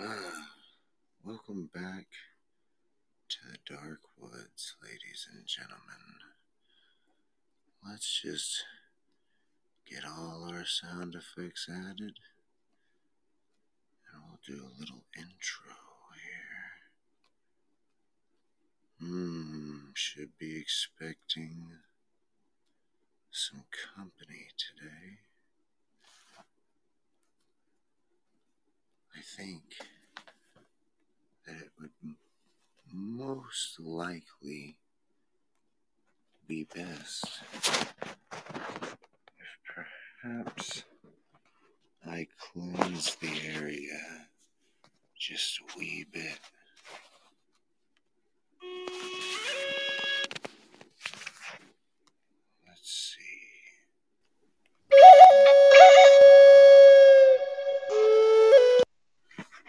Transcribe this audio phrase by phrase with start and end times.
[1.24, 2.06] Welcome back
[3.28, 6.16] to the dark woods, ladies and gentlemen.
[7.86, 8.64] Let's just
[9.86, 12.18] get all our sound effects added,
[14.10, 15.76] and we'll do a little intro
[16.16, 16.78] here.
[19.06, 21.72] Hmm, should be expecting
[23.30, 23.64] some
[23.94, 25.18] company today.
[29.20, 29.62] I think
[31.46, 31.90] that it would
[32.90, 34.78] most likely
[36.48, 37.94] be best if
[40.22, 40.84] perhaps
[42.06, 44.26] I cleanse the area
[45.18, 46.38] just a wee bit.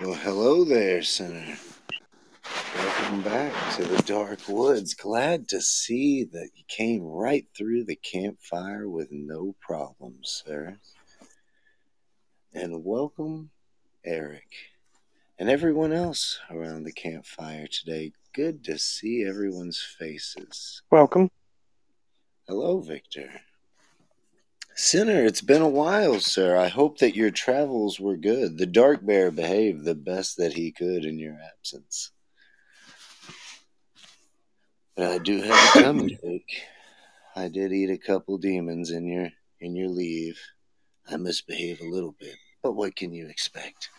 [0.01, 1.59] Well, hello there, Senator.
[2.75, 4.95] Welcome back to the Dark Woods.
[4.95, 10.79] Glad to see that you came right through the campfire with no problems, sir.
[12.51, 13.51] And welcome,
[14.03, 14.47] Eric,
[15.37, 18.13] and everyone else around the campfire today.
[18.33, 20.81] Good to see everyone's faces.
[20.89, 21.29] Welcome.
[22.47, 23.29] Hello, Victor.
[24.73, 26.55] Sinner, it's been a while, sir.
[26.55, 28.57] I hope that your travels were good.
[28.57, 32.11] The Dark Bear behaved the best that he could in your absence.
[34.95, 36.61] But I do have a tummy ache.
[37.35, 40.39] I did eat a couple demons in your in your leave.
[41.09, 43.89] I misbehaved a little bit, but what can you expect?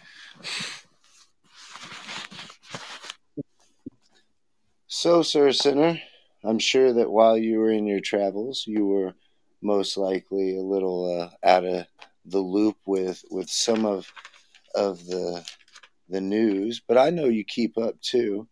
[4.86, 6.00] So, Sir Sinner,
[6.44, 9.14] I'm sure that while you were in your travels, you were
[9.62, 11.86] most likely a little uh, out of
[12.24, 14.12] the loop with with some of
[14.74, 15.44] of the
[16.08, 18.48] the news, but I know you keep up too.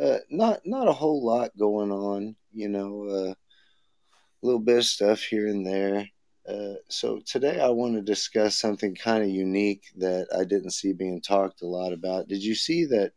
[0.00, 4.84] Uh, not not a whole lot going on, you know, uh, a little bit of
[4.84, 6.08] stuff here and there.
[6.48, 10.92] Uh, so today I want to discuss something kind of unique that I didn't see
[10.92, 12.28] being talked a lot about.
[12.28, 13.12] Did you see that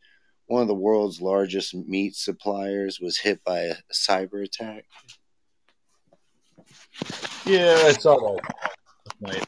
[0.48, 4.86] one of the world's largest meat suppliers was hit by a cyber attack?
[7.46, 8.42] Yeah, I saw that
[9.06, 9.46] last night.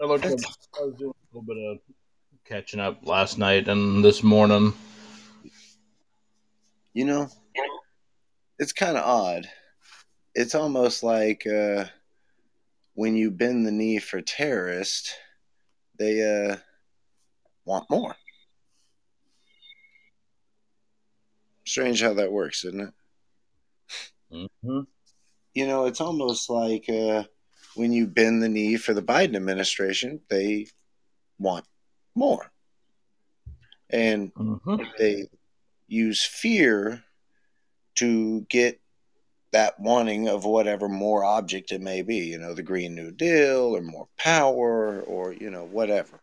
[0.00, 0.24] I looked.
[0.24, 0.38] Up,
[0.80, 1.78] I was doing a little bit of
[2.44, 4.72] catching up last night and this morning.
[6.92, 7.28] You know,
[8.58, 9.48] it's kind of odd.
[10.34, 11.84] It's almost like uh,
[12.94, 15.14] when you bend the knee for terrorists,
[15.98, 16.56] they uh,
[17.64, 18.16] want more.
[21.64, 22.94] Strange how that works, isn't it?
[24.32, 24.80] Mm-hmm.
[25.60, 27.24] You know, it's almost like uh,
[27.74, 30.68] when you bend the knee for the Biden administration, they
[31.38, 31.66] want
[32.14, 32.50] more.
[33.90, 34.84] And Mm-hmm.
[34.98, 35.28] they
[35.86, 37.04] use fear
[37.96, 38.80] to get
[39.52, 43.76] that wanting of whatever more object it may be, you know, the Green New Deal
[43.76, 46.22] or more power or, you know, whatever.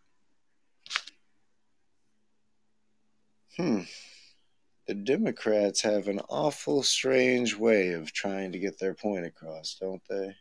[3.56, 3.82] Hmm.
[4.88, 10.02] The Democrats have an awful strange way of trying to get their point across, don't
[10.10, 10.34] they?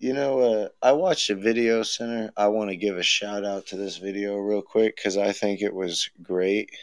[0.00, 2.32] You know, uh, I watched a video Sinner.
[2.36, 5.62] I want to give a shout out to this video real quick because I think
[5.62, 6.70] it was great.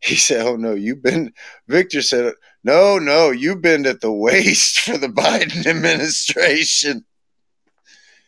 [0.00, 1.32] He said, Oh no, you've been,
[1.68, 7.06] Victor said, No, no, you've been at the waist for the Biden administration.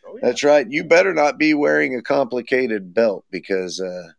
[0.07, 0.19] Oh, yeah.
[0.23, 0.65] That's right.
[0.67, 4.13] You better not be wearing a complicated belt because uh,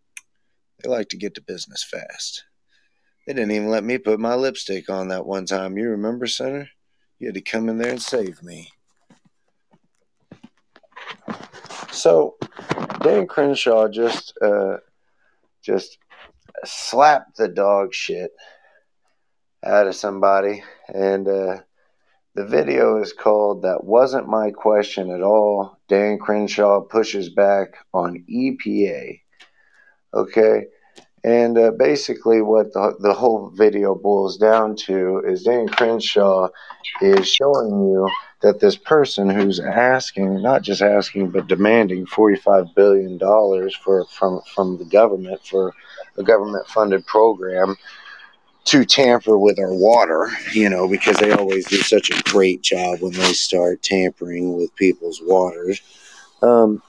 [0.83, 2.45] they like to get to business fast.
[3.27, 5.77] They didn't even let me put my lipstick on that one time.
[5.77, 6.69] You remember, Senator?
[7.19, 8.73] You had to come in there and save me.
[11.93, 12.37] So,
[13.03, 14.79] Dan Crenshaw just uh,
[15.63, 15.99] just
[16.65, 18.33] slapped the dog shit
[19.65, 21.59] out of somebody, and uh,
[22.35, 28.25] the video is called "That Wasn't My Question at All." Dan Crenshaw pushes back on
[28.31, 29.21] EPA.
[30.13, 30.67] Okay,
[31.23, 36.49] and uh, basically, what the, the whole video boils down to is Dan Crenshaw
[37.03, 38.09] is showing you
[38.41, 43.19] that this person who's asking, not just asking, but demanding $45 billion
[43.85, 45.75] for, from, from the government for
[46.17, 47.77] a government funded program
[48.65, 53.01] to tamper with our water, you know, because they always do such a great job
[53.01, 55.83] when they start tampering with people's waters.
[56.41, 56.83] Um,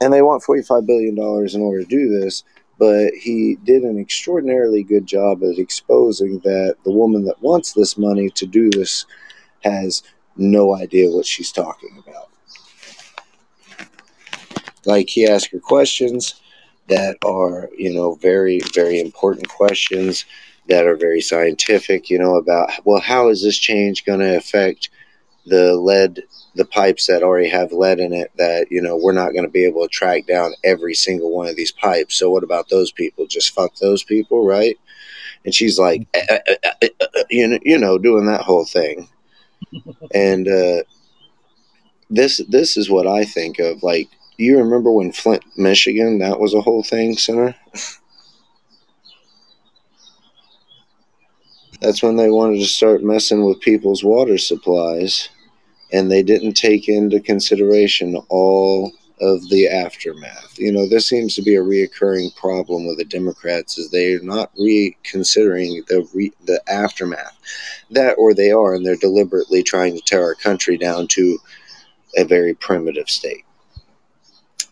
[0.00, 2.44] and they want $45 billion in order to do this
[2.78, 7.96] but he did an extraordinarily good job at exposing that the woman that wants this
[7.96, 9.06] money to do this
[9.62, 10.02] has
[10.36, 12.28] no idea what she's talking about.
[14.84, 16.40] Like he asked her questions,
[16.88, 20.24] that are, you know, very, very important questions
[20.68, 24.90] that are very scientific, you know, about, well, how is this change going to affect
[25.46, 26.22] the lead,
[26.54, 29.50] the pipes that already have lead in it that, you know, we're not going to
[29.50, 32.16] be able to track down every single one of these pipes.
[32.16, 33.26] So what about those people?
[33.26, 34.78] Just fuck those people, right?
[35.44, 39.08] And she's like, uh, uh, uh, you know, you know, doing that whole thing.
[40.14, 40.82] and uh,
[42.10, 43.82] this this is what I think of.
[43.82, 47.54] Like, you remember when Flint, Michigan, that was a whole thing, Sinner?
[51.80, 55.28] That's when they wanted to start messing with people's water supplies,
[55.94, 60.58] and they didn't take into consideration all of the aftermath.
[60.58, 64.50] You know, this seems to be a reoccurring problem with the Democrats is they're not
[64.58, 67.38] reconsidering the re- the aftermath.
[67.92, 71.38] That or they are, and they're deliberately trying to tear our country down to
[72.16, 73.44] a very primitive state.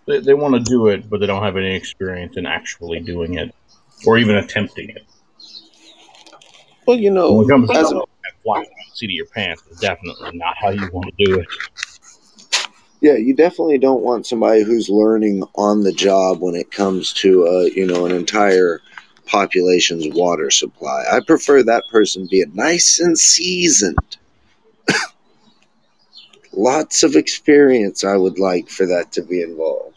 [0.07, 3.35] They, they want to do it, but they don't have any experience in actually doing
[3.35, 3.55] it
[4.05, 5.07] or even attempting it.
[6.85, 9.63] Well, you know, When it comes to as a- that fly seat of your pants,
[9.71, 11.49] is definitely not how you want to do it.
[13.01, 17.49] Yeah, you definitely don't want somebody who's learning on the job when it comes to
[17.49, 18.81] uh, you know an entire
[19.27, 21.05] population's water supply.
[21.11, 24.19] I prefer that person be nice and seasoned.
[26.53, 29.97] Lots of experience I would like for that to be involved.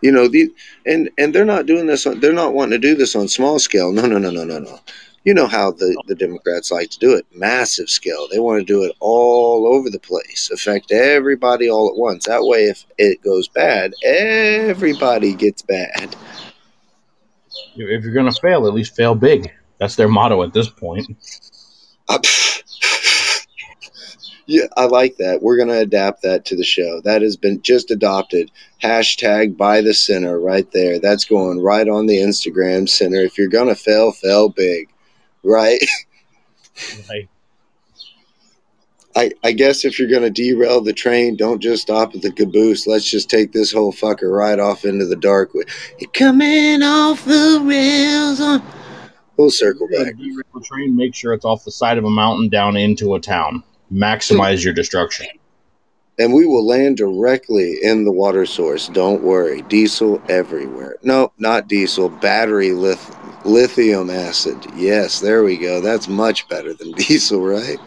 [0.00, 0.52] You know, the
[0.84, 3.58] and and they're not doing this on, they're not wanting to do this on small
[3.58, 3.90] scale.
[3.90, 4.78] No, no, no, no, no, no.
[5.26, 8.28] You know how the, the Democrats like to do it, massive scale.
[8.30, 12.26] They want to do it all over the place, affect everybody all at once.
[12.26, 16.14] That way, if it goes bad, everybody gets bad.
[17.74, 19.50] If you're going to fail, at least fail big.
[19.78, 21.08] That's their motto at this point.
[22.08, 22.18] Uh,
[24.46, 25.42] yeah, I like that.
[25.42, 27.00] We're going to adapt that to the show.
[27.00, 28.52] That has been just adopted.
[28.80, 31.00] Hashtag by the Sinner right there.
[31.00, 33.22] That's going right on the Instagram Sinner.
[33.22, 34.88] If you're going to fail, fail big.
[35.46, 35.80] Right?
[37.08, 37.28] Like,
[39.16, 42.30] I, I guess if you're going to derail the train, don't just stop at the
[42.30, 42.86] caboose.
[42.86, 45.52] Let's just take this whole fucker right off into the dark.
[45.54, 48.40] You're coming off the rails.
[48.40, 48.62] On.
[49.38, 50.16] We'll circle back.
[50.18, 53.20] derail the train, make sure it's off the side of a mountain down into a
[53.20, 53.62] town.
[53.90, 55.26] Maximize your destruction.
[56.18, 58.88] And we will land directly in the water source.
[58.88, 59.62] Don't worry.
[59.62, 60.96] Diesel everywhere.
[61.02, 62.08] No, not diesel.
[62.08, 63.14] Battery lith-
[63.44, 64.56] lithium acid.
[64.74, 65.80] Yes, there we go.
[65.80, 67.78] That's much better than diesel, right?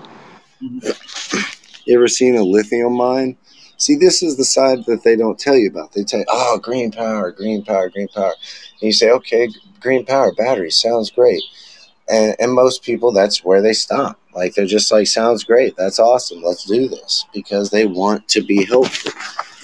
[0.61, 1.39] Mm-hmm.
[1.85, 3.35] You ever seen a lithium mine?
[3.77, 5.93] See, this is the side that they don't tell you about.
[5.93, 8.33] They tell you, oh, green power, green power, green power.
[8.81, 9.49] And you say, okay,
[9.79, 11.41] green power, battery, sounds great.
[12.09, 14.19] And, and most people, that's where they stop.
[14.39, 15.75] Like, they're just like, sounds great.
[15.75, 16.41] That's awesome.
[16.41, 19.11] Let's do this because they want to be helpful.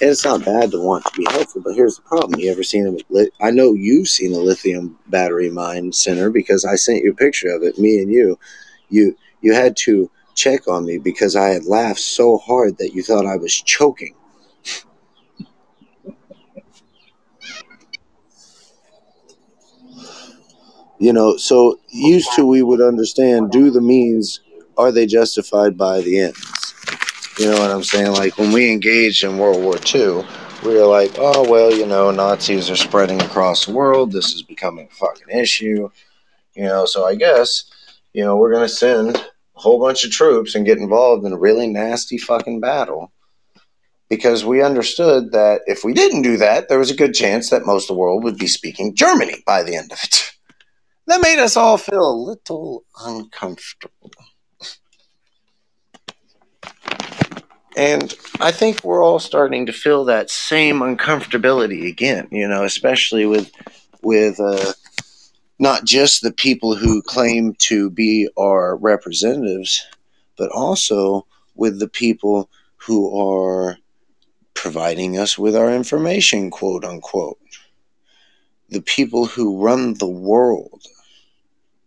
[0.01, 2.41] And it's not bad to want to be helpful, but here's the problem.
[2.41, 2.85] You ever seen
[3.15, 3.27] a?
[3.41, 7.47] I know you've seen a lithium battery mine Sinner because I sent you a picture
[7.55, 7.79] of it.
[7.79, 8.37] Me and you,
[8.89, 13.01] you you had to check on me because I had laughed so hard that you
[13.01, 14.13] thought I was choking.
[20.99, 24.41] You know, so used to we would understand do the means,
[24.77, 26.73] are they justified by the ends?
[27.37, 28.11] You know what I'm saying?
[28.11, 30.25] Like when we engaged in World War II,
[30.63, 34.11] we were like, oh, well, you know, Nazis are spreading across the world.
[34.11, 35.89] This is becoming a fucking issue.
[36.55, 37.65] You know, so I guess,
[38.13, 41.33] you know, we're going to send a whole bunch of troops and get involved in
[41.33, 43.11] a really nasty fucking battle
[44.09, 47.65] because we understood that if we didn't do that, there was a good chance that
[47.65, 50.31] most of the world would be speaking Germany by the end of it.
[51.07, 54.11] That made us all feel a little uncomfortable.
[57.75, 63.25] And I think we're all starting to feel that same uncomfortability again, you know, especially
[63.25, 63.51] with
[64.01, 64.73] with uh,
[65.59, 69.85] not just the people who claim to be our representatives,
[70.37, 73.77] but also with the people who are
[74.53, 77.39] providing us with our information, quote unquote.
[78.69, 80.83] The people who run the world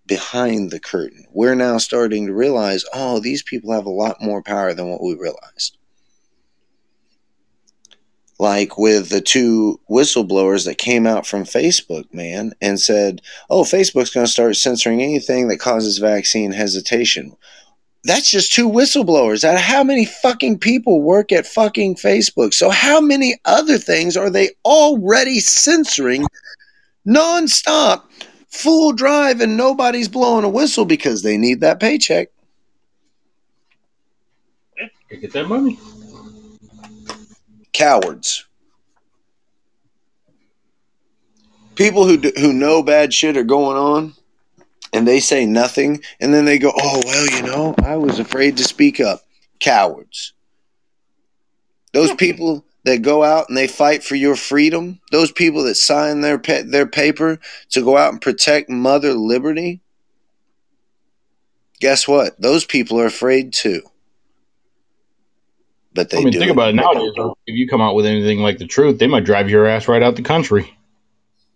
[0.06, 1.24] behind the curtain.
[1.32, 5.02] We're now starting to realize, oh, these people have a lot more power than what
[5.02, 5.77] we realized.
[8.38, 14.10] Like with the two whistleblowers that came out from Facebook, man, and said, oh, Facebook's
[14.10, 17.36] going to start censoring anything that causes vaccine hesitation.
[18.04, 19.42] That's just two whistleblowers.
[19.42, 22.54] Out of how many fucking people work at fucking Facebook?
[22.54, 26.24] So, how many other things are they already censoring
[27.06, 28.04] nonstop,
[28.48, 32.28] full drive, and nobody's blowing a whistle because they need that paycheck?
[35.10, 35.78] Get that money.
[37.78, 38.44] Cowards.
[41.76, 44.14] People who do, who know bad shit are going on,
[44.92, 48.56] and they say nothing, and then they go, "Oh well, you know, I was afraid
[48.56, 49.20] to speak up."
[49.60, 50.32] Cowards.
[51.92, 56.20] Those people that go out and they fight for your freedom, those people that sign
[56.20, 57.38] their pa- their paper
[57.70, 59.80] to go out and protect mother liberty,
[61.78, 62.40] guess what?
[62.40, 63.82] Those people are afraid too.
[65.98, 67.10] But they I mean, think about it nowadays.
[67.48, 70.00] If you come out with anything like the truth, they might drive your ass right
[70.00, 70.72] out the country.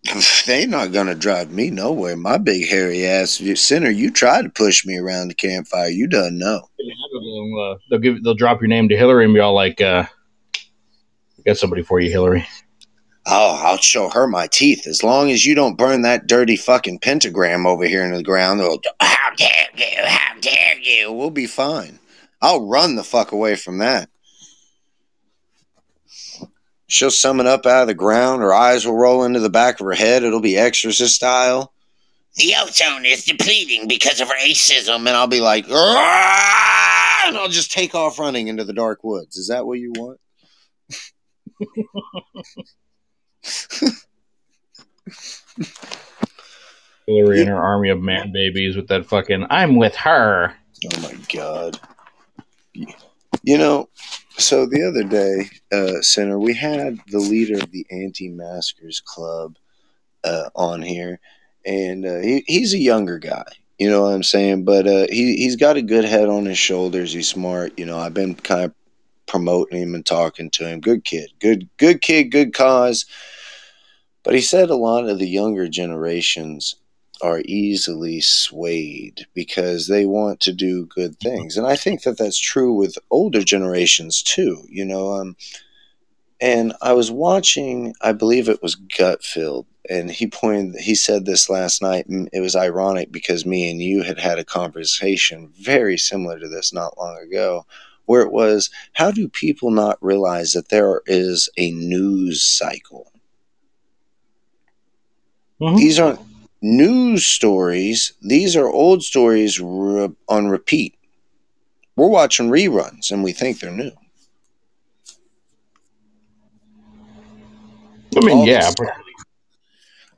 [0.46, 2.16] They not gonna drive me nowhere.
[2.16, 3.88] My big hairy ass sinner.
[3.88, 5.90] You tried to push me around the campfire.
[5.90, 6.68] You done know.
[6.76, 10.06] They'll, uh, they'll give, they'll drop your name to Hillary and be all like, uh,
[11.46, 12.44] "Got somebody for you, Hillary."
[13.26, 16.98] Oh, I'll show her my teeth as long as you don't burn that dirty fucking
[16.98, 18.58] pentagram over here into the ground.
[18.58, 20.04] They'll, how dare you?
[20.04, 21.12] How dare you?
[21.12, 22.00] We'll be fine.
[22.40, 24.08] I'll run the fuck away from that.
[26.92, 28.42] She'll summon up out of the ground.
[28.42, 30.24] Her eyes will roll into the back of her head.
[30.24, 31.72] It'll be exorcist style.
[32.36, 34.96] The ozone is depleting because of racism.
[34.96, 39.38] And I'll be like, "Arrgh!" and I'll just take off running into the dark woods.
[39.38, 40.20] Is that what you want?
[47.06, 51.16] Hillary and her army of man babies with that fucking "I'm with her." Oh my
[51.34, 51.80] god.
[52.74, 53.88] You know,
[54.38, 59.56] so the other day, uh, Sinner, we had the leader of the anti-maskers club
[60.24, 61.20] uh, on here,
[61.64, 63.44] and uh, he, he's a younger guy.
[63.78, 64.64] You know what I'm saying?
[64.64, 67.12] But uh, he he's got a good head on his shoulders.
[67.12, 67.78] He's smart.
[67.78, 68.74] You know, I've been kind of
[69.26, 70.80] promoting him and talking to him.
[70.80, 73.06] Good kid, good good kid, good cause.
[74.22, 76.76] But he said a lot of the younger generations
[77.22, 82.38] are easily swayed because they want to do good things, and I think that that's
[82.38, 84.62] true with older generations too.
[84.68, 85.36] You know, um,
[86.40, 91.48] and I was watching, I believe it was Gutfeld, and he pointed, he said this
[91.48, 95.96] last night, and it was ironic because me and you had had a conversation very
[95.96, 97.64] similar to this not long ago,
[98.06, 103.12] where it was, how do people not realize that there is a news cycle?
[105.60, 105.76] Mhm.
[105.76, 106.20] These aren't
[106.62, 110.94] news stories, these are old stories re- on repeat.
[111.96, 113.92] We're watching reruns and we think they're new.
[118.16, 118.88] I mean, All yeah, but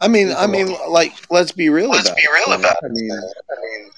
[0.01, 2.33] I mean, I mean, like, let's be real Let's about be it.
[2.33, 3.91] real about I mean, I mean,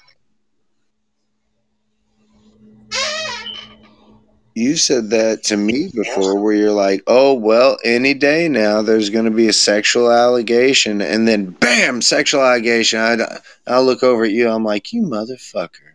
[4.57, 9.09] you said that to me before, where you're like, "Oh well, any day now, there's
[9.09, 12.99] going to be a sexual allegation," and then bam, sexual allegation.
[12.99, 15.87] I I look over at you, I'm like, "You motherfucker."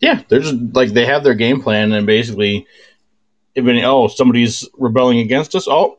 [0.00, 2.66] yeah, they're just like they have their game plan, and basically,
[3.54, 5.98] any, oh somebody's rebelling against us, oh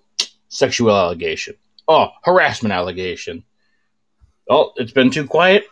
[0.49, 1.55] sexual allegation,
[1.87, 3.43] oh harassment allegation,
[4.49, 5.65] oh it's been too quiet,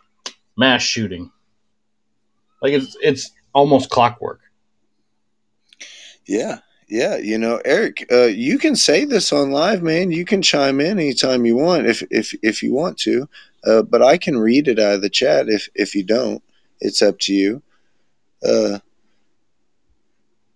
[0.55, 1.31] mass shooting.
[2.61, 4.41] Like it's it's almost clockwork.
[6.25, 7.17] Yeah, yeah.
[7.17, 10.11] You know, Eric, uh, you can say this on live, man.
[10.11, 13.27] You can chime in anytime you want, if if if you want to.
[13.65, 16.43] Uh, but I can read it out of the chat if if you don't.
[16.79, 17.61] It's up to you.
[18.43, 18.79] Uh,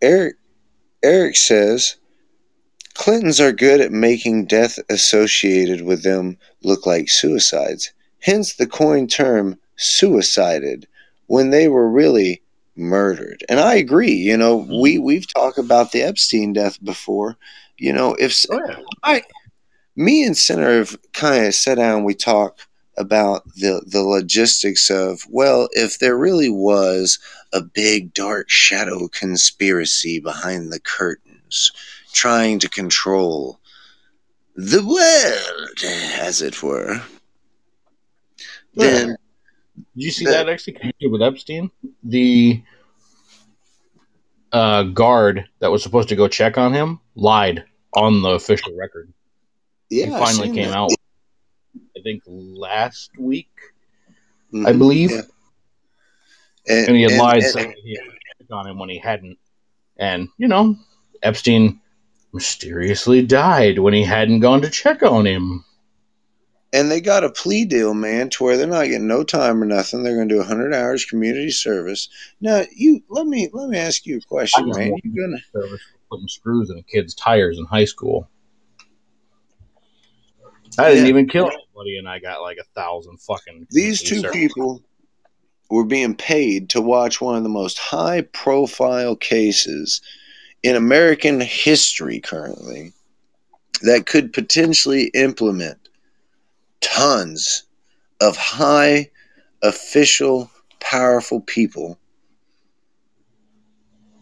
[0.02, 0.36] Eric
[1.02, 1.98] Eric says
[2.94, 7.92] Clintons are good at making death associated with them look like suicides.
[8.22, 10.88] Hence the coined term suicided
[11.26, 12.43] when they were really
[12.76, 13.44] murdered.
[13.50, 14.82] And I agree, you know, mm-hmm.
[14.82, 17.38] we we've talked about the Epstein death before.
[17.78, 19.24] You know, if oh, I
[19.96, 22.60] me and Sinner have kind of sat down we talk
[22.98, 27.20] about the the logistics of well, if there really was
[27.52, 31.72] a big dark shadow conspiracy behind the curtains
[32.12, 33.60] trying to control
[34.56, 37.02] the world as it were
[38.76, 39.16] then
[39.96, 41.72] you see The- that actually connected with Epstein?
[42.04, 42.62] The
[44.52, 47.64] uh, guard that was supposed to go check on him lied
[47.96, 49.12] on the official record.
[49.90, 50.78] yeah he finally came that.
[50.78, 50.92] out,
[51.98, 53.50] I think last week,
[54.54, 54.68] Mhm.
[54.68, 55.22] I believe, Yeah.
[56.68, 59.38] and, and he had and- lied and- he had on him when he hadn't.
[59.98, 60.76] And you know,
[61.24, 61.80] Epstein
[62.34, 65.64] mysteriously died when he hadn't gone to check on him.
[66.74, 69.66] And they got a plea deal, man, to where they're not getting no time or
[69.66, 70.02] nothing.
[70.04, 72.10] They're going to do 100 hours community service.
[72.42, 74.90] Now, you let me let me ask you a question, I just man.
[74.92, 78.28] want- You gonna Service putting screws in a kid's tires in high school.
[80.80, 81.10] I didn't Yeah.
[81.10, 83.68] even kill anybody, and I got like a thousand fucking.
[83.70, 84.32] these two service.
[84.36, 84.82] people
[85.70, 90.02] were being paid to watch one of the most high profile cases
[90.64, 92.94] in American history currently.
[93.82, 95.83] that could potentially implement
[96.84, 97.64] tons
[98.22, 99.10] of high
[99.64, 101.98] official powerful people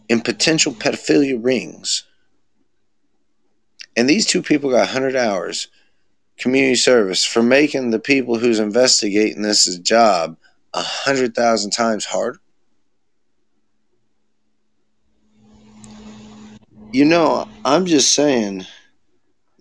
[0.08, 2.04] in potential pedophilia rings.
[3.96, 5.68] And these two people got 100 hours
[6.38, 10.36] community service for making the people who's investigating this job
[10.72, 12.40] a 100,000 times harder.
[16.92, 18.66] You know, I'm just saying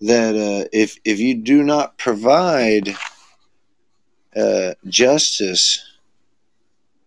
[0.02, 2.96] that uh, if if you do not provide
[4.36, 5.84] uh, justice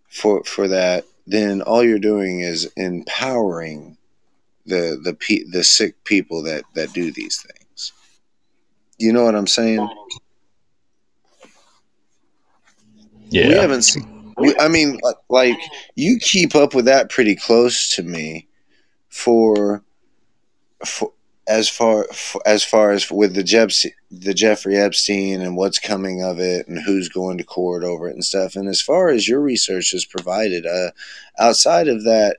[0.09, 3.97] for for that, then all you're doing is empowering
[4.67, 7.93] the the pe- the sick people that that do these things.
[8.99, 9.89] You know what I'm saying?
[13.31, 13.49] Yeah.
[13.49, 14.33] We haven't seen.
[14.37, 15.59] We, I mean, like
[15.97, 18.49] you keep up with that pretty close to me
[19.09, 19.83] for
[20.85, 21.13] for,
[21.47, 22.07] as far
[22.47, 26.79] as far as with the Jeffs, the Jeffrey Epstein and what's coming of it and
[26.79, 28.57] who's going to court over it and stuff.
[28.57, 30.91] And as far as your research has provided, uh,
[31.39, 32.39] outside of that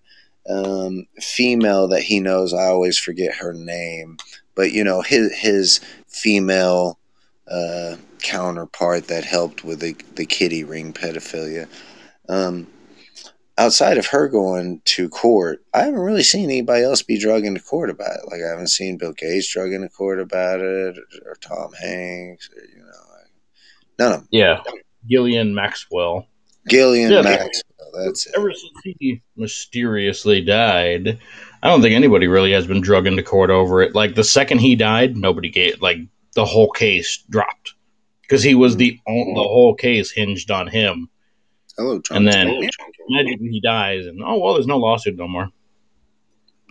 [0.50, 4.18] um, female that he knows, I always forget her name,
[4.56, 6.98] but you know his his female
[7.48, 11.68] uh, counterpart that helped with the the kitty ring pedophilia.
[12.28, 12.68] Um,
[13.58, 17.62] outside of her going to court, I haven't really seen anybody else be drug into
[17.62, 18.26] court about it.
[18.32, 22.50] Like I haven't seen Bill Gates drug into court about it, or, or Tom Hanks,
[22.56, 22.92] or, you know,
[24.00, 24.28] none of them.
[24.32, 24.62] Yeah,
[25.08, 26.28] Ghislaine Maxwell.
[26.68, 27.22] Ghislaine Yeah.
[27.22, 27.62] Maxwell.
[27.94, 28.34] That's it.
[28.36, 31.20] Ever since he mysteriously died,
[31.64, 33.96] I don't think anybody really has been drug into court over it.
[33.96, 36.00] Like the second he died, nobody gave like
[36.34, 37.74] the whole case dropped
[38.22, 39.36] because he was the mm-hmm.
[39.36, 41.10] the whole case hinged on him.
[41.78, 42.20] Hello, Trump.
[42.20, 42.70] And then
[43.10, 45.50] magically he dies, and oh well, there's no lawsuit no more.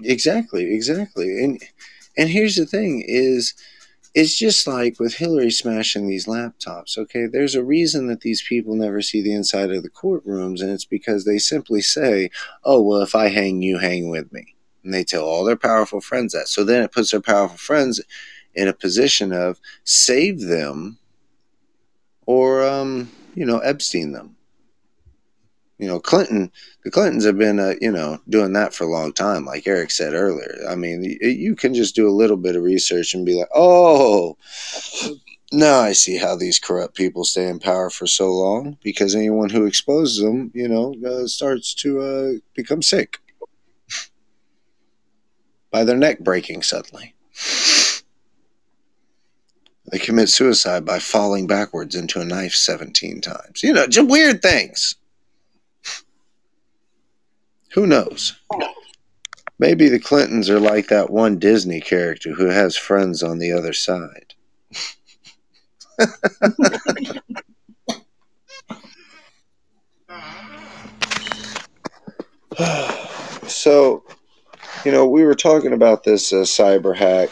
[0.03, 1.43] Exactly, exactly.
[1.45, 1.61] And
[2.17, 3.55] and here's the thing is
[4.15, 7.27] it's just like with Hillary smashing these laptops, okay?
[7.27, 10.85] There's a reason that these people never see the inside of the courtrooms and it's
[10.85, 12.31] because they simply say,
[12.65, 16.01] "Oh, well, if I hang, you hang with me." And they tell all their powerful
[16.01, 16.49] friends that.
[16.49, 18.01] So then it puts their powerful friends
[18.55, 20.99] in a position of save them
[22.27, 24.34] or um, you know, Epstein them.
[25.85, 26.51] You know, Clinton,
[26.83, 29.91] the Clintons have been, uh, you know, doing that for a long time, like Eric
[29.91, 30.57] said earlier.
[30.67, 34.39] I mean, you can just do a little bit of research and be like, oh,
[35.53, 39.51] now I see how these corrupt people stay in power for so long because anyone
[39.51, 43.19] who exposes them, you know, uh, starts to uh, become sick
[45.71, 47.15] by their neck breaking suddenly.
[49.93, 53.63] They commit suicide by falling backwards into a knife 17 times.
[53.63, 54.97] You know, just weird things.
[57.75, 58.39] Who knows?
[59.59, 63.73] Maybe the Clintons are like that one Disney character who has friends on the other
[63.73, 64.35] side.
[73.49, 74.05] so,
[74.85, 77.31] you know, we were talking about this uh, cyber hack.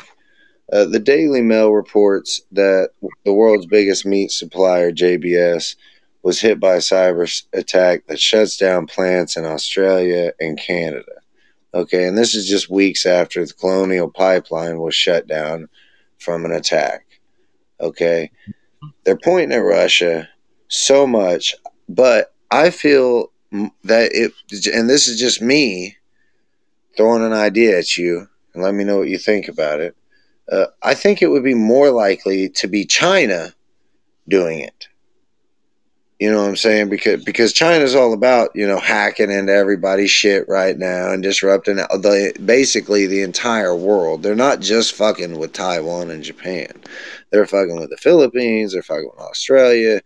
[0.73, 2.91] Uh, the Daily Mail reports that
[3.25, 5.77] the world's biggest meat supplier, JBS,
[6.23, 11.05] was hit by a cyber attack that shuts down plants in Australia and Canada.
[11.75, 15.69] Okay, and this is just weeks after the Colonial Pipeline was shut down
[16.19, 17.07] from an attack.
[17.81, 18.31] Okay,
[19.05, 20.29] they're pointing at Russia
[20.69, 21.55] so much,
[21.89, 23.33] but I feel
[23.85, 24.33] that it,
[24.67, 25.97] and this is just me
[26.97, 29.97] throwing an idea at you, and let me know what you think about it.
[30.51, 33.55] Uh, I think it would be more likely to be China
[34.29, 34.89] doing it.
[36.23, 36.89] You know what I'm saying?
[36.89, 41.79] Because because China's all about you know hacking into everybody's shit right now and disrupting
[41.79, 44.23] the basically the entire world.
[44.23, 46.81] They're not just fucking with Taiwan and Japan.
[47.31, 48.73] They're fucking with the Philippines.
[48.73, 50.01] They're fucking with Australia.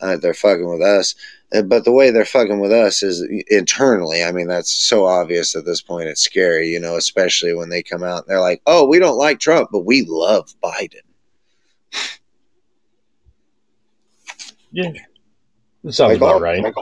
[0.00, 1.14] Uh, they're fucking with us.
[1.54, 4.24] Uh, But the way they're fucking with us is internally.
[4.24, 6.08] I mean, that's so obvious at this point.
[6.08, 9.18] It's scary, you know, especially when they come out and they're like, "Oh, we don't
[9.18, 11.06] like Trump, but we love Biden."
[14.72, 14.92] Yeah,
[15.84, 16.74] that sounds Like, about all- right.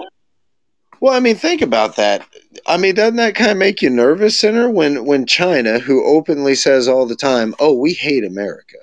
[1.01, 2.27] Well, I mean, think about that.
[2.67, 6.57] I mean, doesn't that kind of make you nervous, Sinner, when when China, who openly
[6.57, 8.79] says all the time, "Oh, we hate America,"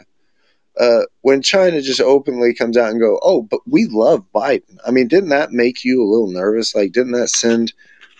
[0.80, 4.91] uh, when China just openly comes out and go, "Oh, but we love Biden." I
[4.91, 6.73] mean, didn't that make you a little nervous?
[6.73, 7.73] Like, didn't that send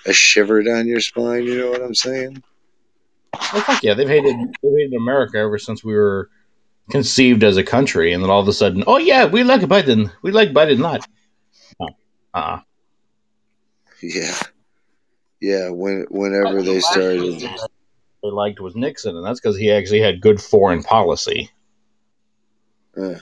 [0.06, 1.46] a shiver down your spine?
[1.46, 2.44] You know what I'm saying?
[3.54, 6.30] Well, fuck yeah, they've hated they've hated America ever since we were
[6.90, 10.12] conceived as a country, and then all of a sudden, oh yeah, we like Biden,
[10.22, 11.00] we like Biden a Oh,
[12.36, 12.60] uh,
[14.02, 14.38] Yeah,
[15.42, 15.70] yeah.
[15.70, 20.42] When whenever they started, they liked was Nixon, and that's because he actually had good
[20.42, 21.50] foreign policy.
[22.98, 23.16] Uh,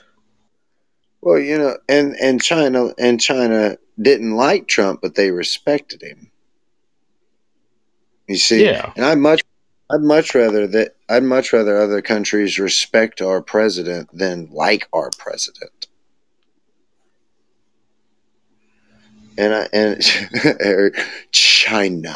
[1.21, 6.31] well, you know, and and China and China didn't like Trump, but they respected him.
[8.27, 8.91] You see, Yeah.
[8.95, 9.43] and I much,
[9.91, 15.11] I'd much rather that I'd much rather other countries respect our president than like our
[15.17, 15.82] president.
[19.37, 20.93] And I and
[21.31, 22.15] China,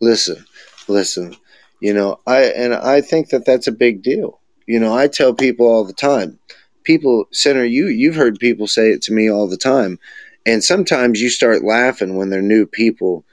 [0.00, 0.44] listen,
[0.88, 1.36] listen,
[1.80, 4.40] you know, I and I think that that's a big deal.
[4.66, 6.38] You know, I tell people all the time.
[6.82, 9.98] People, Senator, you you've heard people say it to me all the time,
[10.44, 13.24] and sometimes you start laughing when they're new people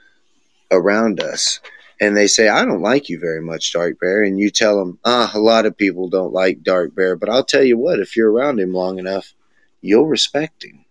[0.72, 1.60] around us,
[2.00, 5.00] and they say, "I don't like you very much, Dark Bear," and you tell them,
[5.06, 8.16] "Ah, a lot of people don't like Dark Bear, but I'll tell you what, if
[8.16, 9.34] you're around him long enough,
[9.82, 10.86] you'll respect him."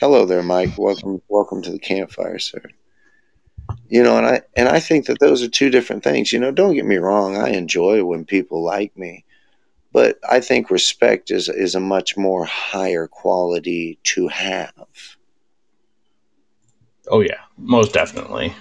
[0.00, 0.78] Hello there, Mike.
[0.78, 2.62] Welcome, welcome to the campfire, sir.
[3.90, 6.32] You know, and I and I think that those are two different things.
[6.32, 7.36] You know, don't get me wrong.
[7.36, 9.26] I enjoy when people like me,
[9.92, 14.72] but I think respect is is a much more higher quality to have.
[17.08, 18.54] Oh yeah, most definitely.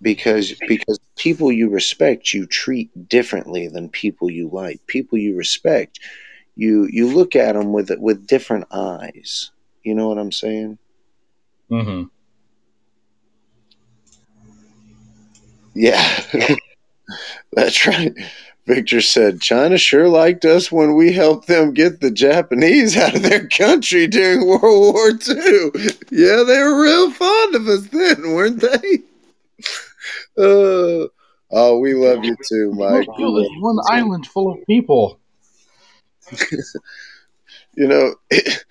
[0.00, 6.00] because because people you respect you treat differently than people you like people you respect
[6.56, 9.50] you you look at them with with different eyes
[9.84, 10.78] you know what i'm saying?
[11.70, 12.04] Mm-hmm.
[15.74, 16.24] yeah.
[17.52, 18.12] That's right.
[18.66, 23.22] Victor said china sure liked us when we helped them get the japanese out of
[23.22, 25.70] their country during world war ii
[26.10, 28.98] yeah they were real fond of us then weren't they?
[30.36, 31.06] Uh,
[31.52, 33.06] oh we love you too mike.
[33.16, 35.18] We love you one island full of people.
[37.74, 38.64] you know it,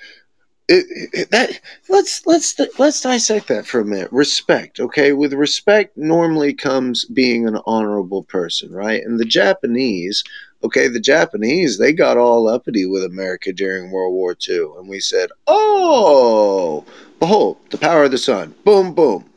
[0.69, 4.12] it, it, that let's let's let's dissect that for a minute.
[4.12, 5.12] Respect okay?
[5.12, 9.04] With respect normally comes being an honorable person right?
[9.04, 10.23] And the japanese
[10.63, 14.99] okay the japanese they got all uppity with america during world war ii and we
[15.02, 16.86] said oh
[17.19, 18.56] behold the power of the sun.
[18.63, 19.30] Boom boom.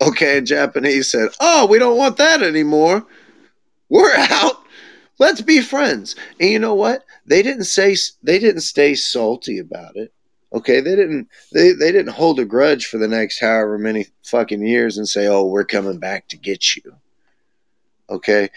[0.00, 3.04] Okay and japanese said oh we don't want that anymore.
[3.88, 4.65] We're out
[5.18, 6.16] let's be friends.
[6.40, 7.04] And you know what?
[7.26, 10.12] They didn't say they didn't stay salty about it
[10.52, 10.80] okay?
[10.80, 14.98] They didn't they, they didn't hold a grudge for the next however many fucking years
[14.98, 16.96] and say oh we're coming back to get you
[18.10, 18.50] okay?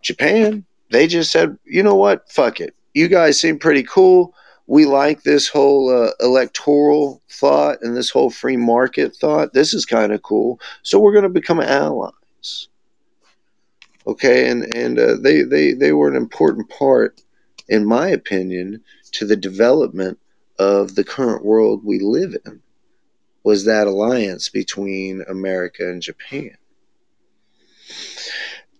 [0.00, 2.30] Japan they just said you know what?
[2.30, 2.74] Fuck it.
[2.94, 4.34] You guys seem pretty cool.
[4.66, 9.52] We like this whole uh, electoral thought and this whole free market thought.
[9.52, 10.60] This is kind of cool.
[10.82, 12.68] So we're going to become allies
[14.06, 14.50] okay?
[14.50, 17.20] And and uh, they they they were an important part
[17.68, 20.18] in my opinion to the development
[20.58, 22.60] of the current world we live in
[23.44, 26.56] was that alliance between america and japan.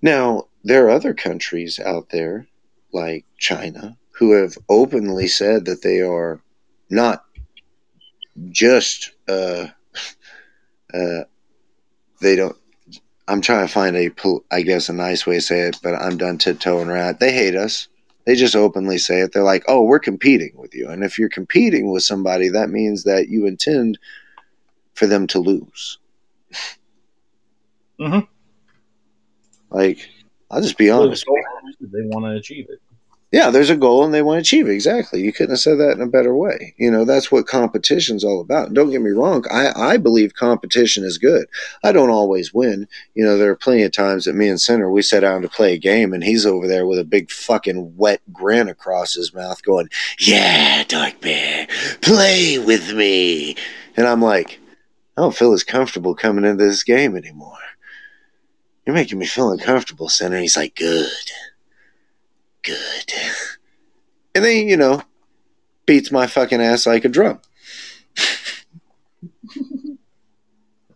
[0.00, 2.46] Now there are other countries out there
[2.92, 6.40] like china who have openly said that they are
[6.90, 7.24] not
[8.50, 9.66] just uh,
[10.94, 11.24] uh,
[12.20, 12.56] they don't
[13.28, 14.10] I'm trying to find a,
[14.50, 17.18] I guess, a nice way to say it, but I'm done tiptoeing around.
[17.20, 17.88] They hate us.
[18.26, 19.32] They just openly say it.
[19.32, 23.04] They're like, "Oh, we're competing with you," and if you're competing with somebody, that means
[23.04, 23.98] that you intend
[24.94, 25.98] for them to lose.
[27.98, 28.26] Mhm.
[29.70, 30.08] Like,
[30.50, 31.24] I'll just be honest.
[31.80, 32.81] They want to achieve it.
[33.32, 34.74] Yeah, there's a goal and they want to achieve it.
[34.74, 35.22] Exactly.
[35.22, 36.74] You couldn't have said that in a better way.
[36.76, 38.74] You know, that's what competition's all about.
[38.74, 39.42] Don't get me wrong.
[39.50, 41.46] I, I believe competition is good.
[41.82, 42.86] I don't always win.
[43.14, 45.48] You know, there are plenty of times that me and Sinner, we sat down to
[45.48, 49.32] play a game and he's over there with a big fucking wet grin across his
[49.32, 49.88] mouth going,
[50.20, 51.68] Yeah, Dark Bear,
[52.02, 53.56] play with me.
[53.96, 54.60] And I'm like,
[55.16, 57.56] I don't feel as comfortable coming into this game anymore.
[58.84, 60.38] You're making me feel uncomfortable, Sinner.
[60.38, 61.08] He's like, Good
[62.62, 63.12] good.
[64.34, 65.02] And then, you know,
[65.86, 67.40] beats my fucking ass like a drum.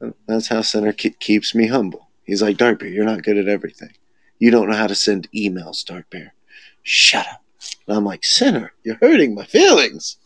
[0.26, 2.08] That's how Sinner ke- keeps me humble.
[2.24, 3.92] He's like, Dark Bear, you're not good at everything.
[4.38, 6.34] You don't know how to send emails, Dark Bear.
[6.82, 7.42] Shut up.
[7.86, 10.16] And I'm like, Sinner, you're hurting my feelings.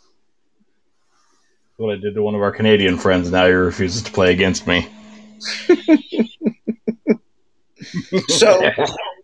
[1.76, 3.30] What I did to one of our Canadian friends.
[3.30, 4.88] Now he refuses to play against me.
[8.28, 8.60] So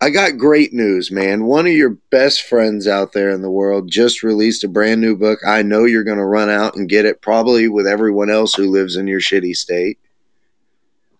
[0.00, 1.44] I got great news, man.
[1.44, 5.16] One of your best friends out there in the world just released a brand new
[5.16, 5.38] book.
[5.46, 8.70] I know you're going to run out and get it, probably with everyone else who
[8.70, 9.98] lives in your shitty state.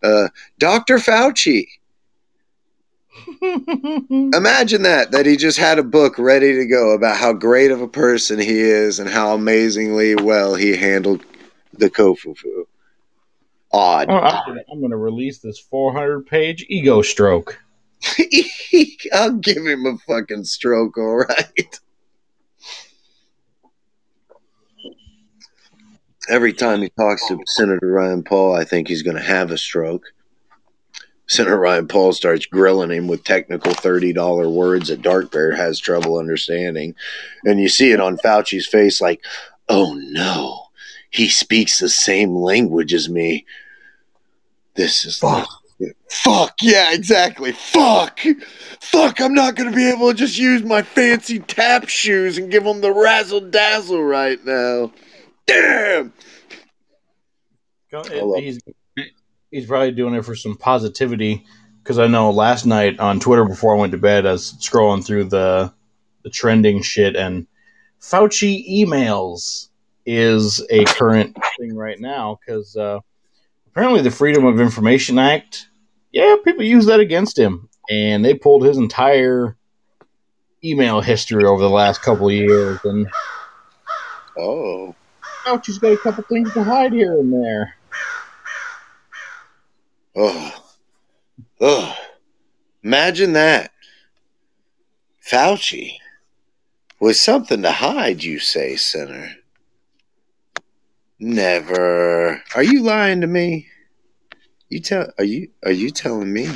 [0.02, 0.98] Uh, Dr.
[0.98, 1.68] Fauci.
[3.42, 7.80] Imagine that, that he just had a book ready to go about how great of
[7.80, 11.24] a person he is and how amazingly well he handled
[11.72, 12.66] the Kofufu.
[13.72, 14.08] Odd.
[14.10, 14.14] Oh,
[14.70, 17.58] I'm going to release this 400 page ego stroke.
[19.12, 21.80] I'll give him a fucking stroke, all right.
[26.28, 29.58] Every time he talks to Senator Rand Paul, I think he's going to have a
[29.58, 30.02] stroke.
[31.28, 36.18] Senator Rand Paul starts grilling him with technical $30 words that Dark Bear has trouble
[36.18, 36.94] understanding.
[37.44, 39.24] And you see it on Fauci's face like,
[39.68, 40.66] oh no,
[41.10, 43.44] he speaks the same language as me.
[44.74, 45.48] This is Fuck.
[46.10, 47.52] Fuck, yeah, exactly.
[47.52, 48.20] Fuck.
[48.80, 52.50] Fuck, I'm not going to be able to just use my fancy tap shoes and
[52.50, 54.92] give them the razzle dazzle right now.
[55.46, 56.12] Damn.
[57.92, 58.60] love He's,
[59.50, 61.44] he's probably doing it for some positivity
[61.82, 65.04] because I know last night on Twitter before I went to bed, I was scrolling
[65.04, 65.72] through the
[66.22, 67.46] the trending shit and
[68.00, 69.68] Fauci emails
[70.04, 72.98] is a current thing right now because uh,
[73.76, 75.68] apparently the Freedom of Information Act,
[76.10, 79.54] yeah, people use that against him, and they pulled his entire
[80.64, 83.06] email history over the last couple of years, and
[84.38, 84.94] Oh.
[85.44, 87.74] Fauci's got a couple things to hide here and there.
[90.16, 90.64] Oh.
[91.60, 91.96] Oh.
[92.82, 93.72] Imagine that.
[95.22, 95.98] Fauci.
[96.98, 99.32] With something to hide, you say, Senator.
[101.18, 102.42] Never.
[102.54, 103.68] Are you lying to me?
[104.68, 106.48] You tell are you are you telling me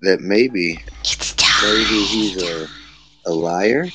[0.00, 0.82] that maybe
[1.62, 2.68] maybe he's a
[3.26, 3.88] a liar?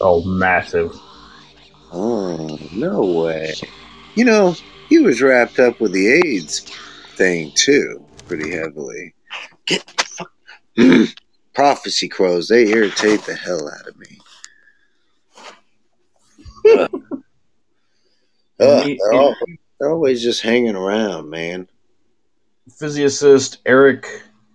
[0.00, 0.92] Oh, massive.
[1.92, 3.54] Oh, no way.
[4.16, 4.56] You know,
[4.88, 6.60] he was wrapped up with the AIDS
[7.16, 9.14] thing too, pretty heavily.
[9.66, 11.14] Get the fuck.
[11.54, 14.18] Prophecy crows, they irritate the hell out of me.
[18.60, 19.36] Uh, Ugh, they're, al-
[19.80, 21.66] they're always just hanging around, man.
[22.78, 24.06] physicist Eric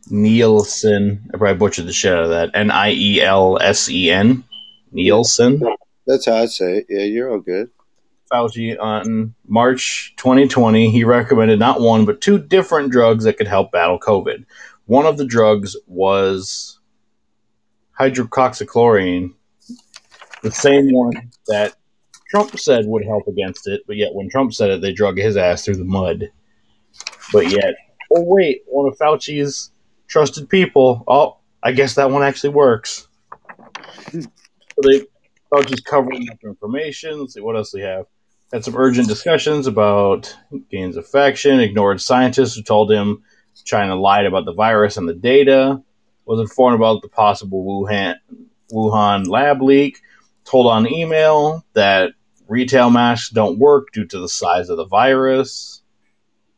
[0.10, 1.30] Nielsen.
[1.34, 2.52] I probably butchered the shit out of that.
[2.54, 4.46] N I E L S E N.
[4.94, 5.62] Nielsen.
[6.08, 6.86] That's how I say it.
[6.88, 7.72] Yeah, you're all good.
[8.32, 13.74] Fauci on March 2020, he recommended not one but two different drugs that could help
[13.74, 14.46] battle COVID.
[14.86, 16.80] One of the drugs was
[18.00, 19.34] hydroxychloroquine,
[20.42, 21.76] the same one that
[22.30, 25.36] Trump said would help against it, but yet when Trump said it, they drug his
[25.36, 26.30] ass through the mud.
[27.34, 27.76] But yet,
[28.12, 29.72] oh wait, one of Fauci's
[30.08, 31.04] trusted people.
[31.08, 33.08] Oh, I guess that one actually works.
[34.12, 34.22] So
[34.84, 35.06] they
[35.52, 37.20] Fauci's covering up information.
[37.20, 38.06] Let's see what else they have.
[38.54, 40.36] Had some urgent discussions about
[40.72, 41.60] gains of function.
[41.60, 43.24] Ignored scientists who told him
[43.66, 45.82] China lied about the virus and the data.
[46.26, 48.16] Was informed about the possible Wuhan
[48.72, 50.00] Wuhan lab leak.
[50.46, 52.12] Told on email that
[52.50, 55.82] retail masks don't work due to the size of the virus.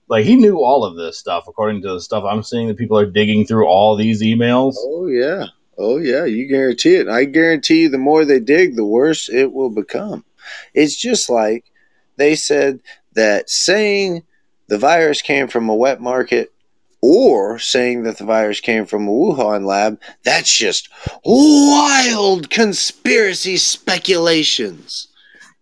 [0.08, 2.68] Like he knew all of this stuff, according to the stuff I'm seeing.
[2.68, 4.76] That people are digging through all these emails.
[4.78, 5.46] Oh yeah.
[5.78, 7.08] Oh yeah, you guarantee it.
[7.08, 10.26] I guarantee you the more they dig, the worse it will become.
[10.74, 11.66] It's just like
[12.18, 12.82] they said
[13.14, 14.24] that saying
[14.68, 16.52] the virus came from a wet market
[17.02, 20.90] or saying that the virus came from a Wuhan lab, that's just
[21.26, 25.08] wild conspiracy speculations.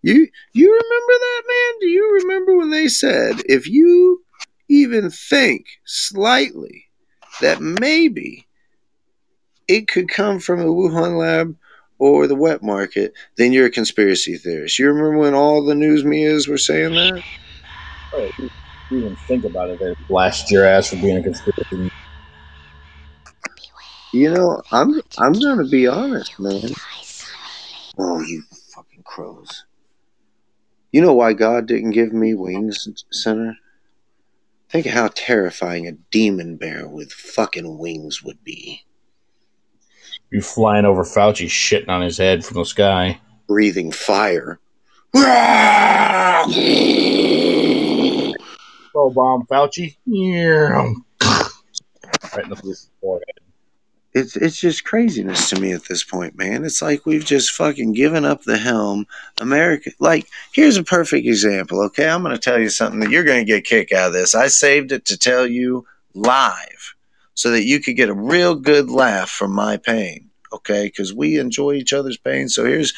[0.02, 1.80] You you remember that man?
[1.80, 4.22] Do you remember when they said if you
[4.68, 6.86] even think slightly
[7.40, 8.46] that maybe
[9.68, 11.56] it could come from a Wuhan lab
[11.98, 14.78] or the wet market, then you're a conspiracy theorist.
[14.78, 17.22] You remember when all the news medias were saying that?
[18.12, 18.50] Oh, you
[18.90, 21.90] even think about it, they blast your ass for being a conspiracy.
[24.12, 26.74] You know, I'm I'm gonna be honest, man.
[27.98, 28.42] Oh, you
[28.74, 29.64] fucking crows!
[30.92, 33.56] You know why God didn't give me wings, Sinner?
[34.70, 38.82] Think of how terrifying a demon bear with fucking wings would be.
[40.30, 43.20] You flying over Fauci, shitting on his head from the sky.
[43.48, 44.60] Breathing fire.
[48.92, 49.96] Throw bomb, Fauci.
[50.06, 50.92] Yeah.
[51.20, 53.39] right in the forehead.
[54.12, 56.64] It's it's just craziness to me at this point, man.
[56.64, 59.06] It's like we've just fucking given up the helm.
[59.40, 61.80] America, like, here's a perfect example.
[61.84, 64.08] Okay, I'm going to tell you something that you're going to get a kick out
[64.08, 64.34] of this.
[64.34, 66.96] I saved it to tell you live,
[67.34, 70.28] so that you could get a real good laugh from my pain.
[70.52, 72.48] Okay, because we enjoy each other's pain.
[72.48, 72.92] So here's,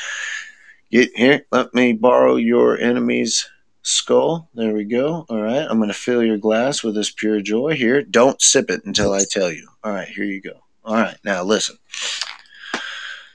[0.91, 1.45] get here.
[1.53, 3.51] Let me borrow your enemy's
[3.83, 4.49] skull.
[4.55, 5.27] There we go.
[5.29, 7.75] All right, I'm going to fill your glass with this pure joy.
[7.75, 9.69] Here, don't sip it until I tell you.
[9.85, 10.61] All right, here you go.
[10.85, 11.77] All right, now listen.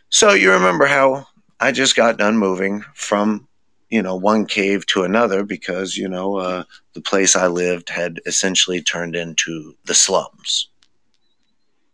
[0.10, 1.28] So you remember how
[1.60, 3.48] I just got done moving from
[3.90, 8.20] you know, one cave to another because, you know, uh, the place I lived had
[8.26, 10.70] essentially turned into the slums.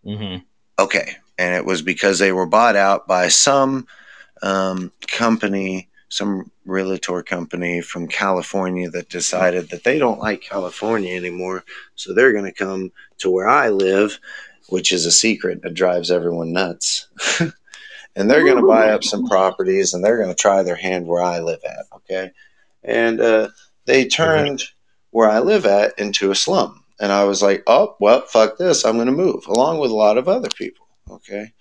[0.04, 0.38] hmm
[0.80, 1.16] Okay.
[1.38, 3.88] And it was because they were bought out by some
[4.42, 11.64] um, company, some realtor company from California that decided that they don't like California anymore.
[11.96, 14.20] So they're going to come to where I live,
[14.70, 17.08] which is a secret that drives everyone nuts.
[18.16, 21.08] and they're going to buy up some properties and they're going to try their hand
[21.08, 21.86] where I live at.
[21.96, 22.32] Okay.
[22.84, 23.50] And uh,
[23.86, 24.64] they turned
[25.12, 26.84] where I live at into a slum.
[27.00, 28.86] And I was like, oh, well, fuck this.
[28.86, 30.88] I'm going to move along with a lot of other people.
[31.10, 31.52] Okay.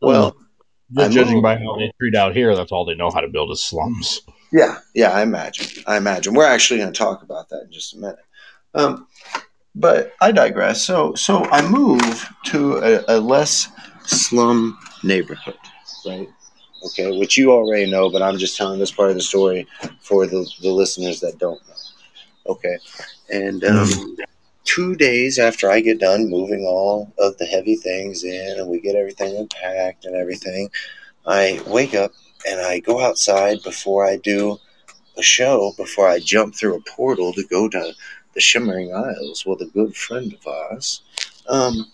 [0.00, 0.36] Well,
[0.94, 1.44] Just I judging moved.
[1.44, 4.20] by how they treat out here, that's all they know how to build is slums.
[4.52, 5.82] Yeah, yeah, I imagine.
[5.86, 6.34] I imagine.
[6.34, 8.18] We're actually going to talk about that in just a minute.
[8.74, 9.06] Um,
[9.74, 10.82] but I digress.
[10.82, 13.68] So, so I move to a, a less
[14.04, 15.58] slum neighborhood,
[16.06, 16.28] right?
[16.84, 19.66] Okay, which you already know, but I'm just telling this part of the story
[20.00, 21.74] for the, the listeners that don't know.
[22.44, 22.76] Okay,
[23.30, 24.16] and um,
[24.64, 28.80] two days after I get done moving all of the heavy things in and we
[28.80, 30.70] get everything unpacked and everything,
[31.24, 32.10] I wake up
[32.48, 34.58] and I go outside before I do
[35.16, 37.92] a show, before I jump through a portal to go to
[38.34, 41.02] the Shimmering Isles with a good friend of ours.
[41.48, 41.90] Um,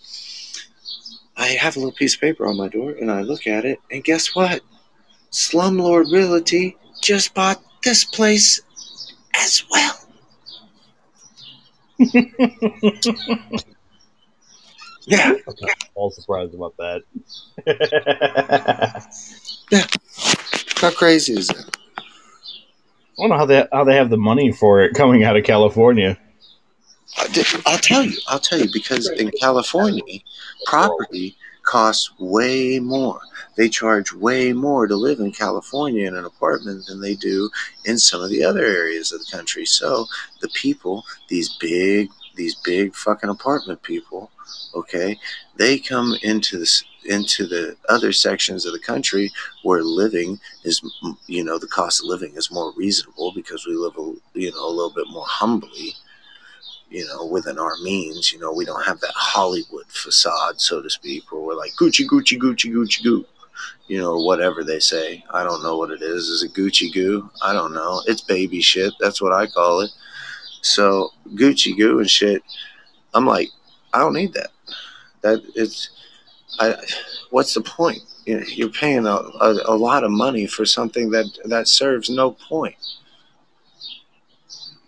[1.37, 3.79] I have a little piece of paper on my door and I look at it,
[3.91, 4.61] and guess what?
[5.31, 8.61] Slumlord Realty just bought this place
[9.35, 9.95] as well.
[15.09, 15.33] Yeah,
[15.95, 17.01] all surprised about that.
[19.71, 19.87] yeah.
[20.75, 21.77] how crazy is that?
[21.97, 22.03] I
[23.17, 26.15] don't know how they how they have the money for it coming out of California.
[27.65, 28.17] I'll tell you.
[28.27, 30.19] I'll tell you because in California,
[30.65, 33.19] property costs way more.
[33.55, 37.49] They charge way more to live in California in an apartment than they do
[37.85, 39.65] in some of the other areas of the country.
[39.65, 40.05] So
[40.41, 44.31] the people, these big, these big fucking apartment people,
[44.73, 45.19] okay,
[45.57, 49.31] they come into this into the other sections of the country
[49.63, 50.81] where living is,
[51.27, 54.67] you know, the cost of living is more reasonable because we live, a, you know,
[54.67, 55.95] a little bit more humbly
[56.89, 58.31] you know, within our means.
[58.31, 62.05] You know, we don't have that Hollywood facade, so to speak, where we're like Gucci,
[62.07, 63.25] Gucci, Gucci, Gucci, goo.
[63.87, 65.23] You know, whatever they say.
[65.31, 66.27] I don't know what it is.
[66.27, 67.29] Is it Gucci goo?
[67.43, 68.01] I don't know.
[68.07, 68.93] It's baby shit.
[68.99, 69.91] That's what I call it.
[70.61, 72.43] So Gucci goo and shit.
[73.13, 73.49] I'm like,
[73.93, 74.49] I don't need that.
[75.21, 75.89] That it's,
[76.59, 76.75] I.
[77.31, 77.99] What's the point?
[78.25, 82.75] You're paying a, a, a lot of money for something that that serves no point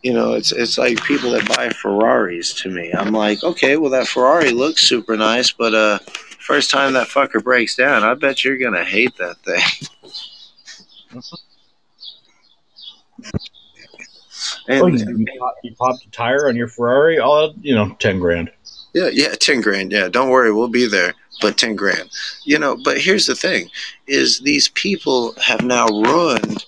[0.04, 2.92] you know, it's it's like people that buy Ferraris to me.
[2.94, 6.00] I'm like, okay, well that Ferrari looks super nice, but uh,
[6.40, 11.22] first time that fucker breaks down, I bet you're gonna hate that thing.
[14.70, 18.20] Oh, And you, pop, you popped a tire on your Ferrari, all you know, ten
[18.20, 18.52] grand.
[18.94, 19.92] yeah, yeah, ten grand.
[19.92, 21.14] Yeah, don't worry, we'll be there.
[21.42, 22.10] But ten grand,
[22.44, 22.76] you know.
[22.84, 23.70] But here's the thing:
[24.08, 26.66] is these people have now ruined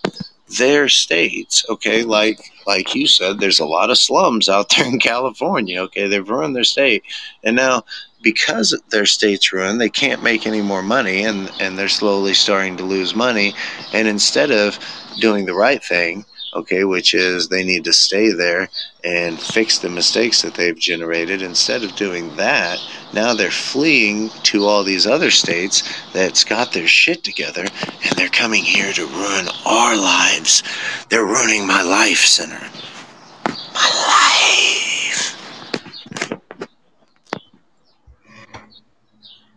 [0.58, 1.66] their states.
[1.70, 5.82] Okay, like like you said, there's a lot of slums out there in California.
[5.82, 7.04] Okay, they've ruined their state,
[7.44, 7.84] and now
[8.22, 12.78] because their state's ruined, they can't make any more money, and and they're slowly starting
[12.78, 13.54] to lose money.
[13.94, 14.80] And instead of
[15.20, 18.70] doing the right thing, okay, which is they need to stay there
[19.04, 21.42] and fix the mistakes that they've generated.
[21.42, 22.80] Instead of doing that,
[23.14, 28.30] now they're fleeing to all these other states that's got their shit together, and they're
[28.30, 30.64] coming here to ruin our lives.
[31.10, 32.70] They're ruining my life, Sinner.
[33.74, 34.64] My life.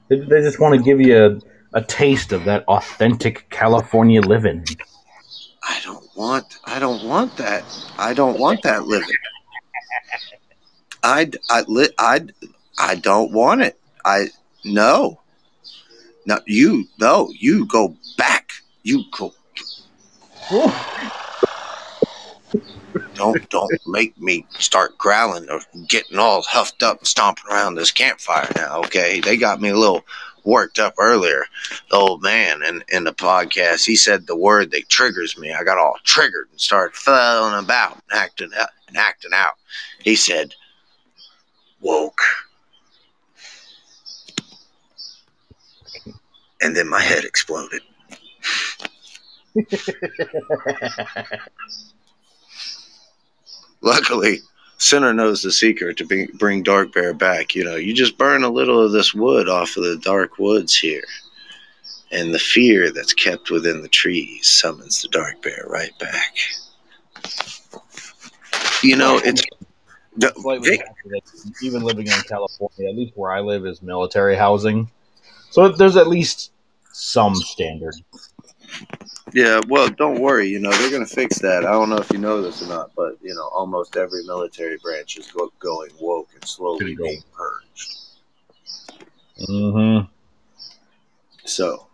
[0.08, 1.40] They, just want to give you
[1.72, 4.64] a, a taste of that authentic California living.
[5.68, 6.58] I don't want.
[6.64, 7.64] I don't want that.
[7.98, 9.08] I don't want that living.
[11.02, 11.64] I I
[11.98, 12.20] I
[12.78, 13.78] I don't want it.
[14.04, 14.28] I
[14.64, 15.20] no.
[16.24, 17.30] No, you no.
[17.36, 18.52] You go back.
[18.82, 19.32] You go.
[23.14, 27.90] Don't don't make me start growling or getting all huffed up and stomping around this
[27.90, 28.78] campfire now.
[28.80, 30.04] Okay, they got me a little
[30.46, 31.44] worked up earlier.
[31.90, 35.52] The old man in, in the podcast, he said the word that triggers me.
[35.52, 38.50] I got all triggered and started flailing about and acting
[38.88, 39.54] and acting out.
[40.00, 40.54] He said,
[41.80, 42.20] "Woke,"
[46.62, 47.82] and then my head exploded.
[53.80, 54.40] Luckily,
[54.78, 57.54] Sinner knows the secret to bring, bring Dark Bear back.
[57.54, 60.76] You know, you just burn a little of this wood off of the dark woods
[60.76, 61.04] here,
[62.10, 66.36] and the fear that's kept within the trees summons the Dark Bear right back.
[68.82, 69.42] You know, it's
[70.40, 71.22] slightly Vic- that
[71.62, 74.90] even living in California, at least where I live, is military housing.
[75.50, 76.52] So there's at least
[76.92, 77.94] some standard.
[79.32, 80.48] Yeah, well, don't worry.
[80.48, 81.66] You know, they're going to fix that.
[81.66, 84.78] I don't know if you know this or not, but, you know, almost every military
[84.78, 87.96] branch is go- going woke and slowly Pretty being purged.
[89.48, 90.06] Mm-hmm.
[91.44, 91.86] So,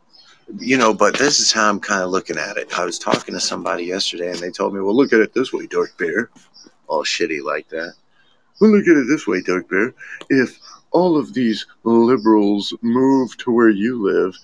[0.58, 2.78] you know, but this is how I'm kind of looking at it.
[2.78, 5.52] I was talking to somebody yesterday and they told me, well, look at it this
[5.52, 6.30] way, Dark Bear.
[6.86, 7.94] All shitty like that.
[8.60, 9.94] Well, look at it this way, Dark Bear.
[10.28, 10.58] If
[10.90, 14.36] all of these liberals move to where you live,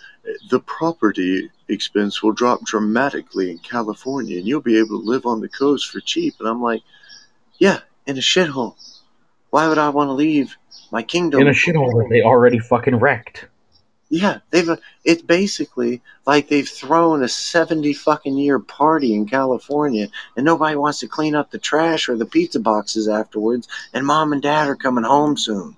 [0.51, 5.41] the property expense will drop dramatically in California and you'll be able to live on
[5.41, 6.35] the coast for cheap.
[6.41, 6.83] And I'm like,
[7.59, 8.75] yeah, in a shithole.
[9.51, 10.57] Why would I want to leave
[10.91, 11.41] my kingdom?
[11.41, 13.47] In a shithole that they already fucking wrecked.
[14.11, 14.71] Yeah, they've.
[15.05, 21.01] It's basically like they've thrown a seventy fucking year party in California, and nobody wants
[21.01, 23.69] to clean up the trash or the pizza boxes afterwards.
[23.93, 25.77] And mom and dad are coming home soon.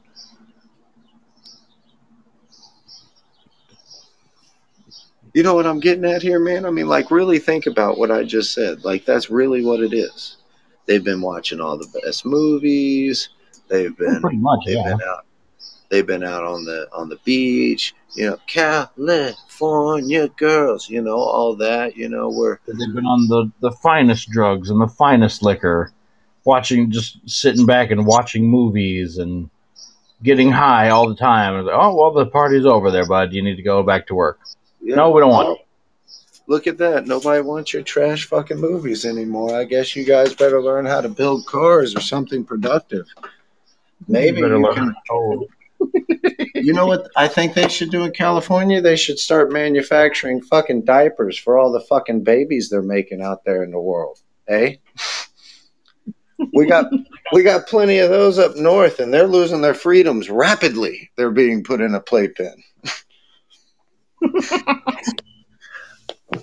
[5.32, 6.64] You know what I'm getting at here, man?
[6.64, 8.84] I mean, like, really think about what I just said.
[8.84, 10.38] Like, that's really what it is.
[10.86, 13.28] They've been watching all the best movies.
[13.68, 14.96] They've been Pretty much, They've yeah.
[14.96, 15.26] been out.
[15.88, 17.94] They've been out on the on the beach.
[18.14, 20.88] You know, California girls.
[20.88, 21.96] You know all that.
[21.96, 25.92] You know where They've been on the, the finest drugs and the finest liquor,
[26.44, 29.50] watching, just sitting back and watching movies and
[30.22, 31.68] getting high all the time.
[31.72, 33.32] Oh, well, the party's over there, bud.
[33.32, 34.38] You need to go back to work.
[34.82, 34.96] Yeah.
[34.96, 35.66] No, we don't want it.
[36.46, 37.06] Look at that.
[37.06, 39.54] Nobody wants your trash fucking movies anymore.
[39.54, 43.06] I guess you guys better learn how to build cars or something productive.
[44.08, 44.94] Maybe Better you learn- can.
[45.10, 45.46] Oh,
[46.54, 48.80] You know what I think they should do in California?
[48.82, 53.62] They should start manufacturing fucking diapers for all the fucking babies they're making out there
[53.62, 54.18] in the world.
[54.48, 54.74] Eh?
[56.54, 56.86] We got
[57.34, 61.10] we got plenty of those up north and they're losing their freedoms rapidly.
[61.16, 62.62] They're being put in a playpen.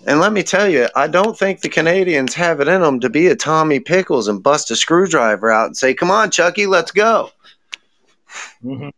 [0.05, 3.09] and let me tell you, I don't think the Canadians have it in them to
[3.09, 6.91] be a Tommy Pickles and bust a screwdriver out and say, "Come on, Chuckie, let's
[6.91, 7.31] go."
[8.63, 8.91] mhm.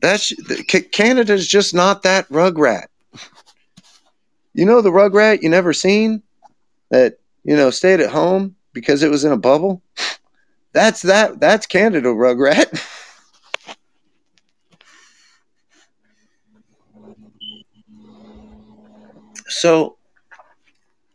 [0.00, 0.32] That's
[0.92, 2.86] Canada's just not that rugrat.
[4.54, 6.22] You know the rugrat you never seen
[6.90, 9.82] that you know stayed at home because it was in a bubble.
[10.72, 11.40] That's that.
[11.40, 12.86] That's Canada rugrat.
[19.50, 19.96] So,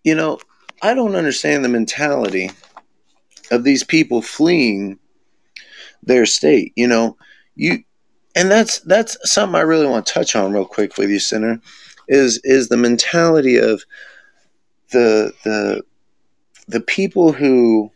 [0.03, 0.39] you know,
[0.81, 2.51] I don't understand the mentality
[3.51, 4.99] of these people fleeing
[6.03, 6.73] their state.
[6.75, 7.17] You know,
[7.55, 7.83] you
[8.35, 11.59] and that's that's something I really want to touch on real quick with you, Sinner,
[12.07, 13.83] is is the mentality of
[14.91, 15.81] the the
[16.67, 17.91] the people who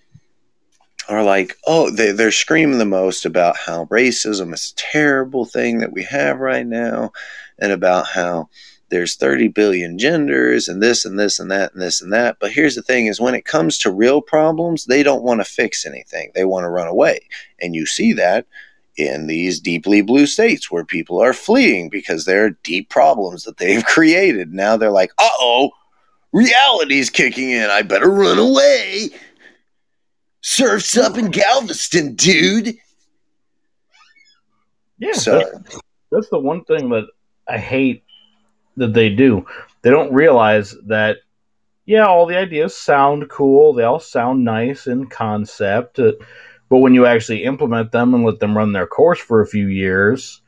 [1.09, 5.79] are like, oh, they, they're screaming the most about how racism is a terrible thing
[5.79, 7.11] that we have right now,
[7.57, 8.47] and about how
[8.89, 12.37] there's 30 billion genders and this and this and that and this and that.
[12.39, 15.45] But here's the thing is when it comes to real problems, they don't want to
[15.45, 16.31] fix anything.
[16.35, 17.21] They want to run away.
[17.61, 18.45] And you see that
[18.97, 23.57] in these deeply blue states where people are fleeing because there are deep problems that
[23.57, 24.53] they've created.
[24.53, 25.71] Now they're like, uh oh,
[26.33, 27.69] reality's kicking in.
[27.69, 29.09] I better run away.
[30.41, 32.77] Surf's up in Galveston, dude.
[34.97, 35.79] Yeah, So, that's,
[36.11, 37.07] that's the one thing that
[37.47, 38.03] I hate
[38.77, 39.45] that they do.
[39.81, 41.17] They don't realize that,
[41.85, 43.73] yeah, all the ideas sound cool.
[43.73, 45.99] They all sound nice in concept.
[45.99, 46.13] uh,
[46.69, 49.67] but when you actually implement them and let them run their course for a few
[49.67, 50.41] years,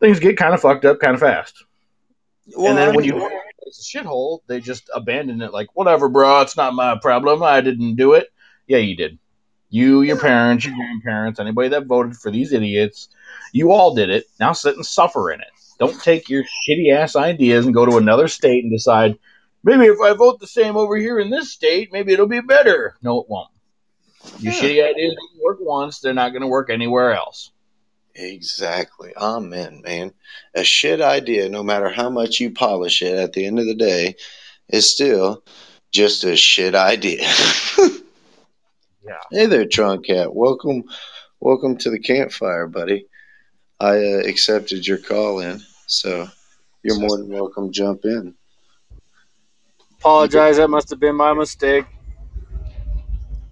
[0.00, 1.64] things get kind of fucked up kind of fast.
[2.56, 3.26] and then when you
[3.66, 7.42] it's a shithole, they just abandon it like, whatever, bro, it's not my problem.
[7.42, 8.28] I didn't do it.
[8.66, 9.18] Yeah, you did.
[9.70, 13.08] You, your parents, your grandparents, anybody that voted for these idiots,
[13.52, 14.26] you all did it.
[14.38, 15.46] Now sit and suffer in it.
[15.78, 19.18] Don't take your shitty ass ideas and go to another state and decide,
[19.62, 22.96] maybe if I vote the same over here in this state, maybe it'll be better.
[23.02, 23.50] No, it won't.
[24.38, 24.60] Your Yeah.
[24.60, 27.50] shitty ideas work once, they're not going to work anywhere else.
[28.14, 29.12] Exactly.
[29.16, 30.12] Amen, man.
[30.54, 33.74] A shit idea, no matter how much you polish it, at the end of the
[33.74, 34.14] day,
[34.68, 35.42] is still
[35.90, 37.28] just a shit idea.
[39.06, 39.18] Yeah.
[39.30, 40.34] Hey there, Tron Cat.
[40.34, 40.84] Welcome,
[41.38, 43.06] welcome to the campfire, buddy.
[43.84, 46.26] I uh, accepted your call in, so
[46.82, 47.66] you're more than welcome.
[47.66, 48.34] to Jump in.
[49.98, 51.84] Apologize, that must have been my mistake.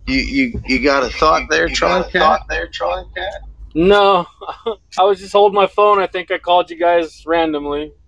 [0.06, 2.40] You you you got a thought there, Tron Cat?
[2.48, 3.42] there, Tron Cat?
[3.74, 4.26] No,
[4.98, 5.98] I was just holding my phone.
[5.98, 7.92] I think I called you guys randomly.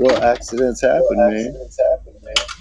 [0.00, 1.54] Well, accidents happen, man.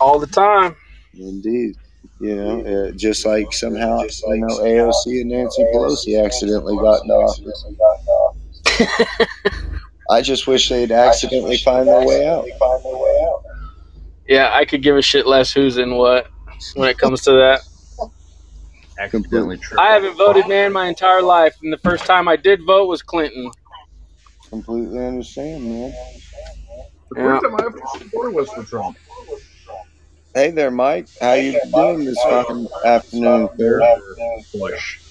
[0.02, 0.76] all the time.
[1.14, 1.78] Indeed.
[2.20, 7.14] You know, uh, just like somehow, you know, AOC and Nancy Pelosi accidentally got into
[7.14, 7.66] office.
[10.10, 12.46] I just wish they'd accidentally find their way out.
[14.28, 16.28] Yeah, I could give a shit less who's in what
[16.76, 17.62] when it comes to that.
[19.00, 19.80] Accidentally true.
[19.80, 23.02] I haven't voted, man, my entire life, and the first time I did vote was
[23.02, 23.50] Clinton.
[24.50, 25.94] Completely understand, man.
[27.12, 28.98] The first time I ever supported was for Trump.
[30.40, 31.10] Hey there, Mike.
[31.20, 34.00] How you doing this fucking afternoon, sir?
[34.54, 35.02] Bush.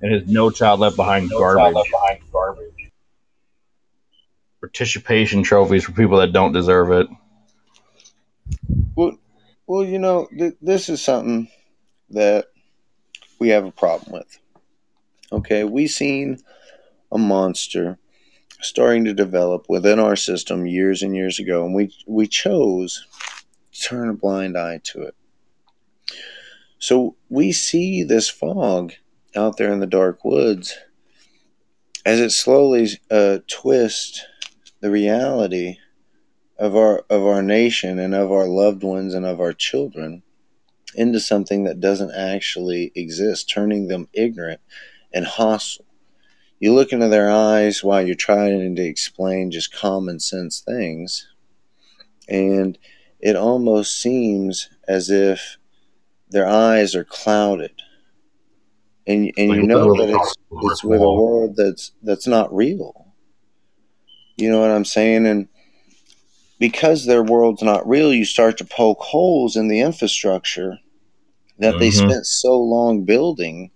[0.00, 1.76] And his No Child Left Behind garbage.
[4.60, 7.06] Participation trophies for people that don't deserve it.
[8.94, 9.18] Well,
[9.66, 11.50] well, you know, th- this is something
[12.08, 12.46] that
[13.38, 14.38] we have a problem with.
[15.32, 16.38] Okay, we seen
[17.12, 17.98] a monster
[18.62, 23.29] starting to develop within our system years and years ago, and we we chose to
[23.80, 25.14] turn a blind eye to it.
[26.78, 28.94] So we see this fog
[29.36, 30.76] out there in the dark woods
[32.04, 34.24] as it slowly uh, twists
[34.80, 35.76] the reality
[36.58, 40.22] of our of our nation and of our loved ones and of our children
[40.94, 44.60] into something that doesn't actually exist, turning them ignorant
[45.12, 45.86] and hostile.
[46.58, 51.28] You look into their eyes while you're trying to explain just common sense things,
[52.28, 52.78] and
[53.20, 55.58] it almost seems as if
[56.30, 57.72] their eyes are clouded.
[59.06, 63.14] And, and you know that it's it's with a world that's that's not real.
[64.36, 65.26] You know what I'm saying?
[65.26, 65.48] And
[66.58, 70.78] because their world's not real, you start to poke holes in the infrastructure
[71.58, 72.08] that they Mhm.
[72.10, 73.70] spent so long building,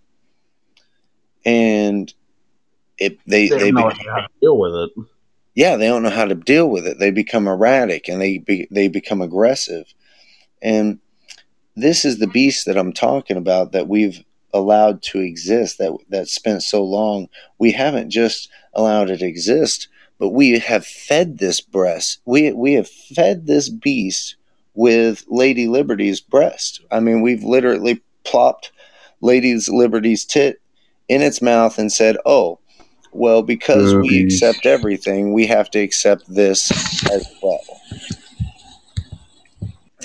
[1.44, 2.12] and
[2.98, 4.90] it they They they, don't know be, how to deal with it.
[5.54, 6.98] Yeah they don't know how to deal with it.
[6.98, 9.92] They become erratic and they be, they become aggressive,
[10.62, 10.98] and
[11.76, 16.28] this is the beast that I'm talking about that we've allowed to exist that that
[16.28, 17.28] spent so long.
[17.58, 19.88] We haven't just allowed it to exist,
[20.18, 22.20] but we have fed this breast.
[22.24, 24.36] We we have fed this beast
[24.74, 26.80] with Lady Liberty's breast.
[26.90, 28.72] I mean, we've literally plopped
[29.20, 30.60] Lady Liberty's tit
[31.08, 32.60] in its mouth and said, "Oh,
[33.14, 36.70] well, because we accept everything, we have to accept this
[37.10, 37.60] as well."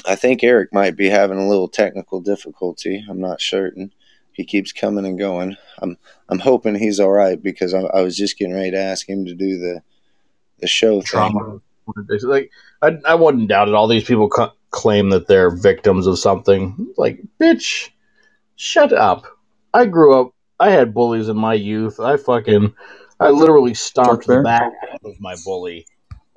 [0.05, 3.05] I think Eric might be having a little technical difficulty.
[3.09, 3.91] I'm not certain.
[4.31, 5.57] He keeps coming and going.
[5.81, 5.97] I'm
[6.29, 9.25] I'm hoping he's all right because I, I was just getting ready to ask him
[9.25, 9.81] to do the
[10.59, 11.03] the show thing.
[11.03, 11.61] Trauma.
[12.23, 12.51] Like
[12.81, 13.73] I, I wouldn't doubt it.
[13.73, 16.93] All these people c- claim that they're victims of something.
[16.97, 17.89] Like, bitch,
[18.55, 19.25] shut up.
[19.73, 20.33] I grew up.
[20.59, 21.99] I had bullies in my youth.
[21.99, 22.73] I fucking,
[23.19, 24.71] I literally stomped the back
[25.03, 25.85] of my bully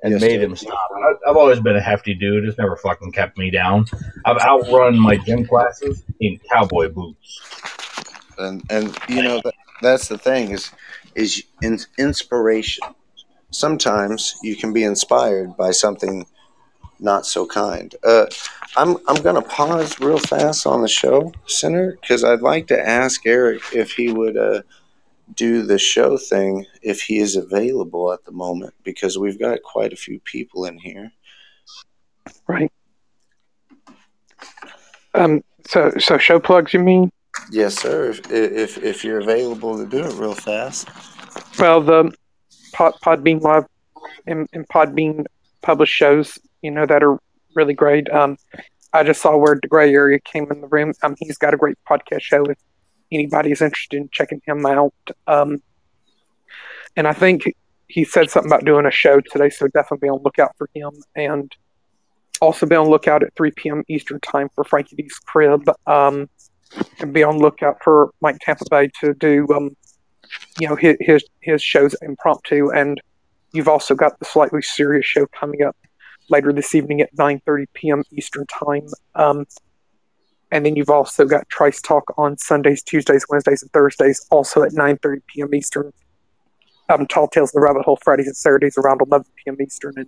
[0.03, 0.45] and Yes, made sir.
[0.45, 0.89] him stop.
[0.95, 2.45] I, I've always been a hefty dude.
[2.45, 3.85] It's never fucking kept me down.
[4.25, 7.41] I've outrun my gym classes in cowboy boots.
[8.37, 10.71] and and you know that, that's the thing is
[11.15, 12.83] is in, inspiration
[13.51, 16.25] sometimes you can be inspired by something
[16.99, 18.25] not so kind uh,
[18.75, 22.87] i'm i'm going to pause real fast on the show Sinner because i'd like to
[22.89, 24.61] ask eric if he would uh,
[25.35, 29.93] do the show thing if he is available at the moment because we've got quite
[29.93, 31.11] a few people in here
[32.47, 32.71] Right.
[35.13, 35.43] Um.
[35.67, 36.73] So, so show plugs.
[36.73, 37.11] You mean?
[37.51, 40.87] yes sir if if, if you're available to do it real fast
[41.57, 42.13] Well, the
[42.73, 43.65] Pod, Podbean Live
[44.27, 45.25] and, and Podbean
[45.61, 47.17] published shows, you know, that are
[47.55, 48.09] really great.
[48.11, 48.37] Um,
[48.93, 50.93] I just saw where the gray area came in the room.
[51.01, 52.43] Um, he's got a great podcast show.
[52.45, 52.57] If
[53.13, 54.93] anybody is interested in checking him out,
[55.27, 55.61] um,
[56.95, 57.43] and I think
[57.87, 60.91] he said something about doing a show today, so definitely be on lookout for him.
[61.15, 61.51] And
[62.41, 63.83] also be on lookout at 3 p.m.
[63.87, 65.69] Eastern time for Frankie D's Crib.
[65.87, 66.29] Um,
[66.99, 69.75] and be on lookout for Mike Tampa Bay to do um,
[70.59, 72.99] you know his his, his shows impromptu and
[73.51, 75.75] you've also got the slightly serious show coming up
[76.29, 78.03] later this evening at 9:30 p.m.
[78.11, 79.45] Eastern time um,
[80.53, 84.71] and then you've also got Trice Talk on Sundays, Tuesdays, Wednesdays, and Thursdays, also at
[84.71, 85.53] 9:30 p.m.
[85.55, 85.91] Eastern.
[86.89, 89.57] Um, Tall Tales in the Rabbit Hole Fridays and Saturdays around 11 p.m.
[89.59, 90.07] Eastern, and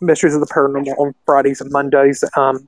[0.00, 2.24] Mysteries of the Paranormal on Fridays and Mondays.
[2.34, 2.66] Um,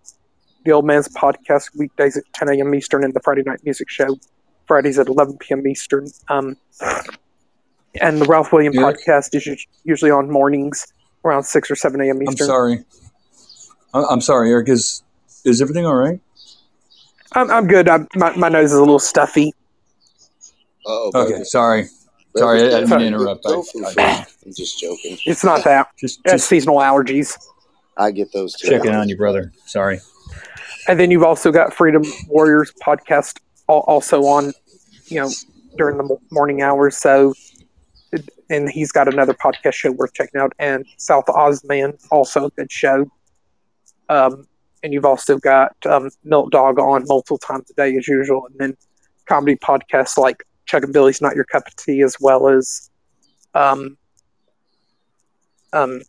[0.67, 2.75] the Old Man's Podcast weekdays at 10 a.m.
[2.75, 4.19] Eastern, and the Friday Night Music Show
[4.67, 5.67] Fridays at 11 p.m.
[5.67, 6.07] Eastern.
[6.29, 6.55] Um,
[8.03, 8.99] and the Ralph William Eric?
[8.99, 10.87] Podcast is usually on mornings
[11.25, 12.23] around 6 or 7 a.m.
[12.23, 12.29] Eastern.
[12.29, 12.85] I'm sorry.
[13.95, 14.69] I'm sorry, Eric.
[14.69, 15.03] Is
[15.47, 16.21] is everything all right?
[17.35, 17.89] I'm, I'm good.
[17.89, 19.53] I'm, my, my nose is a little stuffy.
[20.87, 21.89] oh Okay, sorry.
[22.37, 23.47] Sorry, I- I didn't mean to interrupt.
[23.47, 24.05] I- Go for I- free.
[24.05, 25.19] I'm just joking.
[25.27, 25.89] It's not that.
[25.99, 27.39] Just It's just seasonal allergies.
[27.97, 28.69] I get those too.
[28.69, 29.53] Checking on you, brother.
[29.67, 30.01] Sorry.
[30.89, 34.53] And then you've also got Freedom Warriors podcast also on,
[35.07, 35.31] you know,
[35.79, 36.99] during the morning hours.
[36.99, 37.33] So,
[38.51, 40.53] and he's got another podcast show worth checking out.
[40.59, 43.07] And South Ozman, also a good show.
[44.11, 44.47] Um,
[44.85, 48.47] and you've also got um, Milk Dog on multiple times a day as usual.
[48.47, 48.77] And then
[49.25, 52.91] comedy podcasts like Chuck and Billy's Not Your Cup of Tea, as well as
[53.55, 53.97] um,
[55.73, 56.03] um,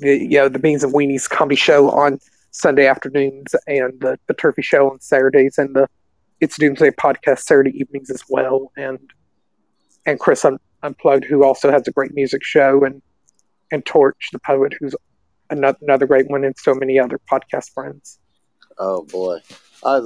[0.00, 2.18] the you know the Beans and Weenies comedy show on
[2.50, 5.86] Sunday afternoons and the, the Turfy Show on Saturdays and the
[6.40, 8.72] It's Doomsday podcast Saturday evenings as well.
[8.76, 8.98] And
[10.06, 13.02] and Chris Un- Unplugged, who also has a great music show, and
[13.70, 14.94] and Torch, the poet, who's
[15.52, 18.18] another, another great one, and so many other podcast friends.
[18.78, 19.38] Oh boy,
[19.84, 20.00] I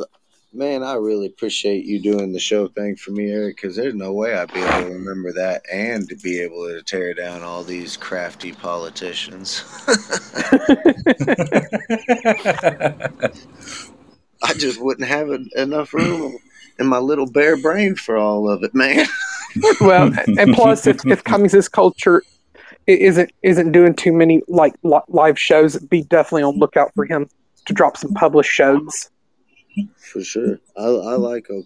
[0.52, 3.56] man, I really appreciate you doing the show thing for me, Eric.
[3.56, 6.82] Because there's no way I'd be able to remember that and to be able to
[6.82, 9.64] tear down all these crafty politicians.
[14.42, 16.38] I just wouldn't have en- enough room
[16.78, 19.06] in my little bear brain for all of it, man.
[19.80, 22.22] well, and plus, if, if Cummings' culture
[22.86, 24.74] isn't isn't doing too many like
[25.08, 27.28] live shows, be definitely on lookout for him
[27.66, 29.10] to drop some published shows.
[29.98, 31.64] For sure, I, I like O,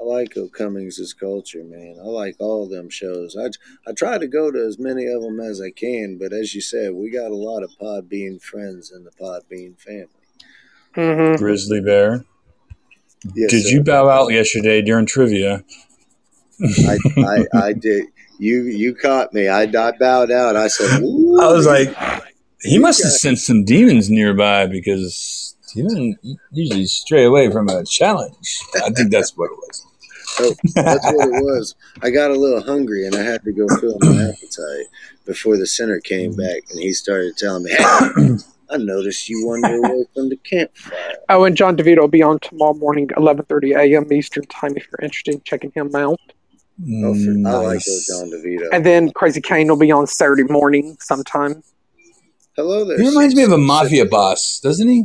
[0.00, 1.96] I like O Cummings' culture, man.
[2.00, 3.36] I like all them shows.
[3.36, 3.50] I
[3.88, 6.60] I try to go to as many of them as I can, but as you
[6.60, 10.08] said, we got a lot of Podbean friends in the Podbean family.
[10.94, 12.24] hmm Grizzly Bear.
[13.34, 13.68] Yes, Did sir.
[13.76, 15.62] you bow out yesterday during trivia?
[16.60, 18.06] I, I, I did.
[18.42, 19.46] You you caught me.
[19.46, 20.56] I, I bowed out.
[20.56, 21.38] I said, Ooh.
[21.40, 21.94] I was like,
[22.62, 26.18] he must have sent some demons nearby because he didn't
[26.50, 28.58] usually stray away from a challenge.
[28.84, 29.86] I think that's what it was.
[30.40, 31.76] Oh, that's what it was.
[32.02, 34.86] I got a little hungry and I had to go fill my appetite
[35.24, 38.38] before the Sinner came back and he started telling me, "Hey,
[38.70, 42.40] I noticed you wandered away from the campfire." Oh, and John DeVito will be on
[42.40, 44.12] tomorrow morning, eleven thirty a.m.
[44.12, 44.76] Eastern time.
[44.76, 46.18] If you're interested in checking him out,
[46.80, 48.68] Oh, for, I like those John DeVito.
[48.72, 51.62] and then Crazy Kane will be on Saturday morning sometime.
[52.56, 52.98] Hello there.
[52.98, 55.02] He reminds me of a mafia boss, doesn't he?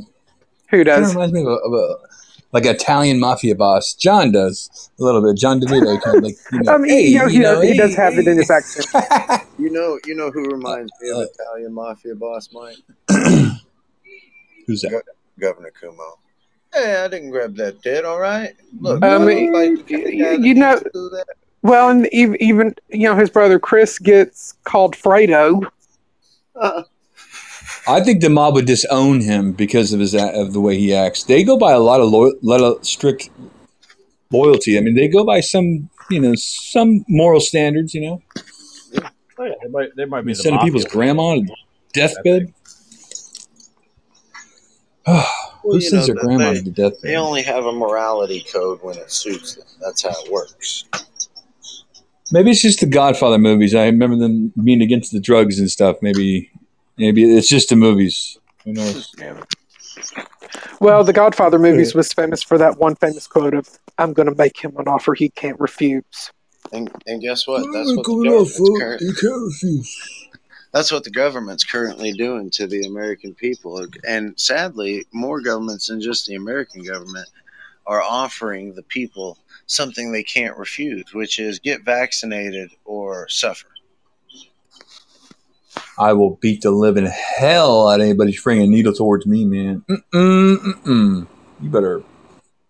[0.71, 1.13] Who Kind of does?
[1.15, 1.95] reminds me of a, of a
[2.53, 3.93] like Italian mafia boss.
[3.93, 5.37] John does a little bit.
[5.37, 6.73] John DeVito kind of like you know.
[6.73, 8.49] I mean, hey, you know, he, you know, he does hey, have it in his
[8.49, 8.87] accent.
[9.59, 12.75] You know, you know who reminds me of Uh, Italian mafia boss, Mike?
[14.67, 15.01] Who's that?
[15.39, 16.17] Governor Cuomo.
[16.73, 18.05] Hey, I didn't grab that dead.
[18.05, 18.53] All right.
[18.79, 20.81] Look, Um, I don't like the kind of you- that you know-
[21.63, 21.71] used to do that.
[21.71, 25.63] Well, and even, even you know his brother Chris gets called Fredo.
[26.55, 26.83] Uh,
[27.87, 31.23] I think the mob would disown him because of his of the way he acts.
[31.23, 33.29] They go by a lot of lo- lot of strict
[34.31, 34.77] loyalty.
[34.77, 37.93] I mean, they go by some you know some moral standards.
[37.93, 38.21] You know,
[39.39, 40.97] Oh, yeah, they might, they might be sending people's mafia.
[40.97, 41.45] grandma to
[41.93, 42.53] deathbed.
[45.63, 47.01] Well, Who sends know, their grandma they- to deathbed?
[47.01, 49.65] They only have a morality code when it suits them.
[49.81, 50.85] That's how it works.
[52.31, 53.73] Maybe it's just the Godfather movies.
[53.73, 55.97] I remember them being against the drugs and stuff.
[56.01, 56.51] Maybe,
[56.97, 58.37] maybe it's just the movies.
[58.65, 59.13] Who knows?
[60.79, 64.35] Well, the Godfather movies was famous for that one famous quote of "I'm going to
[64.35, 66.31] make him an offer he can't refuse."
[66.73, 67.65] And and guess what?
[67.73, 69.01] That's what the government's current,
[70.73, 73.87] that's what the government's currently doing to the American people.
[74.07, 77.27] And sadly, more governments than just the American government
[77.87, 83.67] are offering the people something they can't refuse, which is get vaccinated or suffer.
[85.99, 89.83] I will beat the living hell out of anybody springing a needle towards me, man.
[89.89, 91.27] Mm-mm, mm-mm.
[91.61, 92.03] You better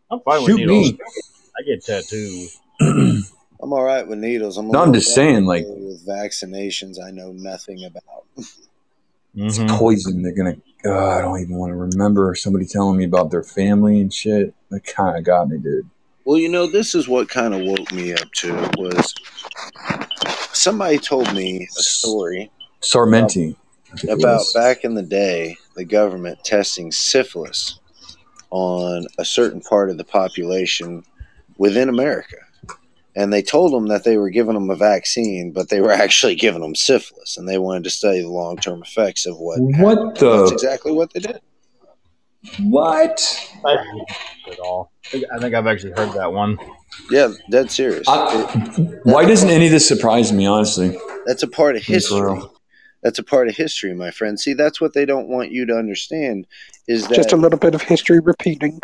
[0.09, 0.93] I'm fine with shoot needles.
[0.93, 0.99] me.
[1.59, 2.57] I get tattoos.
[2.79, 4.57] I'm all right with needles.
[4.57, 6.95] I'm a No, I'm just saying, like- uncomfortable with vaccinations.
[7.05, 8.23] I know nothing about.
[9.35, 9.69] It's Mhm.
[9.69, 10.21] poison.
[10.21, 10.57] They're gonna.
[10.87, 14.53] Oh, I don't even want to remember somebody telling me about their family and shit.
[14.69, 15.89] That kind of got me, dude.
[16.25, 19.13] Well, you know, this is what kind of woke me up to was
[20.53, 23.55] somebody told me a story Sarmenti.
[24.03, 27.79] It about back in the day, the government testing syphilis
[28.49, 31.03] on a certain part of the population
[31.57, 32.37] within America.
[33.17, 36.35] And they told them that they were giving them a vaccine, but they were actually
[36.35, 39.59] giving them syphilis, and they wanted to study the long term effects of what.
[39.59, 40.17] What happened.
[40.17, 41.39] the- That's exactly what they did.
[42.61, 43.49] What?
[43.65, 43.73] I
[44.51, 44.91] at all.
[45.05, 46.57] I think- I think I've actually heard that one.
[47.11, 48.07] Yeah, dead serious.
[48.07, 48.45] I-
[48.77, 50.45] It- Why doesn't any of this surprise me?
[50.45, 52.39] Honestly, That's a part of history.
[53.03, 54.39] That's a part of history, my friend.
[54.39, 56.47] See, that's what they don't want you to understand
[56.87, 58.79] is that Just a little bit of history repeating.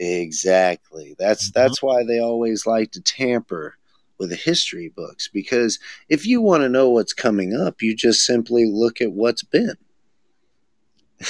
[0.00, 1.14] Exactly.
[1.18, 1.60] That's mm-hmm.
[1.60, 3.76] that's why they always like to tamper
[4.18, 5.78] with the history books because
[6.08, 9.76] if you want to know what's coming up, you just simply look at what's been.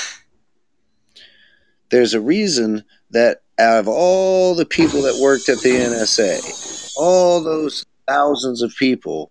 [1.91, 7.43] there's a reason that out of all the people that worked at the NSA, all
[7.43, 9.31] those thousands of people,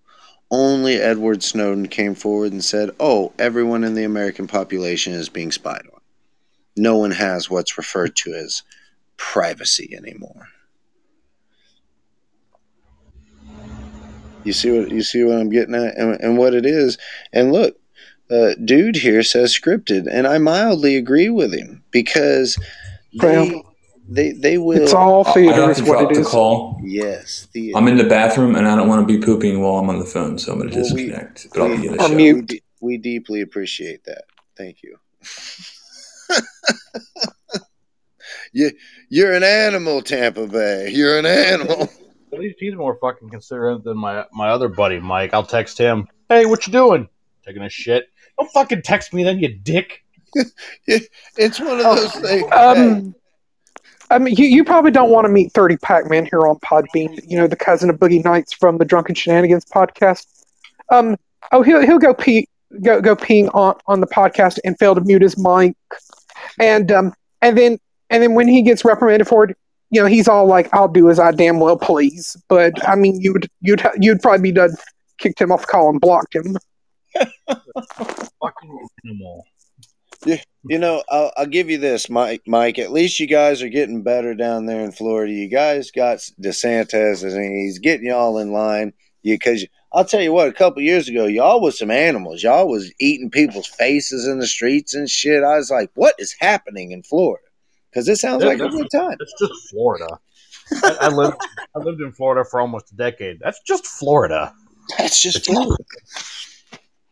[0.52, 5.52] only Edward Snowden came forward and said, "Oh, everyone in the American population is being
[5.52, 6.00] spied on.
[6.76, 8.64] No one has what's referred to as
[9.20, 10.48] privacy anymore."
[14.46, 16.98] You see what you see what I'm getting at, and, and what it is.
[17.34, 17.76] And look,
[18.32, 22.58] uh, dude here says scripted, and I mildly agree with him because
[23.20, 23.76] they Well,
[24.08, 24.82] they they will.
[24.82, 26.28] It's all I theater, have is to what drop it the is.
[26.28, 26.80] call.
[26.84, 29.90] yes, the I'm in the bathroom and I don't want to be pooping while I'm
[29.90, 31.48] on the phone, so I'm going to Well, we- disconnect.
[31.54, 32.16] but I'll we- be in the show.
[32.16, 32.36] mute.
[32.36, 34.24] we, de- we deeply appreciate that.
[34.58, 34.98] Thank you.
[38.54, 38.72] you
[39.10, 40.90] you're an animal, Tampa Bay.
[40.92, 41.90] You're an animal.
[42.34, 45.34] At least he's more fucking considerate than my my other buddy Mike.
[45.34, 47.10] I'll text him, "Hey, what you doing?
[47.46, 48.08] Taking a shit?
[48.38, 50.04] Don't fucking text me then, you dick."
[50.86, 52.52] It's one of those things.
[52.52, 53.16] Um,
[54.12, 57.20] I mean, you, you probably don't want to meet 30 Pac Man here on Podbean,
[57.28, 60.26] you know, the cousin of Boogie Nights from the Drunken Shenanigans podcast.
[60.90, 61.16] Um,
[61.52, 62.48] oh, he'll, he'll go pee,
[62.82, 65.76] go, go peeing on, on the podcast and fail to mute his mic.
[66.60, 67.80] And, um, and then,
[68.10, 69.58] and then when he gets reprimanded for it,
[69.92, 72.38] you know, he's all like, I'll do as I damn well please.
[72.48, 74.72] But I mean, you'd, you'd, you'd probably be done,
[75.18, 76.58] kicked him off the call and blocked him.
[77.48, 79.46] Fucking animal.
[80.26, 82.42] You know, I'll, I'll give you this, Mike.
[82.46, 85.32] Mike, at least you guys are getting better down there in Florida.
[85.32, 88.92] You guys got DeSantis, and he's getting y'all in line.
[89.24, 92.44] Because I'll tell you what, a couple years ago, y'all was some animals.
[92.44, 95.44] Y'all was eating people's faces in the streets and shit.
[95.44, 97.44] I was like, what is happening in Florida?
[97.90, 99.18] Because it sounds like a good time.
[99.20, 100.08] It's just Florida.
[100.84, 101.38] I, I lived
[101.76, 103.40] I lived in Florida for almost a decade.
[103.40, 104.54] That's just Florida.
[104.98, 105.84] That's just Florida.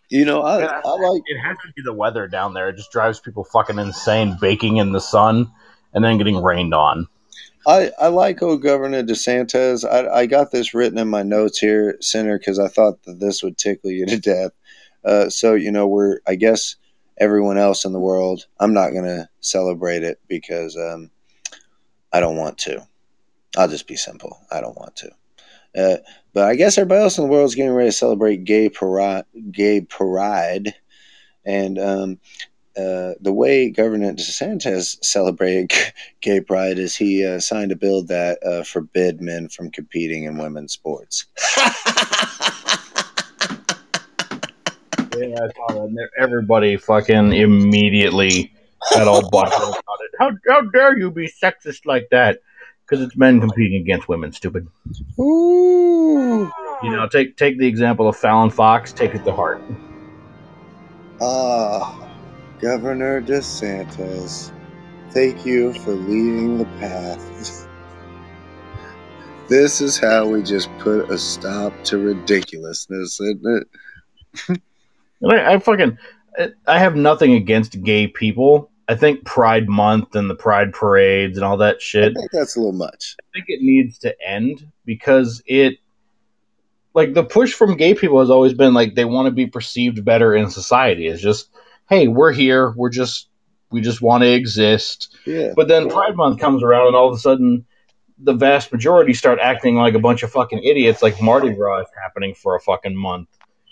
[0.09, 0.81] You know, I, Yeah.
[0.85, 1.21] I like.
[1.25, 2.69] It has to be the weather down there.
[2.69, 5.51] It just drives people fucking insane, baking in the sun
[5.93, 7.07] and then getting rained on.
[7.65, 9.83] I, I like old Governor DeSantis.
[9.83, 13.43] I, I got this written in my notes here, Senator, because I thought that this
[13.43, 14.51] would tickle you to death.
[15.03, 16.77] Uh, so, you know, we're, I guess,
[17.19, 21.09] everyone else in the world, I'm not going to celebrate it because um,
[22.11, 22.87] I don't want to.
[23.57, 24.39] I'll just be simple.
[24.51, 25.11] I don't want to.
[25.77, 25.97] Uh,
[26.33, 29.25] but I guess everybody else in the world is getting ready to celebrate gay pride.
[29.51, 29.85] Gay.
[31.45, 32.19] And um,
[32.77, 35.71] uh, the way Governor DeSantis celebrated
[36.21, 40.37] gay pride is he uh, signed a bill that uh, forbid men from competing in
[40.37, 41.25] women's sports.
[45.17, 45.85] Yeah, I saw.
[45.85, 48.53] And Everybody fucking immediately
[48.93, 50.11] got all butthurt about it.
[50.19, 52.39] How, how dare you be sexist like that?
[52.85, 54.67] Because it's men competing against women, stupid.
[55.19, 56.49] Ooh.
[56.83, 58.93] You know, take take the example of Fallon Fox.
[58.93, 59.61] Take it to heart.
[61.19, 62.07] Ah,
[62.61, 64.51] Governor DeSantis,
[65.09, 67.63] thank you for leading the path.
[69.49, 73.67] This is how we just put a stop to ridiculousness, isn't
[74.49, 74.61] it?
[75.23, 75.97] I, I fucking
[76.65, 78.71] I have nothing against gay people.
[78.87, 82.11] I think Pride Month and the Pride parades and all that shit.
[82.15, 83.15] I think that's a little much.
[83.19, 85.77] I think it needs to end because it
[86.93, 90.05] like the push from gay people has always been like they want to be perceived
[90.05, 91.07] better in society.
[91.07, 91.49] It's just,
[91.89, 93.29] hey, we're here, we're just
[93.69, 95.15] we just want to exist.
[95.25, 95.51] Yeah.
[95.55, 97.65] But then Pride Month comes around and all of a sudden
[98.19, 101.87] the vast majority start acting like a bunch of fucking idiots like Mardi Gras is
[102.01, 103.27] happening for a fucking month.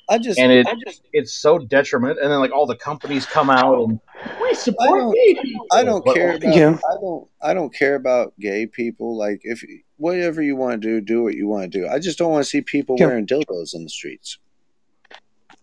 [0.07, 3.25] I just, And it I just, it's so detriment and then like all the companies
[3.25, 3.99] come out and
[4.41, 5.65] we I support don't- gay people.
[5.71, 6.55] I don't But- care about.
[6.55, 6.77] Yeah.
[6.89, 7.27] I don't.
[7.41, 9.17] I don't care about gay people.
[9.17, 9.63] Like if
[9.97, 11.87] whatever you want to do, do what you want to do.
[11.87, 13.07] I just don't want to see people Yeah.
[13.07, 14.37] wearing dildos in the streets.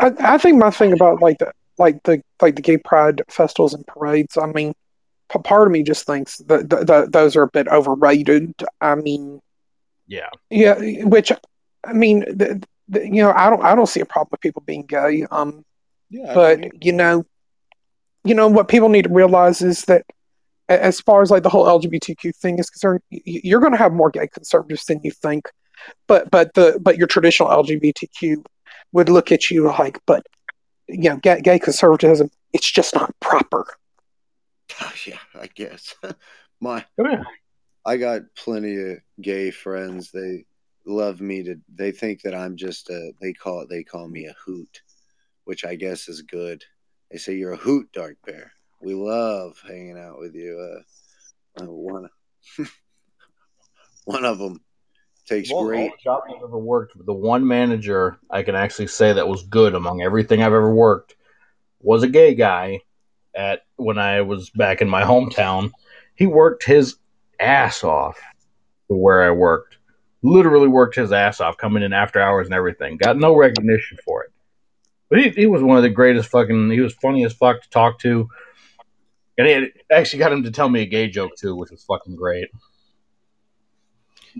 [0.00, 3.74] I, I think my thing about like the like the like the gay pride festivals
[3.74, 4.36] and parades.
[4.36, 4.74] I mean,
[5.32, 8.54] p- part of me just thinks that th- th- those are a bit overrated.
[8.80, 9.40] I mean,
[10.08, 10.28] Yeah.
[10.50, 10.74] yeah,
[11.04, 11.30] which
[11.84, 14.62] I mean, the, the, you know, I don't I don't see a problem with people
[14.66, 15.24] being gay.
[15.30, 15.64] Um,
[16.10, 16.34] Yeah.
[16.34, 17.24] but you know,
[18.24, 20.04] you know what people need to realize is that
[20.68, 23.78] as far as like the whole LGBTQ thing is concerned, y- y- you're going to
[23.78, 25.48] have more gay conservatives than you think.
[26.06, 28.44] But but the but your traditional LGBTQ
[28.92, 30.24] would look at you like, but
[30.88, 33.66] you know, gay, gay conservatism, it's just not proper.
[35.06, 35.94] yeah, I guess.
[36.60, 37.24] My, Come here.
[37.84, 40.10] I got plenty of gay friends.
[40.12, 40.44] They
[40.86, 41.56] love me to.
[41.74, 43.12] They think that I'm just a.
[43.20, 43.68] They call it.
[43.68, 44.82] They call me a hoot,
[45.44, 46.64] which I guess is good.
[47.10, 48.52] They say you're a hoot, Dark Bear.
[48.80, 50.58] We love hanging out with you.
[51.56, 52.08] Uh, uh, one,
[54.04, 54.60] one of them
[55.26, 55.92] takes Well, all great.
[55.92, 59.74] the jobs I've ever worked, the one manager I can actually say that was good
[59.74, 61.14] among everything I've ever worked
[61.80, 62.80] was a gay guy
[63.34, 65.70] at when I was back in my hometown,
[66.14, 66.96] he worked his
[67.40, 68.18] ass off
[68.88, 69.76] to where I worked.
[70.22, 72.96] Literally worked his ass off, coming in after hours and everything.
[72.96, 74.30] Got no recognition for it.
[75.10, 76.70] But he, he was one of the greatest fucking.
[76.70, 78.28] He was funny as fuck to talk to,
[79.36, 82.16] and he actually got him to tell me a gay joke too, which was fucking
[82.16, 82.48] great.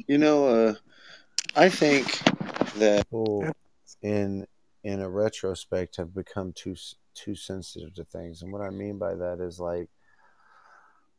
[0.06, 0.74] You know, uh,
[1.54, 2.06] I think
[2.76, 3.50] that people
[4.02, 4.46] in
[4.84, 6.76] in a retrospect have become too
[7.14, 9.90] too sensitive to things, and what I mean by that is like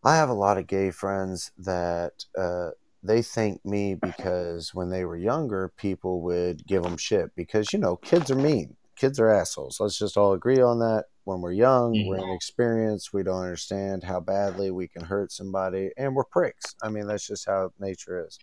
[0.04, 2.72] I have a lot of gay friends that uh,
[3.04, 7.80] they thank me because when they were younger, people would give them shit because you
[7.80, 9.80] know kids are mean, kids are assholes.
[9.80, 11.06] Let's just all agree on that.
[11.26, 16.16] When we're young, we're inexperienced, we don't understand how badly we can hurt somebody, and
[16.16, 16.76] we're pricks.
[16.82, 18.40] I mean, that's just how nature is.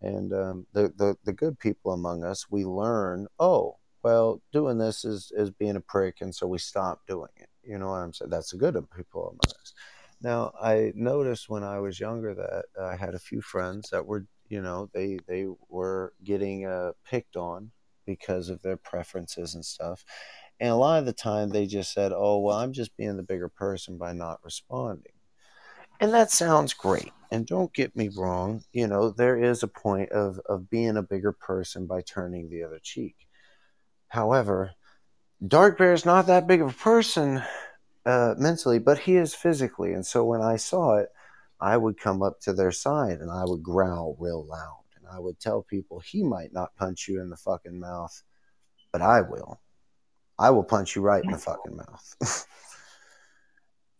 [0.00, 3.28] And um, the, the the good people among us, we learn.
[3.38, 7.48] Oh, well, doing this is is being a prick, and so we stop doing it.
[7.62, 8.30] You know what I'm saying?
[8.30, 9.74] That's the good people among us.
[10.22, 14.26] Now, I noticed when I was younger that I had a few friends that were,
[14.48, 17.72] you know, they they were getting uh, picked on
[18.06, 20.04] because of their preferences and stuff.
[20.60, 23.22] And a lot of the time, they just said, "Oh, well, I'm just being the
[23.22, 25.12] bigger person by not responding."
[26.00, 27.12] And that sounds great.
[27.30, 31.02] And don't get me wrong, you know, there is a point of, of being a
[31.02, 33.14] bigger person by turning the other cheek.
[34.08, 34.72] However,
[35.46, 37.42] Dark Bear is not that big of a person
[38.04, 39.92] uh, mentally, but he is physically.
[39.92, 41.08] And so when I saw it,
[41.60, 44.84] I would come up to their side and I would growl real loud.
[44.96, 48.22] And I would tell people, he might not punch you in the fucking mouth,
[48.92, 49.60] but I will.
[50.38, 52.46] I will punch you right in the fucking mouth.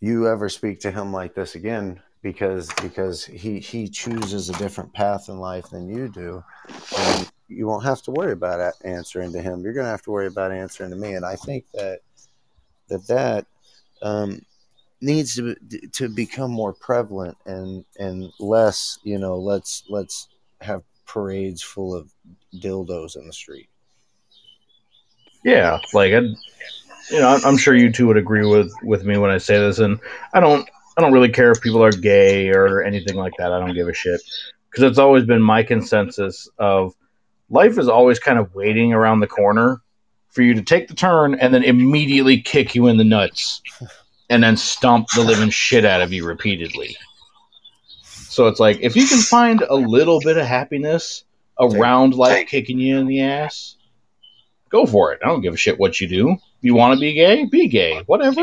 [0.00, 4.92] you ever speak to him like this again because because he he chooses a different
[4.92, 6.42] path in life than you do
[6.98, 10.11] and you won't have to worry about answering to him you're going to have to
[10.11, 12.00] worry about answering to me and i think that
[12.88, 13.46] that that
[14.03, 14.40] um,
[15.00, 15.55] needs to
[15.92, 20.28] to become more prevalent and and less you know let's let's
[20.61, 22.11] have parades full of
[22.55, 23.68] dildos in the street
[25.44, 26.20] Yeah, like I,
[27.11, 29.80] you know, I'm- sure you two would agree with with me when I say this,
[29.80, 29.98] and
[30.32, 33.53] I don't, I don't really care if people are gay or anything like that.
[33.53, 34.20] I don't give a shit
[34.70, 36.94] because it's always been my consensus of
[37.50, 39.82] life is always kind of waiting around the corner
[40.33, 43.62] for you to take the turn and then immediately kick you in the nuts
[44.28, 46.97] and then stomp the living shit out of you repeatedly.
[48.03, 51.24] So it's like if you can find a little bit of happiness
[51.61, 53.76] around life kicking you in the ass,
[54.70, 55.20] go for it.
[55.22, 56.37] I don't give a shit what you do.
[56.62, 57.45] You want to be gay?
[57.45, 58.03] Be gay.
[58.07, 58.43] Whatever.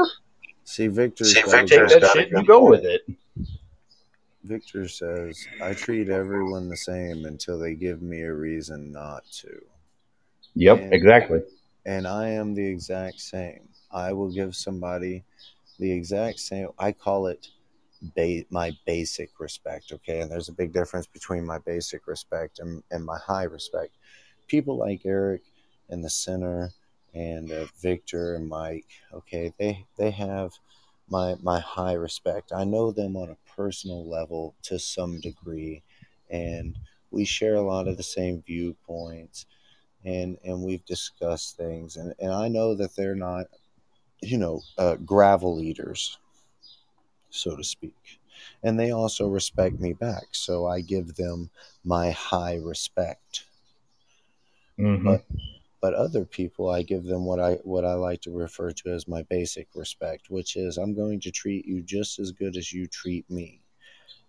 [0.64, 1.26] see Victor.
[1.26, 3.02] See, got a Take that shit and go with it.
[4.44, 9.62] Victor says, I treat everyone the same until they give me a reason not to.
[10.56, 11.42] Yep, And- exactly.
[11.86, 13.70] And I am the exact same.
[13.92, 15.24] I will give somebody
[15.80, 17.48] the exact same, I call it
[18.16, 20.22] ba- my basic respect, okay?
[20.22, 23.98] And there's a big difference between my basic respect and, and my high respect.
[24.48, 25.44] People like Eric
[25.90, 26.72] and the Sinner
[27.14, 30.52] and uh, Victor and Mike, okay, they, they have
[31.10, 32.52] my my high respect.
[32.54, 35.84] I know them on a personal level to some degree,
[36.30, 36.78] and
[37.12, 39.46] we share a lot of the same viewpoints,
[40.06, 43.47] and and we've discussed things, and and I know that they're not,
[44.22, 46.18] you know, uh, gravel eaters,
[47.30, 48.20] so to speak,
[48.64, 50.28] and they also respect me back.
[50.32, 51.50] So I give them
[51.84, 53.45] my high respect.
[54.78, 55.26] Hmm but
[55.82, 59.08] but other people i give them what i what i like to refer to as
[59.08, 62.88] my basic respect which is i'm going to treat you just as good as you
[62.88, 63.62] treat me.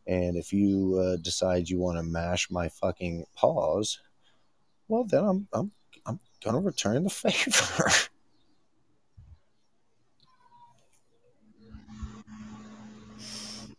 [0.07, 4.01] And if you uh, decide you want to mash my fucking paws
[4.91, 5.71] well then i'm i'm
[6.07, 7.91] i'm gonna return the favor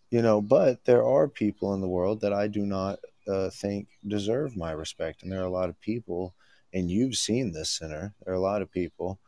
[0.10, 3.88] you know but there are people in the world that i do not uh, think
[4.08, 6.34] deserve my respect and there are a lot of people
[6.74, 9.20] and you've seen this Sinner there are a lot of people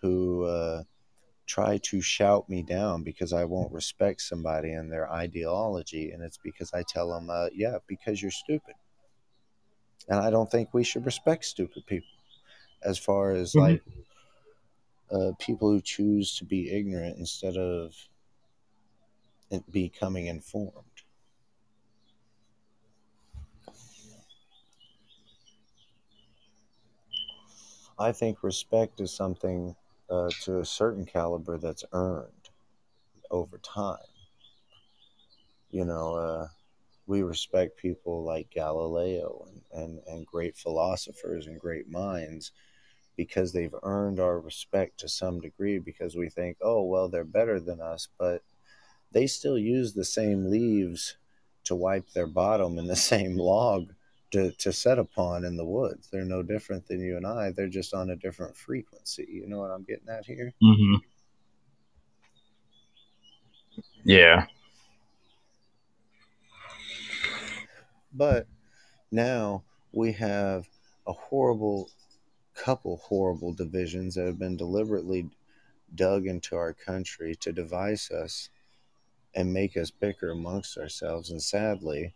[0.00, 0.82] who uh,
[1.46, 6.10] try to shout me down because I won't respect somebody and their ideology.
[6.10, 8.74] And it's because I tell them, uh, yeah, because you're stupid.
[10.08, 12.08] And I don't think we should respect stupid people
[12.84, 13.60] as far as Mhm.
[13.60, 13.82] like
[15.10, 17.94] uh, people who choose to be ignorant instead of
[19.70, 21.02] becoming informed.
[27.98, 29.74] I think respect is something
[30.08, 32.50] uh, to a certain caliber that's earned
[33.30, 33.98] over time.
[35.70, 36.48] You know, uh,
[37.06, 42.52] we respect people like Galileo and, and, and great philosophers and great minds
[43.16, 47.60] because they've earned our respect to some degree because we think, oh, well, they're better
[47.60, 48.42] than us, but
[49.12, 51.16] they still use the same leaves
[51.64, 53.92] to wipe their bottom and the same log
[54.32, 56.08] to, to set upon in the woods.
[56.10, 57.50] They're no different than you and I.
[57.50, 59.26] They're just on a different frequency.
[59.30, 60.52] You know what I'm getting at here?
[60.60, 60.96] hmm
[64.04, 64.46] Yeah.
[68.14, 68.46] But
[69.10, 70.68] now we have
[71.06, 71.90] a horrible
[72.54, 75.28] couple horrible divisions that have been deliberately
[75.94, 78.48] dug into our country to devise us
[79.34, 81.30] and make us bicker amongst ourselves.
[81.30, 82.14] And sadly,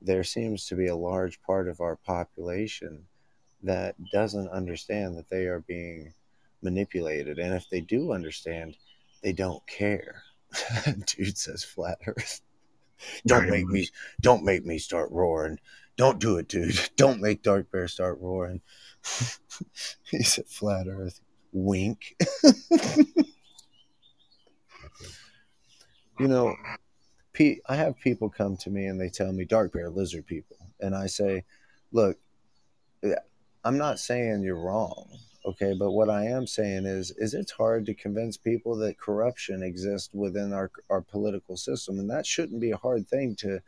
[0.00, 3.06] there seems to be a large part of our population
[3.62, 6.12] that doesn't understand that they are being
[6.62, 7.38] manipulated.
[7.38, 8.76] And if they do understand,
[9.22, 10.22] they don't care.
[11.06, 12.40] Dude says flat earth.
[13.26, 13.88] Don't make me
[14.20, 15.58] don't make me start roaring.
[15.96, 16.78] Don't do it, dude.
[16.96, 18.60] Don't make Dark Bear start roaring.
[20.04, 21.20] he said flat earth.
[21.52, 22.14] Wink.
[26.18, 26.54] you know,
[27.32, 30.56] Pete, I have people come to me and they tell me dark bear lizard people.
[30.80, 31.44] And I say,
[31.92, 32.18] look,
[33.02, 33.14] eh,
[33.64, 35.08] I'm not saying you're wrong.
[35.48, 39.62] Okay, but what I am saying is, is it's hard to convince people that corruption
[39.62, 43.60] exists within our our political system, and that shouldn't be a hard thing to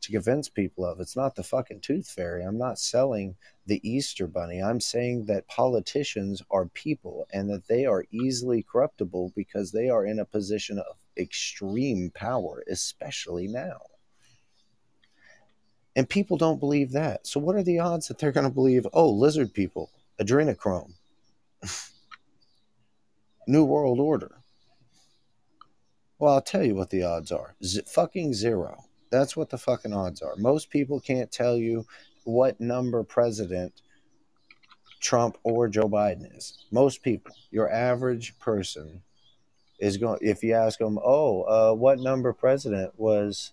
[0.00, 0.98] to convince people of.
[0.98, 2.42] It's not the fucking tooth fairy.
[2.42, 4.60] I'm not selling the Easter bunny.
[4.60, 10.04] I'm saying that politicians are people and that they are easily corruptible because they are
[10.04, 13.82] in a position of extreme power, especially now.
[15.94, 17.28] And people don't believe that.
[17.28, 20.94] So, what are the odds that they're going to believe, oh, lizard people, adrenochrome,
[23.46, 24.40] New World Order?
[26.18, 28.84] Well, I'll tell you what the odds are Z- fucking zero.
[29.10, 30.36] That's what the fucking odds are.
[30.36, 31.86] Most people can't tell you
[32.24, 33.72] what number president
[35.00, 36.64] Trump or Joe Biden is.
[36.70, 39.02] Most people, your average person,
[39.78, 40.18] is going.
[40.20, 43.52] If you ask them, "Oh, uh, what number president was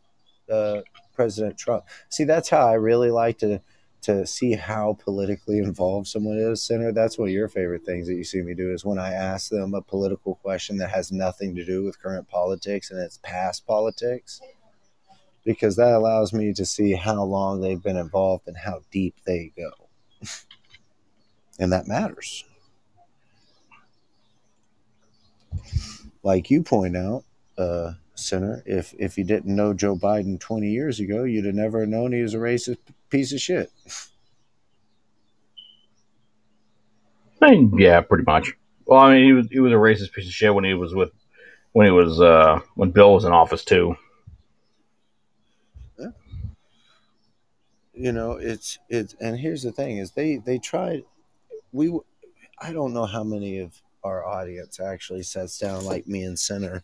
[0.51, 0.81] uh,
[1.15, 3.61] President Trump?" See, that's how I really like to
[4.01, 6.61] to see how politically involved someone is.
[6.61, 9.13] Senator, that's one of your favorite things that you see me do is when I
[9.13, 13.19] ask them a political question that has nothing to do with current politics and it's
[13.23, 14.41] past politics
[15.43, 19.51] because that allows me to see how long they've been involved and how deep they
[19.55, 19.71] go.
[21.59, 22.43] and that matters.
[26.21, 27.23] Like you point out,
[27.57, 31.85] uh, Senator, if, if you didn't know Joe Biden 20 years ago, you'd have never
[31.85, 32.77] known he was a racist
[33.09, 33.71] piece of shit.
[37.41, 38.53] I mean, yeah, pretty much.
[38.85, 40.95] Well, I mean, he was he was a racist piece of shit when he was
[40.95, 41.11] with
[41.73, 43.95] when he was uh when Bill was in office too.
[47.97, 51.03] you know it's it's and here's the thing is they they tried
[51.71, 51.91] we
[52.61, 56.83] i don't know how many of our audience actually sits down like me and Sinner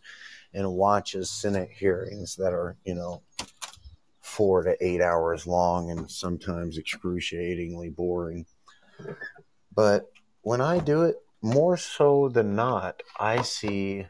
[0.52, 3.22] and watches senate hearings that are you know
[4.34, 8.46] four to eight hours long and sometimes excruciatingly boring.
[9.74, 10.10] But
[10.44, 14.06] when i do it more so than not i see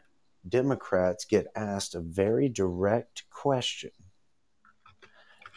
[0.47, 3.91] democrats get asked a very direct question.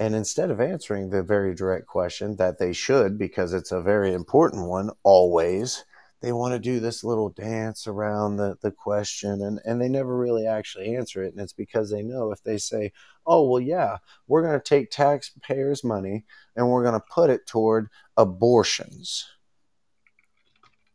[0.00, 4.14] And instead of answering the very direct question that they should, because it's a very
[4.14, 5.84] important one always,
[6.20, 10.16] they want to do this little dance around the, the question and, and they never
[10.16, 11.32] really actually answer it.
[11.32, 12.92] And it's because they know if they say,
[13.26, 16.24] oh, well, yeah, we're going to take taxpayers' money
[16.56, 19.28] and we're going to put it toward abortions.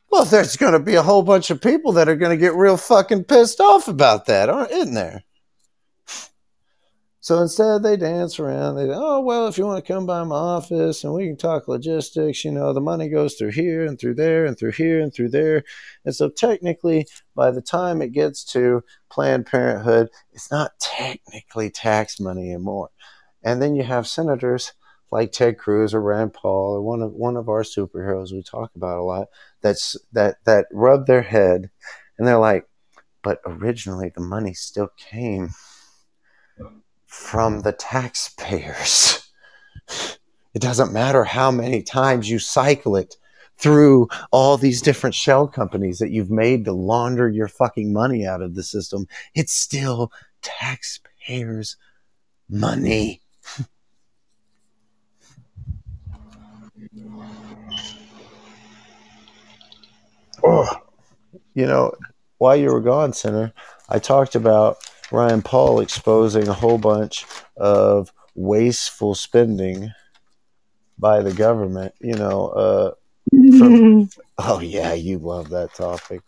[0.10, 2.56] Well, there's going to be a whole bunch of people that are going to get
[2.56, 5.24] real fucking pissed off about that, aren't isn't there?
[7.24, 8.76] So instead, they dance around.
[8.76, 11.70] They, oh, well, if you want to come by my office and we can talk
[11.70, 15.14] logistics, you know, the money goes through here and through there and through here and
[15.14, 15.64] through there.
[16.04, 22.20] And so technically, by the time it gets to Planned Parenthood, it's not technically tax
[22.20, 22.90] money anymore.
[23.42, 24.74] And then you have senators
[25.10, 28.72] like Ted Cruz or Rand Paul or one of one of our superheroes we talk
[28.76, 29.28] about a lot
[29.62, 31.70] that's that that rub their head
[32.18, 32.68] and they're like,
[33.22, 35.52] but originally the money still came
[37.14, 39.30] from the taxpayers.
[40.56, 43.18] It doesn't matter how many times you cycle it
[43.56, 48.42] through all these different shell companies that you've made to launder your fucking money out
[48.42, 49.08] of the system.
[49.36, 50.12] It's still
[50.42, 51.78] taxpayers'
[52.50, 53.22] money.
[60.44, 60.68] oh,
[61.54, 61.94] you know,
[62.40, 63.54] while you were gone, Senator,
[63.88, 64.78] I talked about
[65.14, 69.92] Rand Paul exposing a whole bunch of wasteful spending
[70.98, 71.94] by the government.
[72.02, 72.92] You know, uh,
[73.30, 74.10] from,
[74.40, 76.22] oh yeah, you love that topic.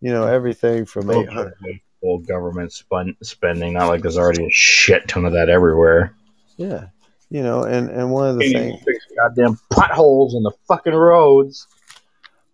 [0.00, 3.74] You know, everything from eight hundred full government spun- spending.
[3.74, 6.16] Not like there's already a shit ton of that everywhere.
[6.56, 6.86] Yeah,
[7.28, 8.82] you know, and and one of the things.
[9.16, 11.66] goddamn potholes in the fucking roads.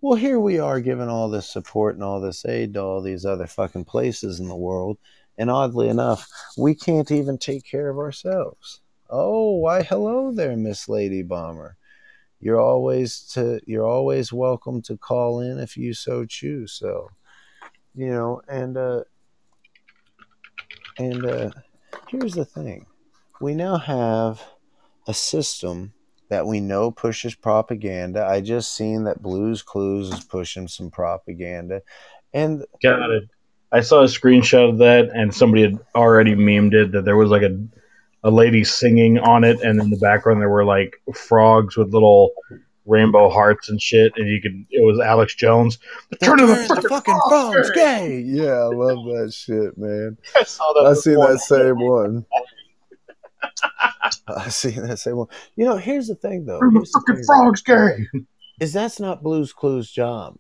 [0.01, 3.27] Well, here we are giving all this support and all this aid to all these
[3.27, 4.99] other fucking places in the world.
[5.41, 6.29] And oddly enough,
[6.59, 8.83] we can't even take care of ourselves.
[9.09, 11.79] Oh, why hello there, Miss Lady Bomber.
[12.41, 16.73] You're always to you're always welcome to call in if you so choose.
[16.75, 17.09] So,
[17.95, 19.05] you know, and uh
[20.99, 21.51] and uh
[22.09, 22.85] here's the thing.
[23.41, 24.43] We now have
[25.09, 25.95] a system
[26.29, 28.27] that we know pushes propaganda.
[28.27, 31.81] I just seen that Blue's Clues is pushing some propaganda,
[32.35, 33.25] and Got it.
[33.73, 37.31] I saw a screenshot of that, and somebody had already memed it that there was
[37.31, 37.59] like a
[38.23, 42.33] a lady singing on it, and in the background there were like frogs with little
[42.87, 45.79] rainbow hearts and shit, and you could it was Alex Jones.
[46.11, 48.21] The turn of the fucking, frogs gay.
[48.21, 50.19] Yeah, I love that shit, man.
[50.37, 50.91] I saw that.
[50.91, 52.27] I seen that same one.
[54.29, 55.29] I seen that same one.
[55.57, 56.59] You know, here's the thing, though.
[56.61, 58.07] The Here's the fucking thing, frogs gay.
[58.61, 60.37] is that's not Blue's Clues' job.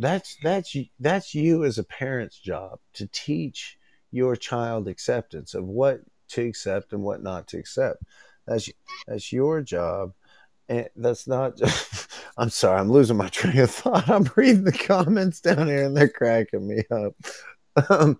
[0.00, 3.78] That's that's that's you as a parent's job to teach
[4.10, 8.02] your child acceptance of what to accept and what not to accept.
[8.46, 8.70] That's
[9.06, 10.14] that's your job,
[10.70, 11.58] and that's not.
[11.58, 14.08] Just, I'm sorry, I'm losing my train of thought.
[14.08, 17.14] I'm reading the comments down here, and they're cracking me up.
[17.90, 18.18] Um,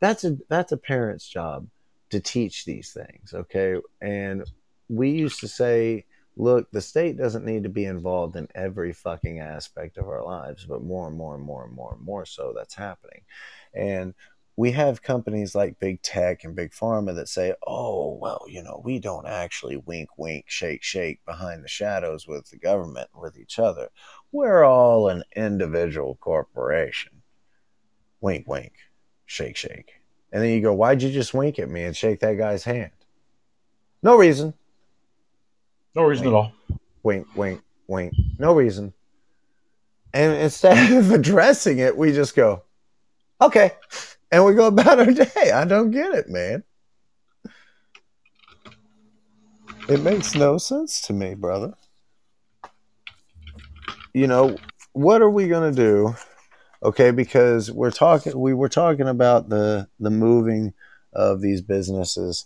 [0.00, 1.66] that's a that's a parent's job
[2.10, 3.76] to teach these things, okay?
[4.02, 4.44] And
[4.90, 6.04] we used to say
[6.38, 10.64] look, the state doesn't need to be involved in every fucking aspect of our lives,
[10.64, 13.22] but more and more and more and more and more so that's happening.
[13.74, 14.14] And
[14.56, 18.80] we have companies like big tech and big pharma that say, oh, well, you know,
[18.84, 23.58] we don't actually wink, wink, shake, shake behind the shadows with the government, with each
[23.58, 23.88] other.
[24.30, 27.22] We're all an individual corporation.
[28.20, 28.74] Wink, wink,
[29.26, 29.92] shake, shake.
[30.32, 32.90] And then you go, why'd you just wink at me and shake that guy's hand?
[34.02, 34.54] No reason
[35.94, 36.52] No reason at all.
[37.02, 38.14] wink, wink, wink.
[38.38, 38.92] No reason.
[40.14, 42.62] And instead of addressing it, we just go,
[43.40, 43.72] okay.
[44.30, 45.50] And we go about our day.
[45.52, 46.62] I don't get it, man.
[49.88, 51.72] It makes no sense to me, brother.
[54.12, 54.56] You know,
[54.92, 56.14] what are we going to do?
[56.82, 60.74] Okay, because we're talking we were talking about the the moving
[61.12, 62.44] of these businesses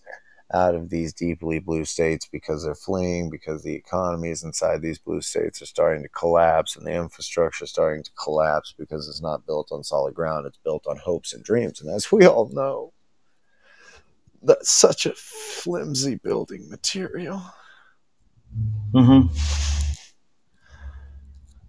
[0.53, 5.21] out of these deeply blue states because they're fleeing, because the economies inside these blue
[5.21, 9.47] states are starting to collapse and the infrastructure is starting to collapse because it's not
[9.47, 11.81] built on solid ground, it's built on hopes and dreams.
[11.81, 12.93] And as we all know,
[14.43, 17.43] that's such a flimsy building material.
[18.93, 19.35] Mm-hmm.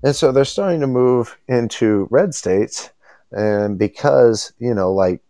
[0.04, 2.90] And so they're starting to move into red states.
[3.32, 5.22] And because, you know, like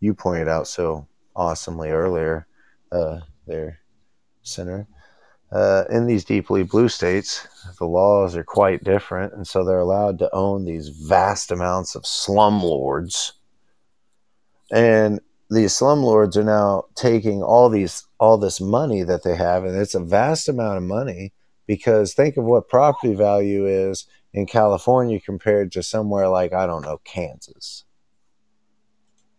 [0.00, 2.46] you pointed out so awesomely earlier,
[2.90, 3.80] uh, there,
[4.42, 4.88] Sinner,
[5.52, 7.46] uh, in these deeply blue states,
[7.78, 9.32] the laws are quite different.
[9.34, 13.32] And so they're allowed to own these vast amounts of slumlords.
[14.72, 19.76] And these slumlords are now taking all these all this money that they have, and
[19.76, 21.32] it's a vast amount of money
[21.66, 26.82] because think of what property value is in California compared to somewhere like I don't
[26.82, 27.84] know Kansas.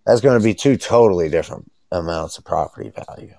[0.06, 3.36] That's going to be two totally different amounts of property value.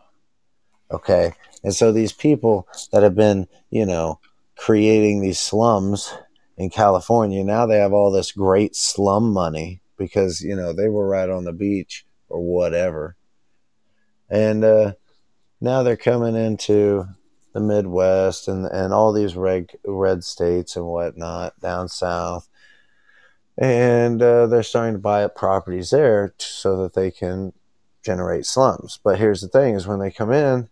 [0.91, 4.20] Okay, and so these people that have been, you know,
[4.57, 6.12] creating these slums
[6.59, 11.09] in California now they have all this great slum money because you know they were
[11.09, 13.16] right on the beach or whatever,
[14.29, 14.93] and uh,
[15.61, 17.07] now they're coming into
[17.55, 22.49] the Midwest and and all these red red states and whatnot down south,
[23.57, 27.53] and uh, they're starting to buy up properties there so that they can
[28.05, 28.99] generate slums.
[29.03, 30.69] But here's the thing: is when they come in,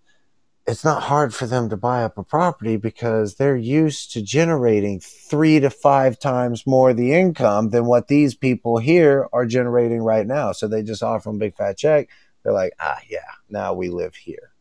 [0.66, 5.00] it's not hard for them to buy up a property because they're used to generating
[5.00, 10.26] three to five times more the income than what these people here are generating right
[10.26, 10.52] now.
[10.52, 12.08] So they just offer them a big fat check.
[12.42, 14.52] They're like, ah, yeah, now we live here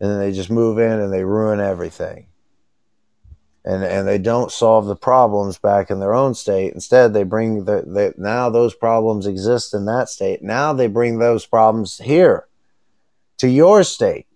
[0.00, 2.27] and then they just move in and they ruin everything.
[3.68, 6.72] And and they don't solve the problems back in their own state.
[6.72, 10.42] Instead, they bring the now those problems exist in that state.
[10.42, 12.46] Now they bring those problems here
[13.36, 14.26] to your state.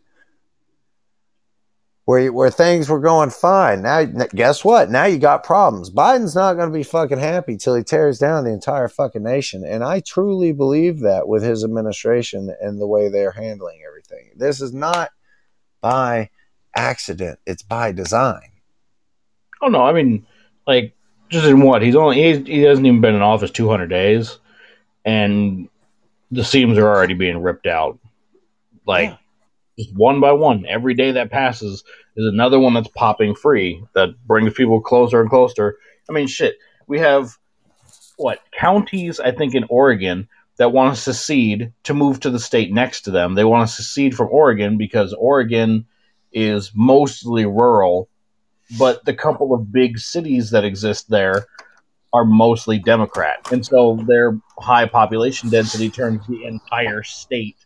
[2.05, 3.83] Where, where things were going fine.
[3.83, 4.91] Now, guess what?
[4.91, 5.89] Now you got problems.
[5.89, 9.65] Biden's not going to be fucking happy till he tears down the entire fucking nation.
[9.65, 14.33] And I truly believe that with his administration and the way they're handling everything.
[14.37, 15.11] This is not
[15.81, 16.31] by
[16.75, 17.39] accident.
[17.47, 18.52] It's by design.
[19.63, 20.27] Oh no, I mean,
[20.67, 20.95] like
[21.31, 24.39] just in what he's only he, he hasn't even been in office two hundred days,
[25.05, 25.69] and
[26.31, 27.99] the seams are already being ripped out.
[28.87, 29.17] Like Yeah.
[29.79, 31.85] just one by one, every day that passes
[32.17, 35.77] is another one that's popping free that brings people closer and closer.
[36.09, 36.57] I mean, shit,
[36.87, 37.39] we have
[38.17, 39.21] what counties?
[39.21, 40.29] I think in Oregon
[40.59, 43.35] that want to secede to move to the state next to them.
[43.35, 45.87] They want to secede from Oregon because Oregon
[46.33, 48.09] is mostly rural,
[48.79, 51.47] but the couple of big cities that exist there
[52.13, 53.39] are mostly Democrat.
[53.51, 57.57] And so their high population density turns the entire state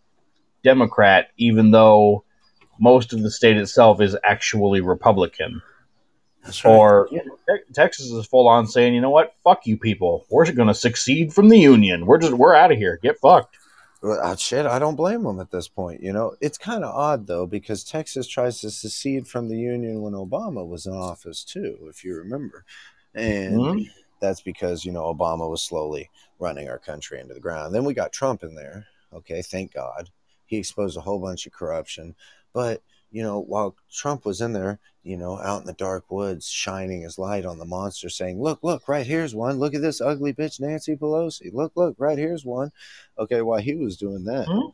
[0.63, 2.25] Democrat, even though
[2.79, 5.63] most of the state itself is actually Republican.
[6.45, 9.77] That's Or you know, Te- Texas is full on saying, you know what, fuck you
[9.77, 10.27] people.
[10.31, 12.07] We're going to succeed from the union.
[12.07, 12.99] We're just we're out of here.
[13.03, 13.57] Get fucked.
[14.07, 16.03] Uh, shit, I don't blame them at this point.
[16.03, 20.03] You know, it's kind of odd though because Texas tries to secede from the union
[20.03, 22.65] when Obama was in office too, if you remember,
[23.15, 23.91] and Mhm.
[24.21, 27.75] that's because you know Obama was slowly running our country into the ground.
[27.75, 28.87] Then we got Trump in there.
[29.13, 30.11] Okay, thank God,
[30.47, 32.15] he exposed a whole bunch of corruption.
[32.53, 36.49] But you know, while Trump was in there, you know, out in the dark woods,
[36.49, 39.61] shining his light on the monster, saying, "Look, look, right here's one.
[39.61, 41.53] Look at this ugly bitch, Nancy Pelosi.
[41.53, 42.73] Look, look, right here's one."
[43.17, 44.73] Okay, while he was doing that Mhm.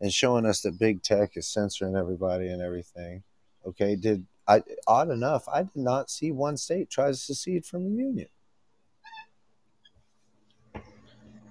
[0.00, 3.22] and showing us that big tech is censoring everybody and everything.
[3.66, 7.84] Okay, did I odd enough, I did not see one state try to secede from
[7.84, 8.28] the union.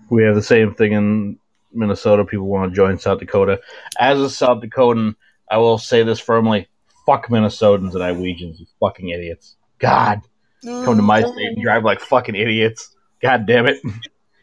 [0.10, 1.38] We have the same thing in
[1.72, 2.26] Minnesota.
[2.26, 3.62] People want to join South Dakota.
[4.00, 5.16] As a South Dakotan,
[5.52, 6.68] I will say this firmly:
[7.08, 9.56] fuck Minnesotans and Iowegians, you fucking idiots.
[9.80, 10.22] God,
[10.64, 11.32] come to my mm-hmm.
[11.32, 12.96] state and drive like fucking idiots.
[13.22, 13.80] God damn it.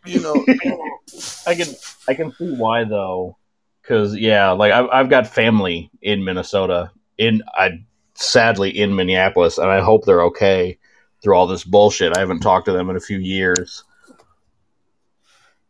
[0.07, 0.35] You know,
[1.47, 1.69] I can
[2.09, 3.37] I can see why though,
[3.83, 7.85] because yeah, like I've I've got family in Minnesota, in I
[8.15, 10.79] sadly in Minneapolis, and I hope they're okay
[11.23, 12.17] through all this bullshit.
[12.17, 13.85] I haven't talked to them in a few years,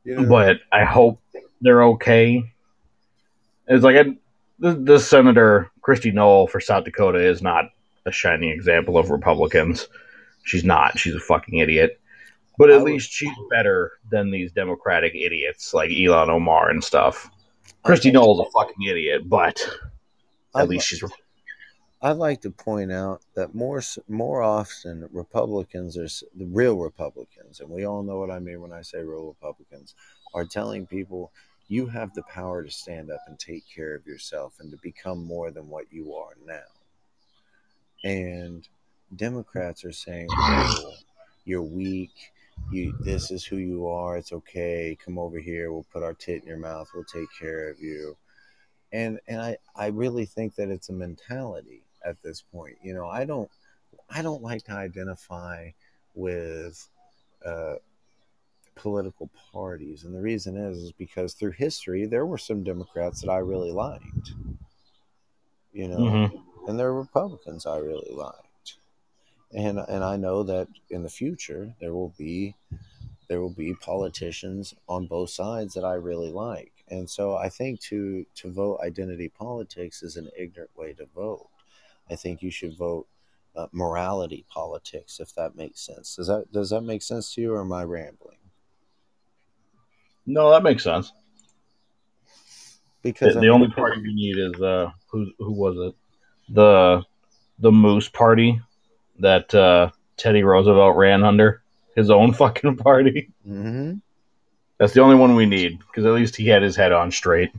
[0.05, 1.21] know but I hope
[1.61, 2.53] they're okay.
[3.67, 4.17] It's like I,
[4.59, 7.67] the, the senator Kristi Noem for South Dakota is not
[8.07, 9.89] a shining example of Republicans.
[10.45, 10.99] She's not.
[10.99, 12.01] She's a fucking idiot.
[12.59, 16.83] But I at would- least she's better than these Democratic idiots like Ilhan Omar and
[16.85, 17.29] stuff.
[17.85, 19.61] Kristi Noem's a fucking idiot, but
[20.55, 21.03] at I'd, least she's.
[22.01, 26.07] I'd like to point out that more more often Republicans are
[26.37, 29.95] the real Republicans, and we all know what I mean when I say real Republicans,
[30.35, 31.33] are telling people
[31.69, 35.25] you have the power to stand up and take care of yourself and to become
[35.25, 36.61] more than what you are now.
[38.03, 38.69] And
[39.17, 40.95] Democrats are saying, "Oh,
[41.45, 42.33] you're weak.
[42.71, 44.17] You this is who you are.
[44.17, 44.97] It's okay.
[45.05, 45.73] Come over here.
[45.73, 46.89] We'll put our tit in your mouth.
[46.95, 48.17] We'll take care of you."
[48.93, 52.77] And and I I really think that it's a mentality at this point.
[52.83, 53.51] You know, I don't
[54.11, 55.71] I don't like to identify
[56.15, 56.89] with
[57.45, 57.75] uh,
[58.75, 63.31] political parties, and the reason is is because through history there were some Democrats that
[63.31, 64.33] I really liked.
[65.73, 66.69] You know, Mhm.
[66.69, 68.79] and there are Republicans I really liked,
[69.53, 72.55] and and I know that in the future there will be
[73.29, 77.81] there will be politicians on both sides that I really like, and so I think
[77.83, 81.51] to to vote identity politics is an ignorant way to vote.
[82.11, 83.09] I think you should vote
[83.57, 86.17] uh, morality politics if that makes sense.
[86.17, 88.44] Does that does that make sense to you, or am I rambling?
[90.27, 91.13] No, that makes sense.
[93.03, 95.95] Because The, I the only party we need is uh, who who was it?
[96.55, 97.03] The
[97.59, 98.61] the Moose Party
[99.19, 101.63] that uh, Teddy Roosevelt ran under
[101.95, 103.31] his own fucking party.
[103.47, 104.01] Mhm.
[104.79, 107.53] That's the only one we need because at least he had his head on straight.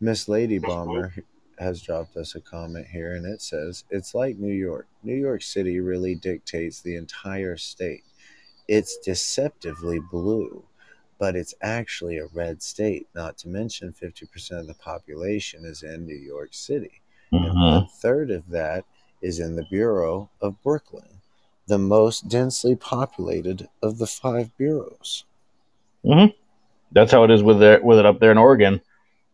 [0.00, 1.12] Miss Lady Bomber
[1.58, 4.86] has dropped us a comment here, and it says it's like New York.
[5.02, 8.04] New York City really dictates the entire state.
[8.68, 10.62] It's deceptively blue,
[11.18, 13.06] but it's actually a red state.
[13.14, 17.00] Not to mention, fifty percent of the population is in New York City.
[17.30, 17.72] and Mhm.
[17.72, 18.84] one third of that
[19.20, 21.20] is in the Borough of Brooklyn,
[21.66, 25.24] the most densely populated of the five boroughs.
[26.92, 28.80] That's how it is with it with it up there in Oregon.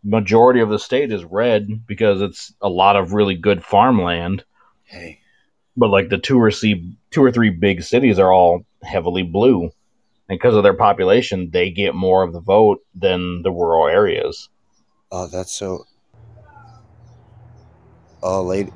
[0.03, 4.45] Majority of the state is red because it's a lot of really good farmland.
[4.85, 5.21] Hey,
[5.77, 9.71] But like the two or three, two or three big cities are all heavily blue,
[10.29, 14.49] and because of their population, they get more of the vote than the rural areas.
[15.13, 15.85] oh, that's so.
[18.23, 18.73] Oh, lady,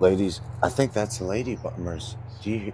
[0.00, 2.16] ladies, I think that's lady bummers.
[2.42, 2.72] Do you?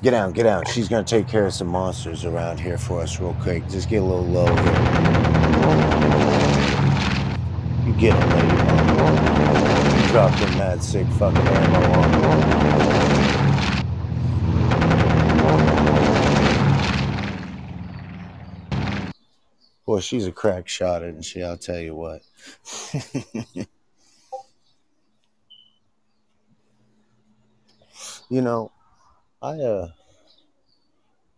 [0.00, 0.64] Get down, get down.
[0.66, 3.68] She's gonna take care of some monsters around here for us, real quick.
[3.68, 4.74] Just get a little low here.
[7.84, 8.58] You get him, lady
[10.08, 12.97] drop them mad sick fucking ammo on.
[19.88, 21.42] Boy, she's a crack shot, isn't she?
[21.42, 22.20] I'll tell you what.
[28.28, 28.70] you know,
[29.40, 29.88] I uh,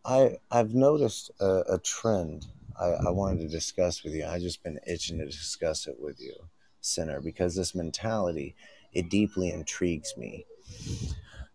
[0.04, 2.46] I I've noticed a, a trend.
[2.76, 4.26] I, I wanted to discuss with you.
[4.26, 6.34] I just been itching to discuss it with you,
[6.80, 8.56] Sinner, because this mentality
[8.92, 10.44] it deeply intrigues me.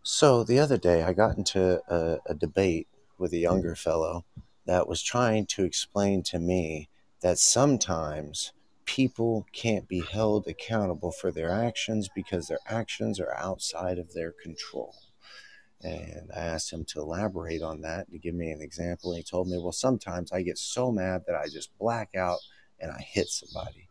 [0.02, 4.24] So the other day, I got into a, a debate with a younger fellow
[4.66, 6.88] that was trying to explain to me
[7.22, 8.52] that sometimes
[8.84, 14.32] people can't be held accountable for their actions because their actions are outside of their
[14.42, 14.94] control.
[15.82, 19.12] And I asked him to elaborate on that, to give me an example.
[19.12, 22.38] And he told me, well, sometimes I get so mad that I just black out
[22.80, 23.88] and I hit somebody.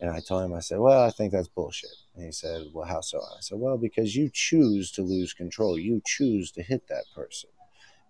[0.00, 1.90] And I told him, I said, well, I think that's bullshit.
[2.14, 3.18] And he said, well, how so?
[3.18, 5.78] I said, well, because you choose to lose control.
[5.78, 7.50] You choose to hit that person.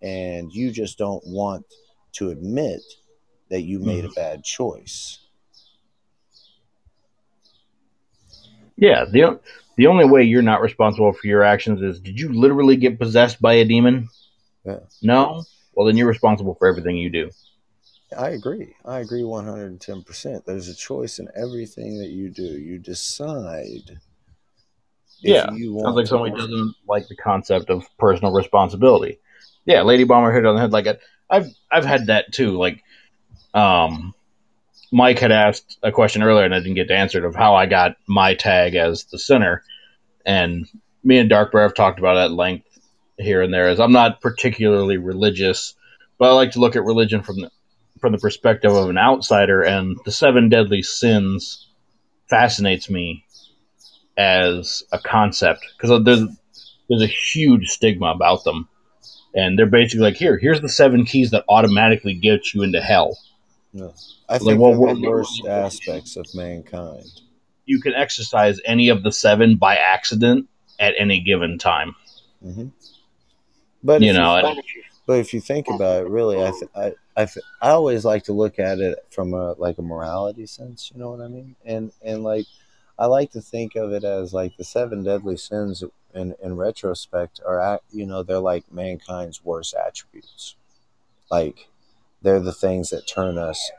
[0.02, 1.64] And you just don't want
[2.16, 2.82] to admit
[3.50, 4.14] that you made a mm-hmm.
[4.14, 5.18] bad choice.
[8.76, 9.40] Yeah, the
[9.76, 13.40] the only way you're not responsible for your actions is did you literally get possessed
[13.40, 14.08] by a demon?
[14.64, 14.80] Yeah.
[15.02, 15.44] No?
[15.74, 17.30] Well, then you're responsible for everything you do.
[18.16, 18.74] I agree.
[18.84, 20.44] I agree 110%.
[20.44, 22.42] There's a choice in everything that you do.
[22.42, 24.00] You decide.
[25.20, 29.18] Yeah, You Sounds like somebody doesn't like the concept of personal responsibility.
[29.64, 30.72] Yeah, Lady Bomber hit it on the head.
[30.72, 30.98] Like I-
[31.30, 32.52] I've I've had that too.
[32.52, 32.82] Like,
[33.54, 34.14] um,
[34.92, 37.54] Mike had asked a question earlier and I didn't get to answer it of how
[37.54, 39.62] I got my tag as the Sinner,
[40.24, 40.66] and
[41.02, 42.66] me and Dark Bear have talked about it at length
[43.18, 43.68] here and there.
[43.68, 45.74] As I'm not particularly religious,
[46.18, 47.50] but I like to look at religion from the
[48.00, 51.66] from the perspective of an outsider, and the seven deadly sins
[52.28, 53.24] fascinates me
[54.16, 56.28] as a concept because there's
[56.88, 58.68] there's a huge stigma about them,
[59.36, 63.16] and they're basically like, here, here's the seven keys that automatically get you into hell.
[64.28, 67.04] I Like, think well, the worst aspects of mankind.
[67.66, 70.48] You can exercise any of the seven by accident
[70.80, 71.94] at any given time.
[72.42, 72.68] hmm
[73.84, 74.60] But You know, you, and-
[75.06, 78.24] but if you think about it, really, I th- I I, th- I always like
[78.24, 80.90] to look at it from a like a morality sense.
[80.92, 81.54] You know what I mean?
[81.64, 82.46] And and like
[82.98, 85.84] I like to think of it as like the seven deadly sins.
[86.16, 90.56] In in retrospect, are you know they're like mankind's worst attributes.
[91.30, 91.68] Like
[92.22, 93.70] they're the things that turn us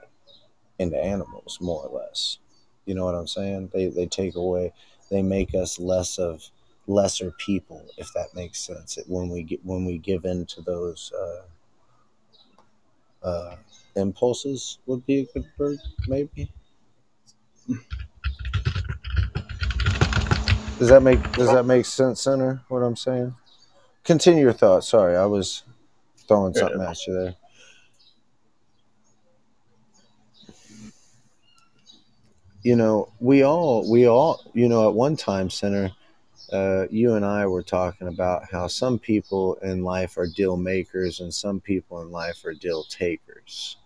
[0.80, 2.39] into animals, more or less.
[2.85, 3.72] You know what I'm saying?
[3.73, 4.73] They they take away,
[5.09, 6.49] they make us less of
[6.88, 8.97] lesser people, if that makes sense.
[9.07, 11.41] When we get when we give in to those uh,
[13.23, 13.55] uh,
[13.95, 16.49] impulses, would be a good word, maybe.
[20.80, 22.62] Does that make Does that make sense, Sinner?
[22.68, 23.34] What I'm saying?
[24.04, 24.84] Continue your thought.
[24.84, 25.64] Sorry, I was
[26.28, 27.36] throwing Fair something at you there.
[32.62, 35.91] You know, we all, we all, you know, at one time, Sinner,
[36.52, 41.20] uh, you and I were talking about how some people in life are deal makers
[41.20, 43.78] and some people in life are deal takers.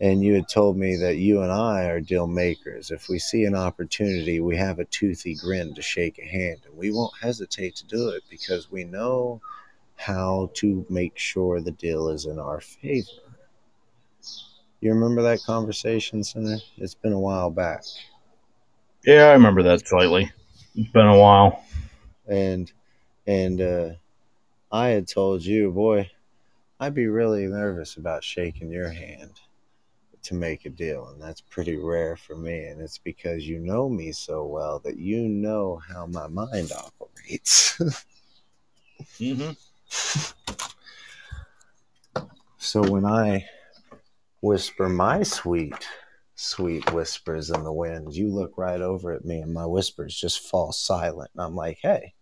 [0.00, 2.90] And you had told me that you and I are deal makers.
[2.90, 6.74] If we see an opportunity, we have a toothy grin to shake a hand, and
[6.74, 9.42] we won't hesitate to do it because we know
[9.96, 13.06] how to make sure the deal is in our favor.
[14.80, 16.62] You remember that conversation, Senator?
[16.78, 17.84] It's been a while back.
[19.04, 20.32] Yeah, I remember that slightly.
[20.74, 21.62] It's been a while.
[22.26, 22.72] and
[23.26, 23.90] and uh,
[24.72, 26.10] I had told you, boy,
[26.78, 29.38] I'd be really nervous about shaking your hand
[30.22, 32.64] to make a deal, and that's pretty rare for me.
[32.64, 37.80] And it's because you know me so well that you know how my mind operates.
[39.18, 39.52] Mm-hmm.
[42.58, 43.46] so when I
[44.42, 45.88] whisper my sweet,
[46.34, 50.48] sweet whispers in the wind, you look right over at me, and my whispers just
[50.48, 51.30] fall silent.
[51.34, 52.14] And I'm like, hey.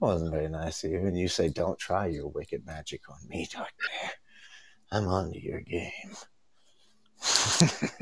[0.00, 0.98] That wasn't very nice of you.
[0.98, 4.10] And you say, Don't try your wicked magic on me, Dark Bear.
[4.90, 6.14] I'm onto your game.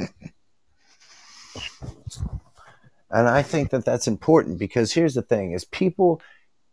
[3.11, 6.21] and I think that that's important because here's the thing is people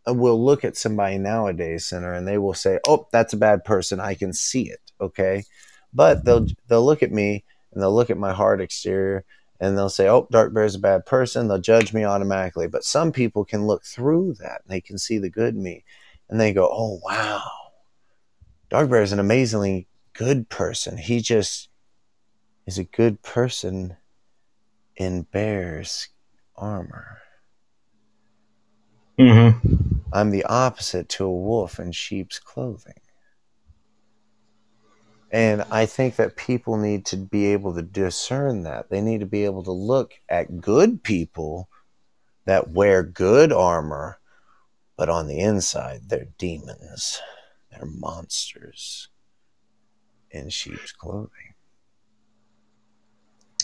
[0.08, 3.64] uh, will look at somebody nowadays, Sinner, and they will say, Oh, that's a bad
[3.64, 4.00] person.
[4.00, 4.80] I can see it.
[5.00, 5.44] Okay.
[5.92, 9.24] But they'll they'll look at me and they'll look at my hard exterior
[9.60, 12.66] and they'll say, "Oh, Dark Bear's a bad person." They'll judge me automatically.
[12.66, 15.84] But some people can look through that they can see the good in me,
[16.28, 17.42] and they go, "Oh, wow,
[18.70, 20.96] Dark Bear is an amazingly good person.
[20.96, 21.68] He just
[22.70, 23.96] is a good person
[24.94, 26.06] in bear's
[26.54, 27.18] armor.
[29.18, 29.98] Mm-hmm.
[30.12, 33.00] I'm the opposite to a wolf in sheep's clothing."
[35.32, 38.88] And I think that people need to be able to discern that.
[38.88, 41.68] They need to be able to look at good people
[42.44, 44.20] that wear good armor,
[44.96, 47.20] but on the inside, they're demons.
[47.70, 49.08] They're monsters
[50.30, 51.49] in sheep's clothing.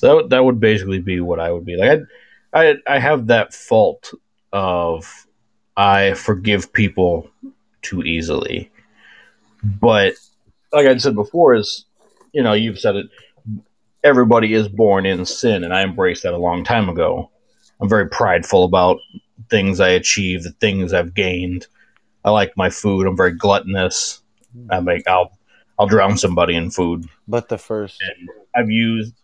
[0.00, 2.00] That would- that would basically be what I would be like.
[2.52, 4.12] I I I have that fault
[4.52, 5.26] of
[5.76, 7.28] I forgive people
[7.82, 8.70] too easily,
[9.62, 10.14] but
[10.72, 11.84] like I said before, is
[12.32, 13.06] you know you've said it.
[14.04, 17.30] Everybody is born in sin, and I embraced that a long time ago.
[17.80, 18.98] I'm very prideful about
[19.50, 21.66] things I achieve, the things I've gained.
[22.24, 23.06] I like my food.
[23.06, 24.22] I'm very gluttonous.
[24.56, 24.72] Mm-hmm.
[24.72, 25.32] I make I'll
[25.78, 29.14] I'll drown somebody in food But the first, and I've used,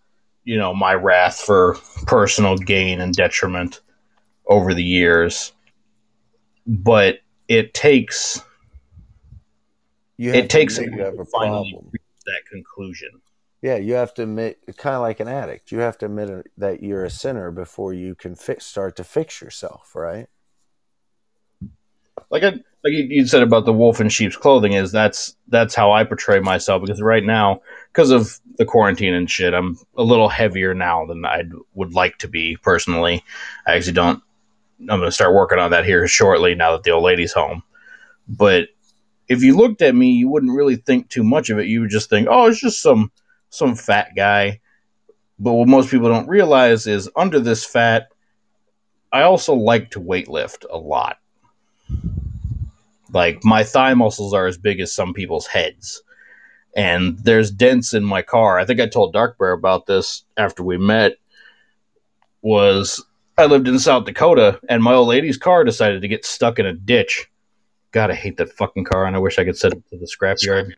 [0.44, 3.81] you know, my wrath for personal gain and detriment
[4.47, 5.52] over the years.
[6.66, 8.40] But it takes
[10.16, 11.66] you it takes you have a problem.
[11.90, 13.10] reach that conclusion.
[13.60, 15.70] Yeah, you have to admit, kind of like an addict.
[15.70, 19.40] You have to admit that you're a sinner before you can fix, start to fix
[19.40, 20.27] yourself, right?
[22.31, 22.55] Like I,
[22.85, 26.41] like you said about the wolf in sheep's clothing is that's that's how I portray
[26.41, 27.61] myself because right now
[27.93, 31.45] because of the quarantine and shit I'm a little heavier now than I
[31.75, 33.23] would like to be personally.
[33.67, 34.23] I actually don't.
[34.81, 37.63] I'm going to start working on that here shortly now that the old lady's home.
[38.29, 38.69] But
[39.29, 41.67] if you looked at me, you wouldn't really think too much of it.
[41.67, 43.13] You would just think, oh, it's just some
[43.51, 44.61] some fat guy.
[45.39, 48.09] But what most people don't realize is under this fat,
[49.13, 51.19] I also like to weightlift a lot.
[53.12, 56.02] Like my thigh muscles are as big as some people's heads.
[56.74, 58.59] And there's dents in my car.
[58.59, 61.16] I think I told Dark Bear about this after we met.
[62.40, 63.05] Was
[63.36, 66.66] I lived in South Dakota and my old lady's car decided to get stuck in
[66.66, 67.28] a ditch.
[67.93, 70.06] God, I hate that fucking car, and I wish I could send it to the
[70.06, 70.72] scrapyard.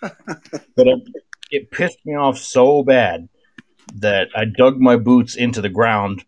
[0.00, 1.02] but it,
[1.50, 3.28] it pissed me off so bad
[3.94, 6.24] that I dug my boots into the ground,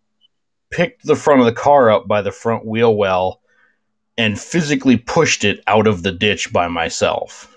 [0.70, 3.42] picked the front of the car up by the front wheel well,
[4.18, 7.56] and physically pushed it out of the ditch by myself.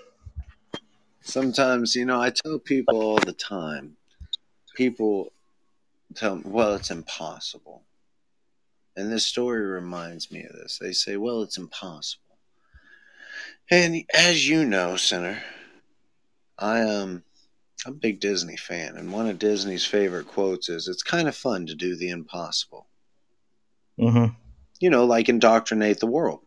[1.20, 3.96] Sometimes, you know, I tell people all the time,
[4.74, 5.32] people
[6.14, 7.82] tell me, well, it's impossible.
[8.96, 10.78] And this story reminds me of this.
[10.80, 12.22] They say, well, it's impossible.
[13.70, 15.42] And as you know, Sinner,
[16.58, 17.24] I am
[17.84, 21.34] I'm a big Disney fan, and one of Disney's favorite quotes is, "It's kind of
[21.34, 22.86] fun to do the impossible."
[23.98, 24.34] Mm-hmm.
[24.78, 26.40] You know, like indoctrinate the world.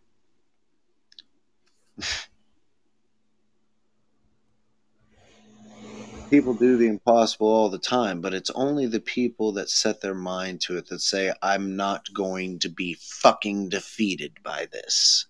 [6.30, 10.16] People do the impossible all the time, but it's only the people that set their
[10.16, 15.28] mind to it that say, I'm not going to be fucking defeated by this.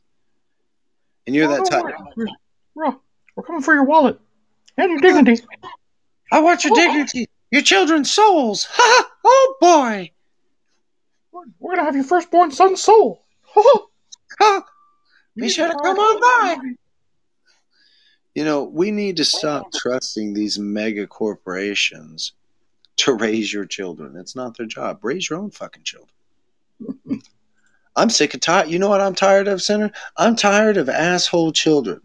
[1.27, 1.85] And you're that type.
[2.75, 2.99] Bro,
[3.35, 4.19] we're coming for your wallet
[4.77, 5.43] and your dignity.
[6.31, 8.67] I want your dignity, your children's souls.
[8.77, 9.11] Ha!
[9.27, 10.11] Oh boy!
[11.59, 13.25] We're gonna have your firstborn son's soul.
[14.39, 14.65] Ha!
[15.35, 16.57] Be sure to come on by.
[18.35, 22.33] You know, we need to stop trusting these mega corporations
[22.97, 24.15] to raise your children.
[24.17, 24.99] It's not their job.
[25.03, 27.21] Raise your own fucking children.
[27.95, 28.69] I'm sick of tired.
[28.69, 29.93] You know what I'm tired of, Senator?
[30.17, 32.01] I'm tired of asshole children.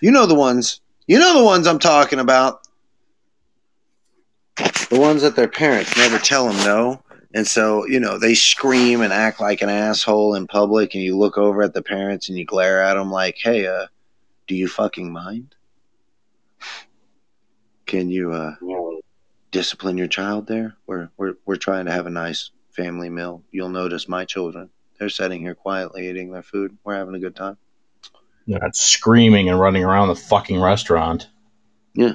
[0.00, 0.80] You know the ones.
[1.06, 2.60] You know the ones I'm talking about.
[4.56, 7.02] The ones that their parents never tell them no.
[7.32, 11.16] And so, you know, they scream and act like an asshole in public, and you
[11.16, 13.86] look over at the parents and you glare at them like, hey, uh,
[14.48, 15.54] do you fucking mind?
[17.86, 18.54] Can you uh,
[19.50, 20.76] discipline your child there?
[20.86, 23.42] We're, we're, we're trying to have a nice family meal.
[23.52, 24.70] You'll notice my children.
[24.98, 26.76] They're sitting here quietly eating their food.
[26.84, 27.56] We're having a good time.
[28.46, 31.28] They're Not screaming and running around the fucking restaurant.
[31.94, 32.14] Yeah.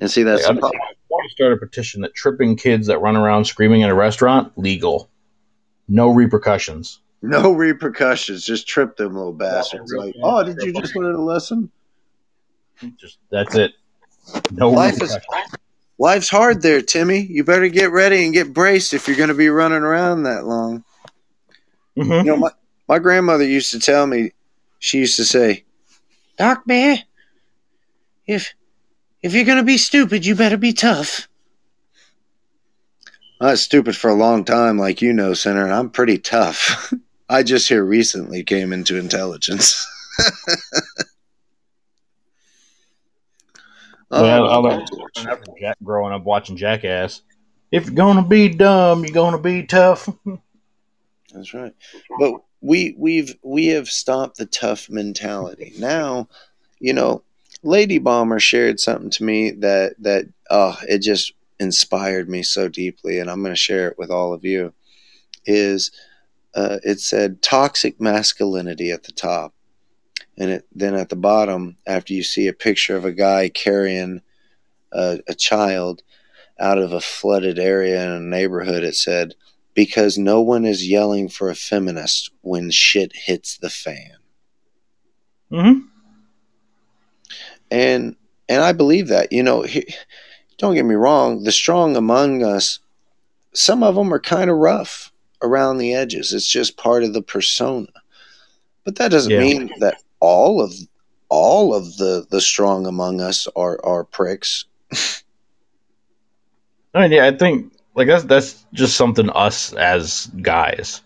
[0.00, 2.98] And see, that's Like, I'm- I want to start a petition that tripping kids that
[2.98, 5.08] run around screaming in a restaurant legal,
[5.88, 7.00] no repercussions.
[7.22, 8.44] no repercussions.
[8.44, 9.92] Just trip them little bastards.
[9.92, 11.70] Like, oh, did you just learn a lesson?
[12.98, 13.72] Just that's it.
[14.50, 15.16] No Life is
[15.98, 17.20] life's hard there, Timmy.
[17.20, 20.44] You better get ready and get braced if you're going to be running around that
[20.44, 20.84] long.
[21.96, 22.24] Mhm.
[22.24, 22.50] You know, my,
[22.88, 24.32] my grandmother used to tell me,
[24.80, 25.64] she used to say,
[26.36, 26.98] Doc man,
[28.26, 28.52] if
[29.24, 31.28] if you're gonna be stupid, you better be tough.
[33.40, 36.92] I was stupid for a long time, like you know, Senator, and I'm pretty tough.
[37.28, 39.84] I just here recently came into intelligence.
[44.10, 44.88] Well, Oh, I learned
[45.60, 47.22] Jack, growing up watching Jackass.
[47.72, 50.08] If you're gonna be dumb, you're gonna be tough.
[51.32, 51.74] That's right.
[52.20, 55.72] But we we've we have stopped the tough mentality.
[55.78, 56.28] Now,
[56.78, 57.24] you know,
[57.64, 63.18] Lady Bomber shared something to me that that oh, it just inspired me so deeply,
[63.18, 64.74] and I'm going to share it with all of you.
[65.46, 65.90] Is
[66.54, 69.54] uh, it said toxic masculinity at the top,
[70.36, 74.20] and it, then at the bottom, after you see a picture of a guy carrying
[74.92, 76.02] a, a child
[76.60, 79.34] out of a flooded area in a neighborhood, it said
[79.72, 84.16] because no one is yelling for a feminist when shit hits the fan.
[85.50, 85.88] Mm-hmm.
[87.74, 88.14] And
[88.48, 89.32] and I believe that.
[89.32, 89.84] You know, he,
[90.58, 92.78] don't get me wrong, the strong among us,
[93.52, 95.10] some of them are kind of rough
[95.42, 96.32] around the edges.
[96.32, 97.88] It's just part of the persona.
[98.84, 99.40] But that doesn't Yeah.
[99.40, 100.72] mean that all of
[101.28, 104.66] all of the the strong among us are are pricks.
[106.94, 111.00] I mean, yeah, I think like that's that's just something us as guys.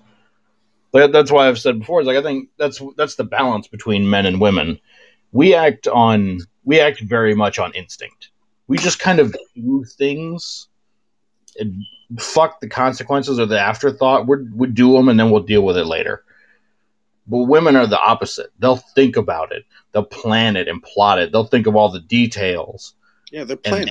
[0.93, 2.01] Like, that's why I've said before.
[2.01, 4.79] Is like I think that's that's the balance between men and women.
[5.33, 8.29] We act on we act very much on instinct.
[8.67, 10.69] We just kind of do things.
[11.59, 11.83] And
[12.21, 14.27] fuck the consequences or the afterthought.
[14.27, 16.25] We're, we do them and then we'll deal with it later.
[17.27, 18.51] But women are the opposite.
[18.59, 19.65] They'll think about it.
[19.93, 21.33] They'll plan it and plot it.
[21.33, 22.95] They'll think of all the details
[23.33, 23.91] Yeah, they're and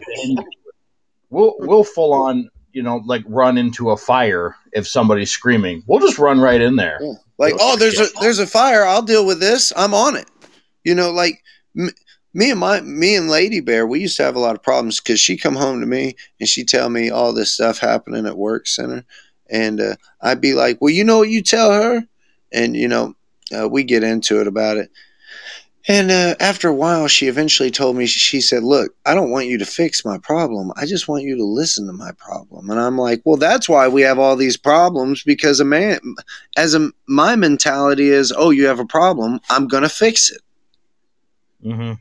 [1.31, 5.81] we'll we'll full on you know like run into a fire if somebody's screaming.
[5.87, 6.99] We'll just run right in there.
[7.01, 7.13] Yeah.
[7.39, 8.85] Like, oh, there's a there's a fire.
[8.85, 9.73] I'll deal with this.
[9.75, 10.29] I'm on it.
[10.83, 11.43] You know, like
[11.75, 11.89] m-
[12.33, 14.99] me and my me and Lady Bear, we used to have a lot of problems
[14.99, 18.37] because she come home to me and she tell me all this stuff happening at
[18.37, 19.05] work Sinner,
[19.49, 22.07] and uh, I'd be like, well, you know what you tell her,
[22.51, 23.15] and you know,
[23.57, 24.91] uh, we get into it about it.
[25.89, 29.47] And uh, after a while, she eventually told me, she said, Look, I don't want
[29.47, 30.71] you to fix my problem.
[30.75, 32.69] I just want you to listen to my problem.
[32.69, 35.99] And I'm like, Well, that's why we have all these problems because a man,
[36.57, 39.39] as a, my mentality is, Oh, you have a problem.
[39.49, 40.41] I'm going to fix it.
[41.63, 41.93] hmm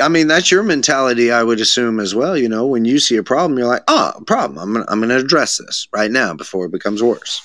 [0.00, 2.36] I mean, that's your mentality, I would assume as well.
[2.36, 4.58] You know, when you see a problem, you're like, Oh, problem.
[4.58, 7.42] I'm going to I'm going to address this right now before it becomes worse.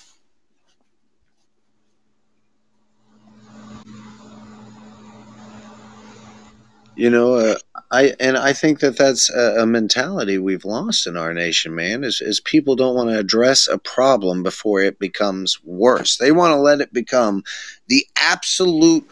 [6.96, 7.56] You know, uh,
[7.90, 12.04] I and I think that that's a, a mentality we've lost in our nation, man.
[12.04, 16.18] Is is people don't want to address a problem before it becomes worse.
[16.18, 17.44] They want to let it become
[17.88, 19.10] the absolute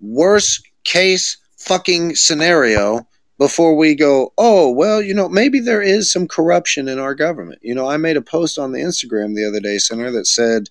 [0.00, 3.06] worst case fucking scenario
[3.38, 4.32] before we go.
[4.36, 7.60] Oh well, you know, maybe there is some corruption in our government.
[7.62, 10.68] You know, I made a post on the Instagram the other day, Senator, that said,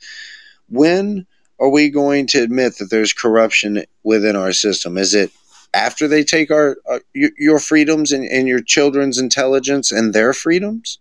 [0.69, 1.25] "When
[1.59, 4.97] are we going to admit that there's corruption within our system?
[4.97, 5.31] Is it
[5.73, 10.13] after they take our, uh, our your, your freedoms and, and your children's intelligence and
[10.13, 10.99] their freedoms?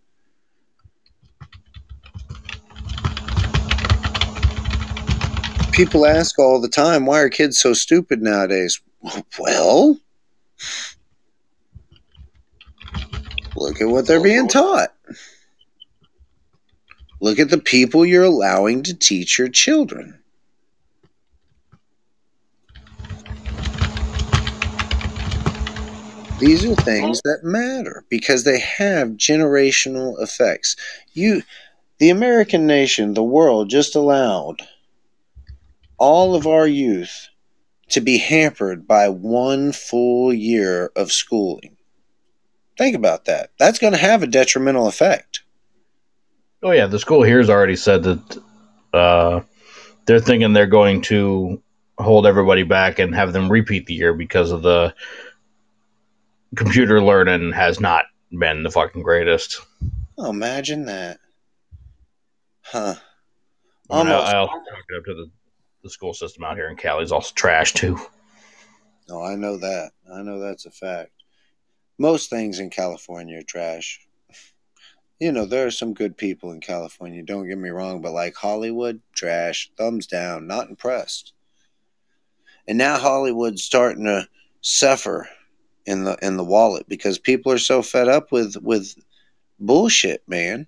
[5.73, 8.81] People ask all the time, why are kids so stupid nowadays?
[9.39, 9.99] Well,
[13.57, 14.95] look at what they're being taught.
[17.21, 20.19] Look at the people you're allowing to teach your children.
[26.39, 30.75] These are things that matter because they have generational effects.
[31.13, 31.43] You,
[31.99, 34.63] the American nation, the world just allowed
[35.99, 37.30] all of our youth
[37.91, 41.77] to be hampered by one full year of schooling.
[42.79, 43.51] Think about that.
[43.59, 45.43] That's going to have a detrimental effect.
[46.63, 48.43] Oh yeah, the school here has already said that
[48.93, 49.41] uh,
[50.07, 51.63] they're thinking they're going to
[51.99, 54.95] hold everybody back and have them repeat the year because of the
[56.57, 59.61] computer learning has not been the fucking greatest.
[60.19, 61.19] Oh, imagine that.
[62.63, 62.95] Huh.
[63.89, 64.27] Almost.
[64.27, 65.31] I also talk it up to the,
[65.83, 67.99] the school system out here in Cali's also trash too.
[69.09, 69.91] No, I know that.
[70.13, 71.11] I know that's a fact.
[71.99, 74.01] Most things in California are trash.
[75.19, 78.35] You know, there are some good people in California, don't get me wrong, but like
[78.35, 81.35] Hollywood, trash, thumbs down, not impressed.
[82.67, 84.29] And now Hollywood's starting to
[84.63, 85.29] suffer
[85.87, 88.95] in the in the wallet because people are so fed up with with
[89.59, 90.67] bullshit, man.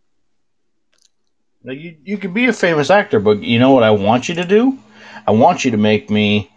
[1.63, 4.35] Now, you you could be a famous actor, but you know what I want you
[4.35, 4.79] to do?
[5.27, 6.51] I want you to make me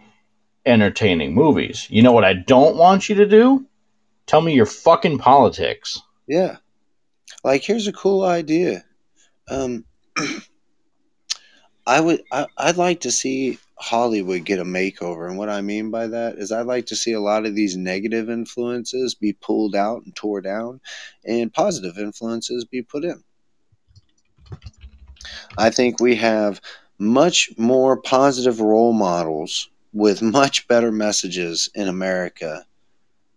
[0.65, 1.87] entertaining movies.
[1.89, 3.65] You know what I don't want you to do?
[4.25, 6.01] Tell me your fucking politics.
[6.27, 6.57] Yeah.
[7.43, 8.83] Like here's a cool idea.
[9.47, 9.85] Um
[11.87, 15.91] I would I, I'd like to see Hollywood get a makeover and what I mean
[15.91, 19.75] by that is I'd like to see a lot of these negative influences be pulled
[19.75, 20.81] out and tore down
[21.25, 23.23] and positive influences be put in.
[25.57, 26.61] I think we have
[26.97, 32.65] much more positive role models with much better messages in America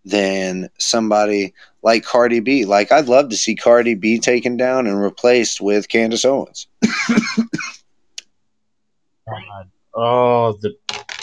[0.05, 1.53] than somebody
[1.83, 2.65] like Cardi B.
[2.65, 6.67] Like I'd love to see Cardi B taken down and replaced with Candace Owens.
[10.01, 10.77] Oh, the,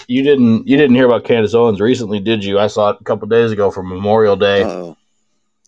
[0.08, 2.60] you didn't you didn't hear about Candace Owens recently, did you?
[2.60, 4.64] I saw it a couple days ago for Memorial Day.
[4.64, 4.98] Oh,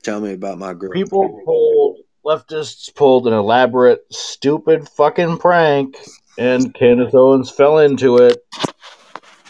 [0.04, 0.92] tell me about my girl.
[0.92, 5.96] People pulled leftists pulled an elaborate, stupid fucking prank,
[6.38, 8.38] and Candace Owens fell into it.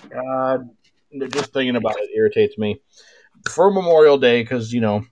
[0.09, 0.69] God,
[1.31, 2.79] just thinking about it irritates me.
[3.49, 5.03] For Memorial Day, because you know,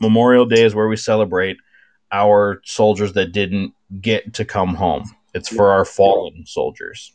[0.00, 1.56] Memorial Day is where we celebrate
[2.12, 5.04] our soldiers that didn't get to come home.
[5.34, 7.12] It's for our fallen soldiers.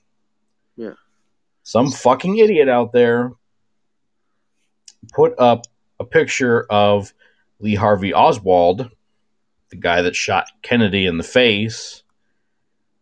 [0.78, 0.94] Yeah.
[1.64, 3.32] Some fucking idiot out there
[5.14, 5.66] put up
[6.00, 7.14] a picture of
[7.60, 8.90] Lee Harvey Oswald,
[9.70, 12.04] the guy that shot Kennedy in the face,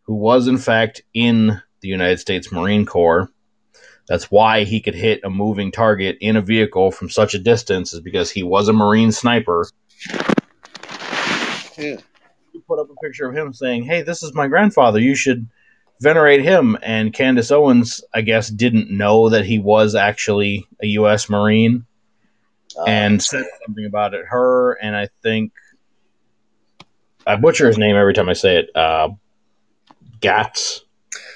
[0.04, 3.30] who was in fact in the United States Marine Corps.
[4.08, 7.94] That's why he could hit a moving target in a vehicle from such a distance,
[7.94, 9.66] is because he was a Marine sniper.
[11.78, 11.98] Yeah.
[12.52, 15.00] He put up a picture of him saying, Hey, this is my grandfather.
[15.00, 15.48] You should
[16.02, 16.78] venerate him.
[16.84, 21.30] And Candace Owens, I guess, didn't know that he was actually a U.S.
[21.30, 21.86] Marine
[22.78, 24.26] Uh, and said something about it.
[24.28, 25.54] Her and I think
[27.26, 28.76] I butcher his name every time I say it.
[28.76, 29.10] Uh,
[30.24, 30.86] Gats,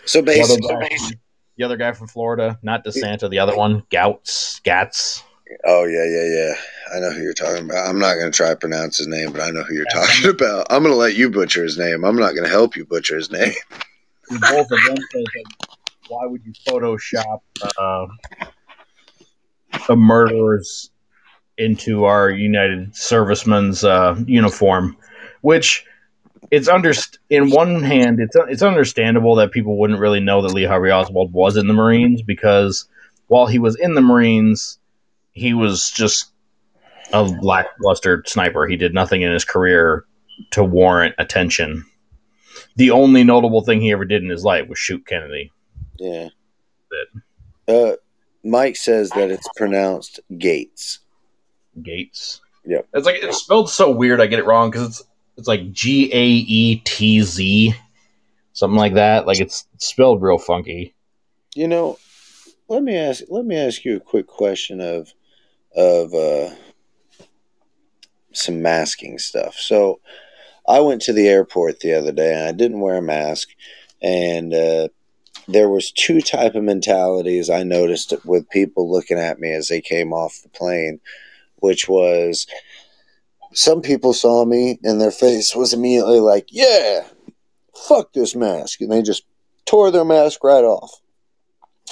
[0.05, 1.19] so the other, basically, guy,
[1.57, 5.23] the other guy from Florida, not DeSanta, the other one, Gouts, Gats.
[5.65, 6.53] oh yeah, yeah, yeah.
[6.95, 7.87] I know who you're talking about.
[7.87, 10.29] I'm not going to try to pronounce his name, but I know who you're talking
[10.29, 10.67] about.
[10.69, 12.05] I'm going to let you butcher his name.
[12.05, 13.53] I'm not going to help you butcher his name.
[14.29, 15.23] Both of them said,
[16.07, 17.39] "Why would you Photoshop
[17.77, 18.07] uh,
[19.89, 20.89] a murderer's
[21.57, 24.95] into our United Servicemen's uh, uniform?"
[25.41, 25.85] Which
[26.51, 26.93] it's under
[27.29, 31.33] in one hand it's it's understandable that people wouldn't really know that Lee Harvey Oswald
[31.33, 32.87] was in the Marines because
[33.27, 34.79] while he was in the Marines,
[35.31, 36.31] he was just
[37.13, 38.67] a lackluster sniper.
[38.67, 40.05] He did nothing in his career
[40.51, 41.85] to warrant attention.
[42.75, 45.51] The only notable thing he ever did in his life was shoot Kennedy.
[45.99, 46.29] Yeah.
[47.67, 47.93] Uh,
[48.43, 50.99] Mike says that it's pronounced Gates.
[51.81, 52.41] Gates.
[52.65, 52.81] Yeah.
[52.93, 54.21] It's like it's spelled so weird.
[54.21, 55.03] I get it wrong because it's
[55.37, 57.73] it's like G A E T Z,
[58.53, 59.27] something like that.
[59.27, 60.95] Like it's spelled real funky.
[61.55, 61.97] You know,
[62.67, 63.23] let me ask.
[63.29, 65.13] Let me ask you a quick question of
[65.75, 66.55] of uh,
[68.33, 69.55] some masking stuff.
[69.55, 69.99] So,
[70.67, 73.49] I went to the airport the other day and I didn't wear a mask,
[74.01, 74.87] and uh,
[75.47, 79.81] there was two type of mentalities I noticed with people looking at me as they
[79.81, 80.99] came off the plane,
[81.57, 82.47] which was
[83.53, 87.07] some people saw me and their face was immediately like, "Yeah,
[87.75, 89.23] fuck this mask," and they just
[89.65, 91.01] tore their mask right off.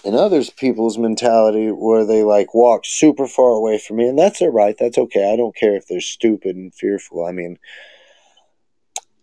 [0.03, 4.39] And others people's mentality where they like walk super far away from me, and that's
[4.39, 4.77] their right.
[4.77, 5.31] That's okay.
[5.31, 7.25] I don't care if they're stupid and fearful.
[7.25, 7.57] I mean,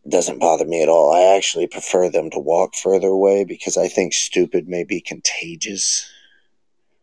[0.04, 1.12] it doesn't bother me at all.
[1.12, 6.10] I actually prefer them to walk further away because I think stupid may be contagious.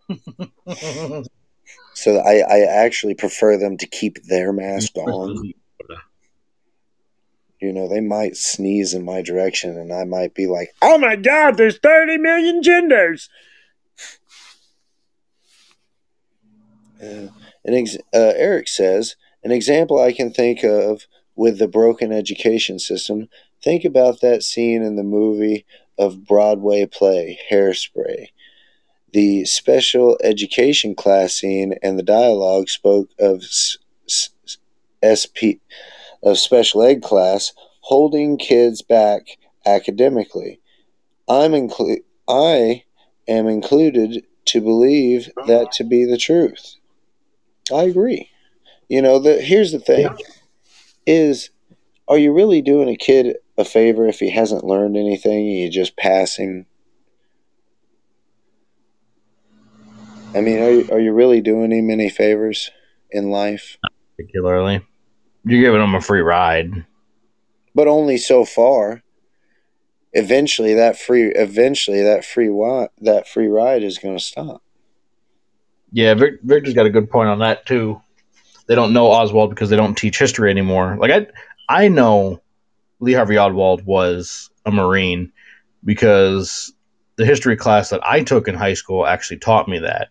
[1.99, 5.51] So I, I actually prefer them to keep their mask on.
[7.59, 11.17] You know, they might sneeze in my direction and I might be like, oh my
[11.17, 13.27] God, there's 30 million genders.
[17.03, 17.27] Uh,
[17.65, 21.05] an ex- uh, Eric says, an example I can think of
[21.35, 23.27] with the broken education system,
[23.61, 25.65] think about that scene in the movie
[25.97, 28.27] of Broadway play, Hairspray.
[29.11, 33.43] The special education class scene and the dialogue spoke of
[35.01, 35.59] SP
[36.21, 40.59] of special ed class holding kids back academically.
[41.27, 42.83] I'm inclu- I
[43.27, 46.75] am included to believe that to be the truth.
[47.73, 48.29] I agree.
[48.87, 50.09] You know, the here's the thing
[51.05, 51.51] is
[52.07, 55.69] are you really doing a kid a favor if he hasn't learned anything and you're
[55.69, 56.65] just passing?
[60.35, 62.69] I mean, are you, are you really doing him any favors
[63.11, 63.77] in life?
[64.15, 64.81] Particularly,
[65.45, 66.85] you're giving them a free ride.
[67.73, 69.01] But only so far.
[70.13, 74.63] Eventually, that free eventually that free wi- that free ride is going to stop.
[75.91, 78.01] Yeah, Vic, Victor's got a good point on that too.
[78.67, 80.97] They don't know Oswald because they don't teach history anymore.
[80.99, 81.27] Like I,
[81.67, 82.41] I know
[82.99, 85.31] Lee Harvey Oswald was a Marine
[85.85, 86.73] because
[87.15, 90.09] the history class that I took in high school actually taught me that.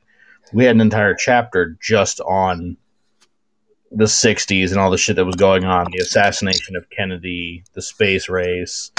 [0.53, 2.77] We had an entire chapter just on
[3.91, 7.83] the 60s and all the shit that was going on the assassination of Kennedy, the
[7.83, 8.91] space race.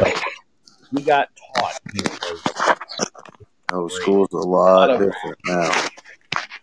[0.00, 0.16] Like,
[0.92, 1.80] we got taught
[3.74, 5.86] Oh, school's a lot lot of- different now.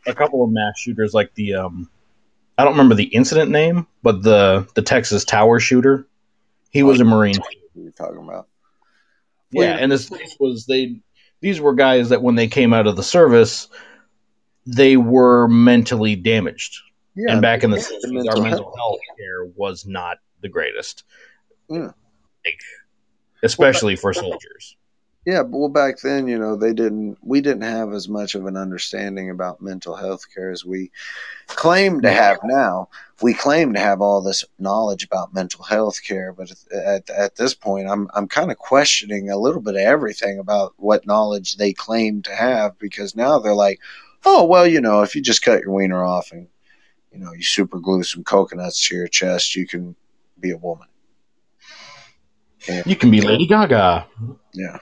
[0.05, 1.89] a couple of mass shooters, like the um,
[2.57, 6.05] I don't remember the incident name, but the the Texas Tower shooter,
[6.69, 7.37] he was a Marine.
[7.73, 8.47] What are talking about?
[9.51, 10.99] Yeah, and this was they.
[11.41, 13.69] These were guys that when they came out of the service,
[14.65, 16.81] they were mentally damaged.
[17.15, 18.77] Yeah, and back in the the 60s, our mental health.
[18.77, 21.03] health care was not the greatest.
[21.69, 21.91] Yeah.
[22.45, 22.59] Like,
[23.43, 24.77] especially for soldiers.
[25.25, 27.17] Yeah, but well, back then, you know, they didn't.
[27.21, 30.91] We didn't have as much of an understanding about mental health care as we
[31.47, 32.89] claim to have now.
[33.21, 37.53] We claim to have all this knowledge about mental health care, but at, at this
[37.53, 41.73] point, I'm I'm kind of questioning a little bit of everything about what knowledge they
[41.73, 43.79] claim to have because now they're like,
[44.25, 46.47] oh well, you know, if you just cut your wiener off and
[47.11, 49.95] you know you super glue some coconuts to your chest, you can
[50.39, 50.87] be a woman.
[52.85, 54.05] You can be Lady Gaga.
[54.53, 54.79] yeah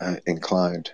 [0.00, 0.92] uh, inclined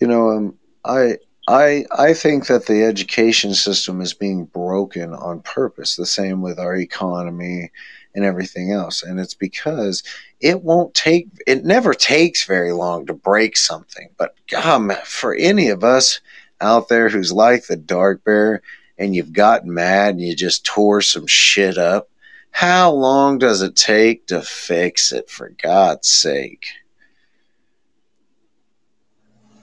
[0.00, 1.16] you know um i
[1.48, 6.58] i i think that the education system is being broken on purpose the same with
[6.58, 7.70] our economy
[8.14, 9.02] and everything else.
[9.02, 10.02] And it's because
[10.40, 14.08] it won't take it never takes very long to break something.
[14.16, 16.20] But god for any of us
[16.60, 18.62] out there who's like the dark bear
[18.98, 22.10] and you've gotten mad and you just tore some shit up
[22.52, 26.66] how long does it take to fix it for god's sake?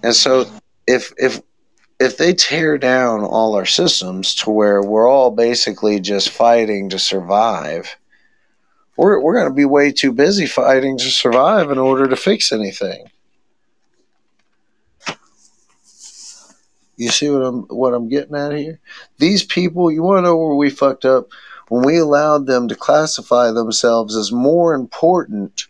[0.04, 0.46] And so
[0.88, 1.42] if if
[2.00, 7.00] if they tear down all our systems to where we're all basically just fighting to
[7.00, 7.98] survive,
[8.98, 12.52] we're we're going to be way too busy fighting to survive in order to fix
[12.52, 13.06] anything.
[16.98, 18.80] You see what I'm what I'm getting at here?
[19.20, 21.28] These people, you want to know where we fucked up
[21.70, 25.68] when we allowed them to classify themselves as more important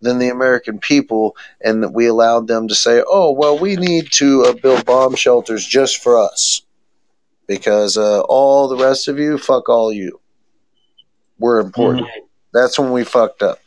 [0.00, 4.12] than the American people, and that we allowed them to say, "Oh, well, we need
[4.12, 6.62] to uh, build bomb shelters just for us,
[7.48, 10.20] because uh, all the rest of you, fuck all you.
[11.40, 12.06] We're important."
[12.52, 13.58] That's when we fucked up.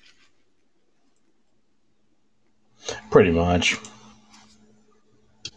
[3.11, 3.77] Pretty much.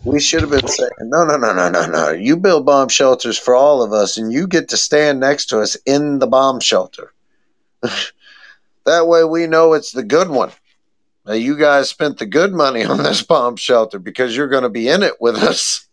[0.04, 2.10] We should have been saying, "No, no, no, no, no, no.
[2.10, 5.60] You build bomb shelters for all of us, and you get to stand next to
[5.60, 7.12] us in the bomb shelter.
[8.84, 10.52] that way, we know it's the good one."
[11.24, 14.68] Now, you guys spent the good money on this bomb shelter because you're going to
[14.68, 15.88] be in it with us.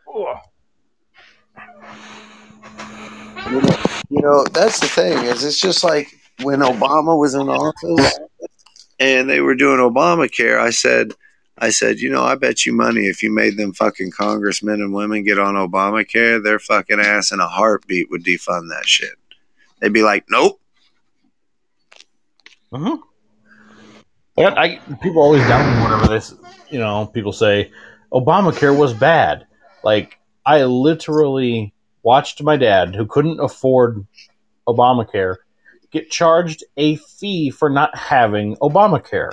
[0.06, 0.38] What?
[3.50, 3.76] You know,
[4.08, 6.08] you know, that's the thing is it's just like
[6.42, 8.18] when Obama was in office
[8.98, 10.58] and they were doing Obamacare.
[10.58, 11.12] I said,
[11.58, 14.94] I said, you know, I bet you money if you made them fucking congressmen and
[14.94, 19.14] women get on Obamacare, their fucking ass in a heartbeat would defund that shit.
[19.80, 20.60] They'd be like, nope.
[22.72, 22.96] Uh-huh.
[24.36, 26.34] I, I, people always down whatever this,
[26.70, 27.70] you know, people say
[28.14, 29.46] Obamacare was bad.
[29.82, 34.06] Like, I literally watched my dad, who couldn't afford
[34.68, 35.36] Obamacare,
[35.90, 39.32] get charged a fee for not having Obamacare.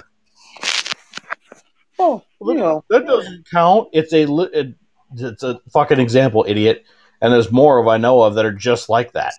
[1.99, 3.90] Oh, you know, That doesn't count.
[3.94, 4.74] It's a it,
[5.16, 6.84] it's a fucking example, idiot.
[7.22, 9.34] And there's more of I know of that are just like that.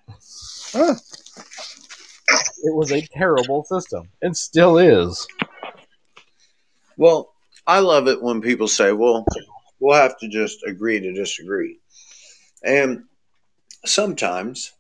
[0.73, 0.95] Huh.
[2.65, 5.27] It was a terrible system, and still is.
[6.97, 7.32] Well,
[7.67, 9.25] I love it when people say, well,
[9.79, 11.79] we'll have to just agree to disagree.
[12.65, 13.05] And
[13.85, 14.73] sometimes,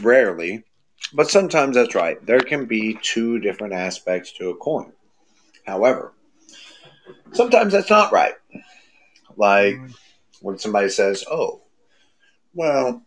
[0.00, 0.64] rarely,
[1.12, 2.24] but sometimes that's right.
[2.24, 4.92] There can be two different aspects to a coin.
[5.66, 6.12] However,
[7.32, 8.34] sometimes that's not right.
[9.36, 9.78] Like
[10.40, 11.62] when somebody says, oh,
[12.54, 13.02] well,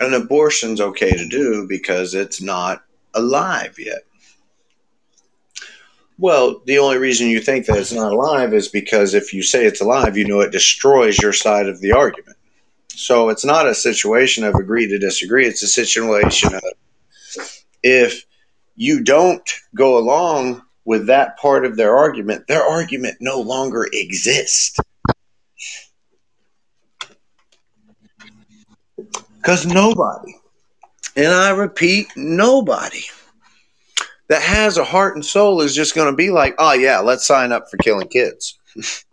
[0.00, 2.84] an abortion's okay to do because it's not
[3.14, 4.02] alive yet.
[6.18, 9.66] Well, the only reason you think that it's not alive is because if you say
[9.66, 12.36] it's alive, you know it destroys your side of the argument.
[12.88, 15.46] So it's not a situation of agree to disagree.
[15.46, 16.62] It's a situation of
[17.82, 18.24] if
[18.76, 24.78] you don't go along with that part of their argument, their argument no longer exists.
[29.36, 30.34] Because nobody,
[31.14, 33.04] and I repeat, nobody
[34.28, 37.26] that has a heart and soul is just going to be like, oh, yeah, let's
[37.26, 38.58] sign up for killing kids.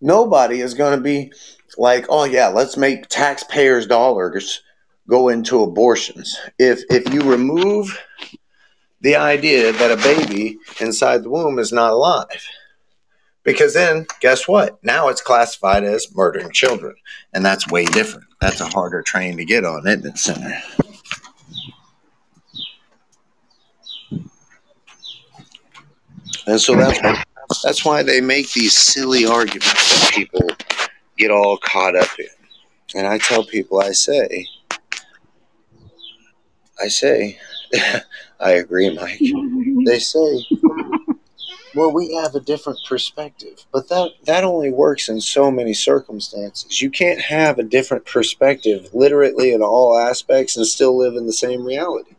[0.00, 1.32] Nobody is going to be
[1.78, 4.62] like, oh, yeah, let's make taxpayers' dollars
[5.08, 6.38] go into abortions.
[6.58, 7.98] If, if you remove
[9.00, 12.42] the idea that a baby inside the womb is not alive,
[13.44, 14.82] Because then, guess what?
[14.82, 16.96] Now it's classified as murdering children,
[17.32, 18.26] and that's way different.
[18.40, 20.60] That's a harder train to get on, isn't it, Senator?
[26.46, 27.24] And so that's why,
[27.64, 30.48] that's why they make these silly arguments that people
[31.16, 32.26] get all caught up in.
[32.94, 34.46] And I tell people, I say,
[36.82, 37.38] I say,
[38.40, 39.20] I agree, Mike.
[39.86, 40.46] They say,
[41.74, 46.80] well, we have a different perspective, but that that only works in so many circumstances.
[46.80, 51.32] You can't have a different perspective, literally in all aspects, and still live in the
[51.32, 52.15] same reality.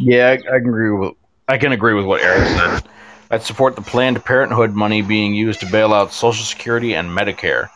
[0.00, 1.14] Yeah, I, I can agree with
[1.48, 2.90] I can agree with what Eric said.
[3.30, 7.68] I'd support the Planned Parenthood money being used to bail out Social Security and Medicare.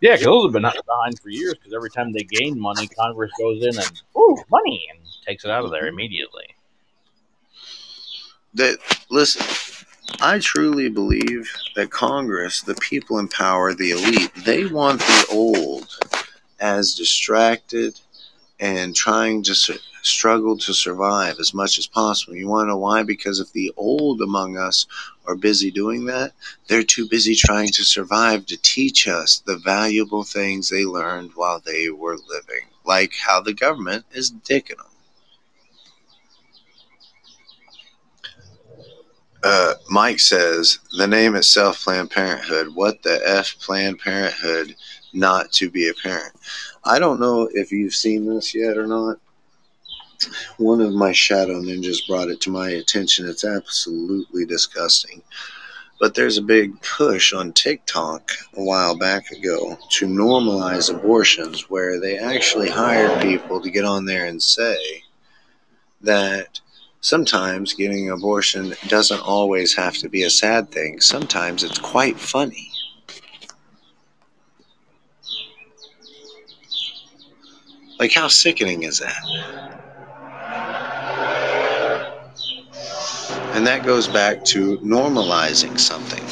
[0.00, 1.54] Yeah, because those have been behind for years.
[1.54, 5.50] Because every time they gain money, Congress goes in and ooh money and takes it
[5.50, 6.44] out of there immediately.
[8.54, 8.76] that
[9.10, 9.46] listen
[10.20, 15.88] i truly believe that congress the people in power the elite they want the old
[16.60, 17.98] as distracted
[18.60, 22.76] and trying to su- struggle to survive as much as possible you want to know
[22.76, 24.86] why because if the old among us
[25.26, 26.32] are busy doing that
[26.68, 31.60] they're too busy trying to survive to teach us the valuable things they learned while
[31.60, 34.86] they were living like how the government is dicking them
[39.42, 42.74] uh, Mike says the name itself, Planned Parenthood.
[42.74, 44.76] What the f, Planned Parenthood,
[45.12, 46.34] not to be a parent.
[46.84, 49.18] I don't know if you've seen this yet or not.
[50.58, 53.28] One of my shadow ninjas brought it to my attention.
[53.28, 55.22] It's absolutely disgusting.
[56.00, 62.00] But there's a big push on TikTok a while back ago to normalize abortions, where
[62.00, 64.76] they actually hired people to get on there and say
[66.00, 66.60] that
[67.02, 71.00] sometimes getting an abortion doesn't always have to be a sad thing.
[71.00, 72.70] Sometimes it's quite funny.
[78.00, 79.82] Like, how sickening is that?
[83.54, 86.24] And that goes back to normalizing something,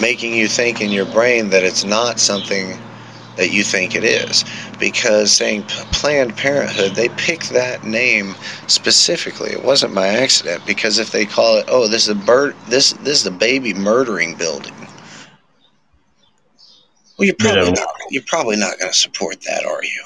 [0.00, 2.78] making you think in your brain that it's not something
[3.36, 4.44] that you think it is.
[4.78, 5.62] Because saying
[5.92, 8.34] Planned Parenthood, they picked that name
[8.66, 9.50] specifically.
[9.50, 10.66] It wasn't by accident.
[10.66, 13.72] Because if they call it, oh, this is a bird, this this is the baby
[13.72, 14.74] murdering building.
[17.18, 17.70] Well, you're probably Yeah.
[17.70, 20.02] not, you're probably not going to support that, are you?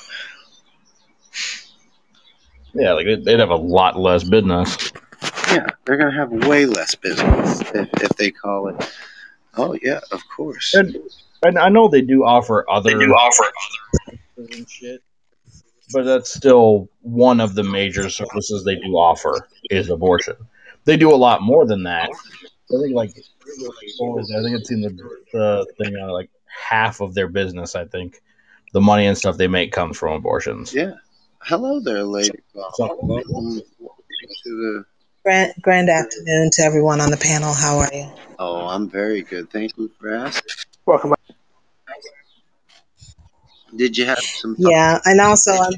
[2.74, 4.92] Yeah, like they'd they'd have a lot less business.
[5.48, 8.92] Yeah, they're going to have way less business if, if they call it.
[9.56, 10.74] Oh yeah, of course.
[10.74, 10.96] And,
[11.42, 13.44] and I know they do offer other They do offer
[14.36, 15.02] and shit,
[15.92, 20.36] but that's still one of the major services they do offer is abortion.
[20.84, 22.10] They do a lot more than that.
[22.10, 23.14] I think like
[23.98, 24.38] what was it?
[24.38, 24.90] I think it's in the
[25.32, 27.76] the thing uh, like half of their business.
[27.76, 28.20] I think
[28.72, 30.74] the money and stuff they make comes from abortions.
[30.74, 30.94] Yeah.
[31.47, 32.39] Hello there, lady.
[32.55, 33.65] So- Welcome to
[34.45, 34.85] the.
[35.25, 37.53] Grand, grand afternoon to everyone on the panel.
[37.53, 38.11] How are you?
[38.39, 39.51] Oh, I'm very good.
[39.51, 40.43] Thank you for asking.
[40.87, 41.15] Welcome.
[43.77, 44.55] Did you have some?
[44.59, 45.73] Yeah, and also I'm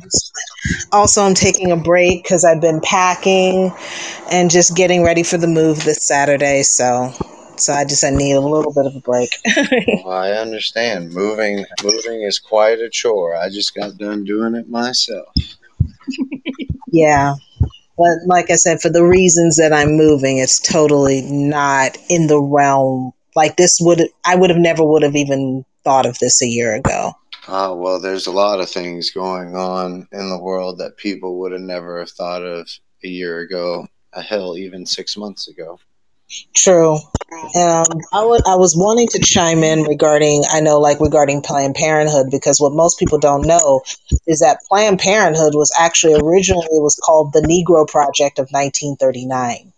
[0.93, 3.73] also I'm taking a break because I've been packing
[4.31, 6.63] and just getting ready for the move this Saturday.
[6.63, 7.13] So,
[7.61, 9.31] so I just I need a little bit of a break.
[10.05, 11.13] Well, I understand.
[11.13, 13.35] Moving, moving is quite a chore.
[13.37, 15.29] I just got done doing it myself.
[16.89, 17.35] yeah,
[17.97, 22.41] but like I said, for the reasons that I'm moving, it's totally not in the
[22.41, 23.13] realm.
[23.35, 26.75] Like this would I would have never would have even thought of this a year
[26.75, 27.13] ago.
[27.49, 31.53] Oh well, there's a lot of things going on in the world that people would
[31.53, 32.69] have never have thought of
[33.05, 33.87] a year ago.
[34.13, 35.79] a hell, even six months ago.
[36.55, 36.95] True.
[37.55, 41.75] Um, I wa- I was wanting to chime in regarding, I know, like regarding Planned
[41.75, 43.83] Parenthood, because what most people don't know
[44.27, 49.73] is that Planned Parenthood was actually originally it was called the Negro Project of 1939,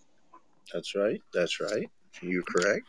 [0.73, 1.21] That's right.
[1.35, 1.91] That's right.
[2.23, 2.87] You're correct.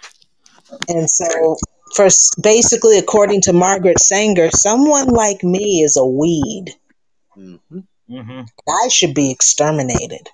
[0.87, 1.57] and so
[1.95, 6.75] first, basically, according to Margaret Sanger, someone like me is a weed.
[7.33, 7.55] hmm
[8.09, 8.41] Mm-hmm.
[8.67, 10.29] I should be exterminated.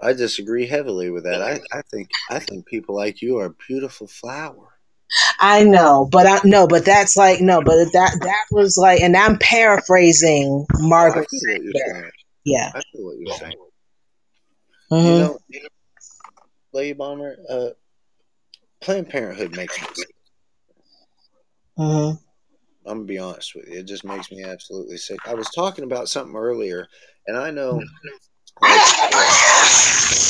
[0.00, 1.42] I disagree heavily with that.
[1.42, 4.68] I, I think I think people like you are a beautiful flower.
[5.40, 9.16] I know, but I no, but that's like no, but that that was like, and
[9.16, 12.10] I'm paraphrasing I Margaret feel what you're saying.
[12.44, 12.70] Yeah.
[12.74, 13.56] I feel what you're saying.
[14.90, 15.04] Mhm.
[15.12, 15.68] You know, you know,
[16.72, 17.68] Lady Bomber, uh,
[18.80, 20.14] Planned Parenthood makes me sick.
[21.76, 22.10] hmm
[22.88, 23.80] I'm gonna be honest with you.
[23.80, 25.18] It just makes me absolutely sick.
[25.26, 26.86] I was talking about something earlier,
[27.26, 27.82] and I know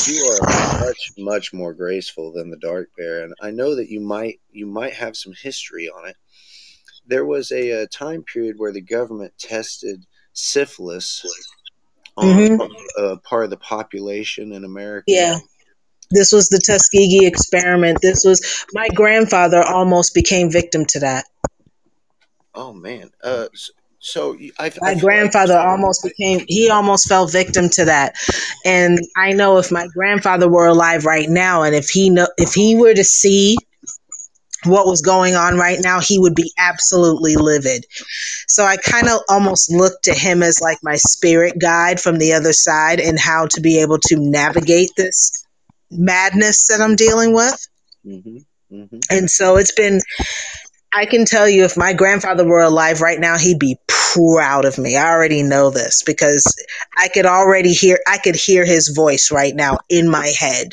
[0.07, 3.99] you are much much more graceful than the dark bear and i know that you
[3.99, 6.15] might you might have some history on it
[7.05, 11.23] there was a, a time period where the government tested syphilis
[12.17, 12.69] on Mhm.
[12.97, 15.37] a part of the population in america Yeah.
[16.09, 17.99] This was the Tuskegee experiment.
[18.01, 21.25] This was my grandfather almost became victim to that.
[22.55, 27.27] oh man uh s- so I, I My like- grandfather almost became he almost fell
[27.27, 28.15] victim to that.
[28.65, 32.53] And I know if my grandfather were alive right now and if he know if
[32.53, 33.57] he were to see
[34.65, 37.85] what was going on right now, he would be absolutely livid.
[38.47, 42.33] So I kind of almost look to him as like my spirit guide from the
[42.33, 45.31] other side and how to be able to navigate this
[45.91, 47.55] madness that I'm dealing with.
[48.05, 49.01] Mhm, mhm.
[49.11, 50.01] And so it's been,
[50.93, 54.77] I can tell you, if my grandfather were alive right now, he'd be proud of
[54.77, 54.95] me.
[54.97, 56.43] I already know this because
[56.97, 60.69] I could already hear, I could hear his voice right now in my head.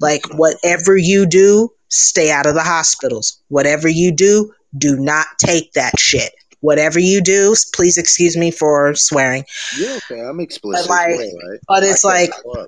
[0.00, 3.40] Like, whatever you do, stay out of the hospitals.
[3.48, 6.32] Whatever you do, do not take that shit.
[6.60, 9.44] Whatever you do, please excuse me for swearing.
[9.78, 10.20] You're okay.
[10.20, 10.88] I'm explicit.
[10.88, 11.60] like- You're all right.
[11.68, 12.66] but it's I like-.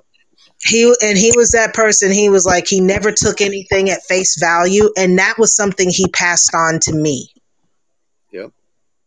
[0.63, 4.39] He and he was that person he was like he never took anything at face
[4.39, 7.29] value and that was something he passed on to me.
[8.31, 8.51] Yep.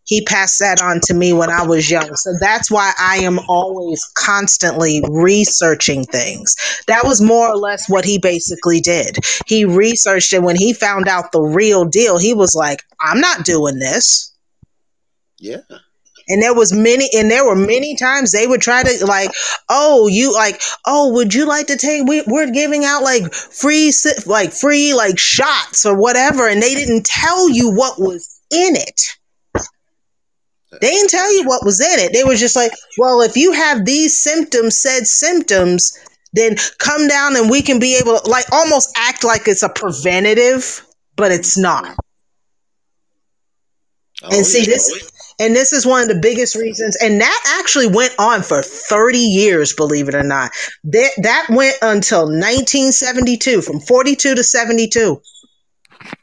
[0.04, 2.14] he passed that on to me when i was young.
[2.14, 6.54] So that's why i am always constantly researching things.
[6.86, 9.16] That was more or less what he basically did.
[9.46, 13.44] He researched it when he found out the real deal he was like i'm not
[13.44, 14.32] doing this.
[15.38, 15.62] Yeah.
[16.30, 19.30] And there was many and there were many times they would try to like
[19.68, 23.92] oh you like oh would you like to take we, we're giving out like free
[24.26, 29.00] like free like shots or whatever and they didn't tell you what was in it.
[30.80, 32.12] They didn't tell you what was in it.
[32.12, 35.92] They were just like well if you have these symptoms said symptoms
[36.32, 39.68] then come down and we can be able to like almost act like it's a
[39.68, 40.86] preventative
[41.16, 41.96] but it's not.
[44.22, 44.66] Oh, and see yeah.
[44.66, 45.09] this
[45.40, 49.18] and this is one of the biggest reasons and that actually went on for 30
[49.18, 50.50] years believe it or not
[50.84, 55.20] that that went until 1972 from 42 to 72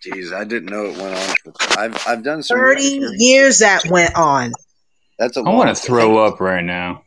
[0.04, 1.36] Jeez, I didn't know it went on.
[1.54, 2.58] For, I've I've done some.
[2.58, 3.16] 30 research.
[3.20, 4.52] years that went on
[5.20, 5.42] That's a.
[5.42, 7.04] I want to throw up right now.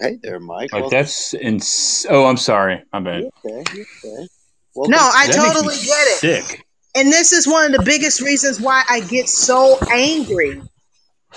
[0.00, 0.72] Hey there, Mike.
[0.72, 2.82] Like that's ins- Oh, I'm sorry.
[2.92, 3.22] My bad.
[3.22, 3.64] you okay?
[3.74, 4.28] You okay?
[4.76, 6.66] no i That makes me totally get it Sick.
[6.94, 10.60] And this is one of the biggest reasons why i get so angry.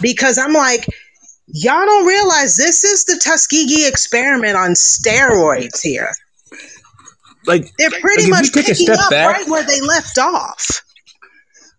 [0.01, 0.85] Because i'm like
[1.47, 6.09] y'all don't realize this is the tuskegee experiment on steroids here.
[7.45, 9.79] Like they're pretty Like, much you take a picking step up back- right where they
[9.81, 10.81] left off.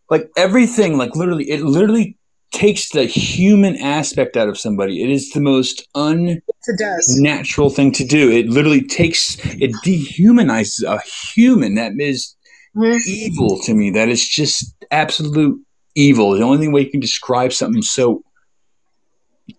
[0.08, 2.16] Like everything like literally it literally
[2.52, 5.02] takes the human aspect out of somebody.
[5.02, 8.30] It is the most unnatural thing to do.
[8.30, 11.00] It literally takes it dehumanizes a
[11.34, 11.74] human.
[11.74, 12.35] That is
[12.76, 13.00] Mhm.
[13.06, 15.58] evil to me that is just absolute
[15.94, 16.32] evil.
[16.36, 18.22] The only way you can describe something so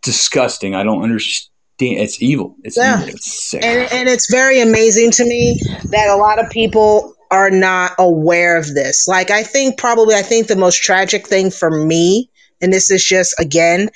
[0.04, 1.52] disgusting i don't understand.
[1.80, 2.56] It's evil.
[2.64, 2.98] It's Yeah.
[3.04, 3.10] evil.
[3.10, 3.64] It's sick.
[3.64, 5.60] And, and it's very amazing to me
[5.92, 9.08] that a lot of people are not aware of this.
[9.08, 12.30] Like i think probably i think the most tragic thing for me
[12.62, 13.90] and this is just again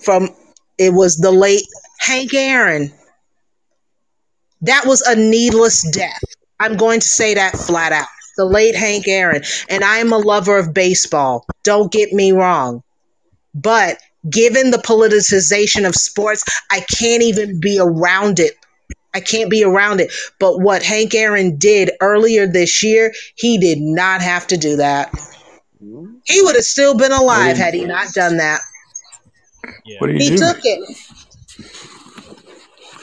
[0.00, 0.30] from
[0.78, 1.66] it was the late
[2.00, 2.92] hank aaron.
[4.62, 6.20] That was a needless death.
[6.58, 10.18] I'm going to say that flat out the late hank aaron and i am a
[10.18, 12.82] lover of baseball don't get me wrong
[13.54, 13.98] but
[14.30, 18.54] given the politicization of sports i can't even be around it
[19.14, 20.12] I can't be around it.
[20.38, 25.10] But what Hank Aaron did earlier this year, he did not have to do that.
[26.26, 28.60] He would have still been alive had he not done that.
[30.00, 30.98] what do you He do took it.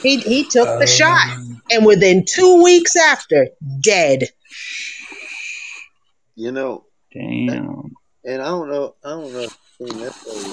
[0.02, 1.26] He he took the Um, shot,
[1.72, 3.48] and within two weeks after,
[3.80, 4.28] dead.
[6.36, 7.92] You know, damn
[8.24, 8.94] and I don't know.
[9.04, 9.40] I don't know.
[9.40, 10.52] If you've seen this lately.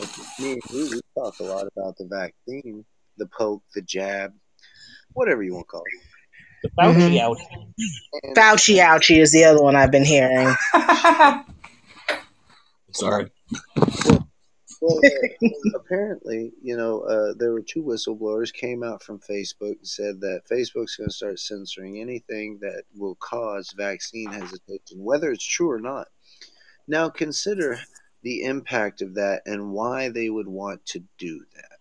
[0.00, 2.84] Like, me and you, we talk a lot about the vaccine,
[3.16, 4.32] the poke, the jab,
[5.12, 6.02] whatever you want to call it.
[6.62, 7.20] The Fauci Mhm.
[7.20, 7.36] out.
[8.22, 10.54] And- Fauci ouchie is the other one I've been hearing.
[12.92, 13.30] sorry
[14.86, 15.00] Well,
[15.74, 20.42] apparently, you know, uh, there were two whistleblowers came out from Facebook and said that
[20.50, 25.80] Facebook's going to start censoring anything that will cause vaccine hesitation, whether it's true or
[25.80, 26.08] not.
[26.86, 27.80] Now, consider
[28.22, 31.78] the impact of that and why they would want to do that.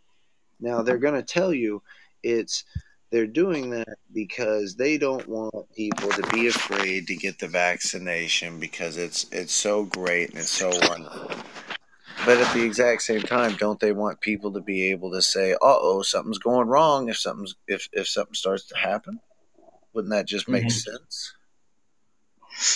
[0.59, 1.83] Now, they're going to tell you
[2.23, 2.63] it's
[3.11, 8.59] they're doing that because they don't want people to be afraid to get the vaccination
[8.59, 11.31] because it's it's so great and it's so wonderful.
[12.23, 15.53] But at the exact same time, don't they want people to be able to say,
[15.53, 17.09] "Uh oh, something's going wrong"?
[17.09, 19.21] If something's if if something starts to happen,
[19.93, 20.71] wouldn't that just make Mhm.
[20.71, 21.33] sense?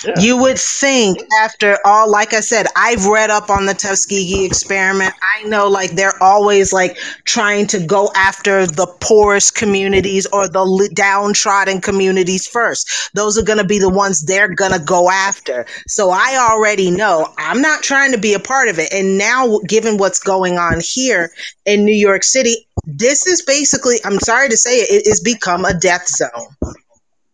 [0.06, 0.19] Yeah.
[0.19, 5.14] You would think after all, like I said, I've read up on the Tuskegee experiment.
[5.22, 10.89] I know like they're always like trying to go after the poorest communities or the
[10.93, 13.10] downtrodden communities first.
[13.14, 15.65] Those are going to be the ones they're going to go after.
[15.88, 18.93] So I already know I'm not trying to be a part of it.
[18.93, 21.31] And now, given what's going on here
[21.65, 25.65] in New York City, this is basically, I'm sorry to say it, it has become
[25.65, 26.76] a death zone.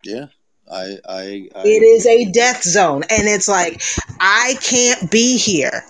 [0.04, 0.28] Yeah,
[0.72, 3.04] I I, I It is a death zone.
[3.10, 3.82] And it's like,
[4.20, 5.84] I can't be here.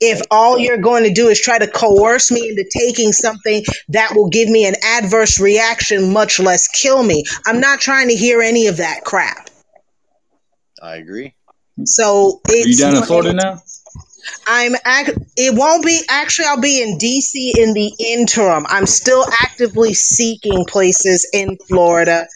[0.00, 4.12] If all you're going to do is try to coerce me into taking something that
[4.14, 8.42] will give me an adverse reaction, much less kill me, I'm not trying to hear
[8.42, 9.48] any of that crap.
[10.82, 11.34] I agree.
[11.84, 13.62] So Are you it's down in Florida now?
[14.46, 18.66] I'm act- it won't be actually I'll be in DC in the interim.
[18.68, 22.26] I'm still actively seeking places in Florida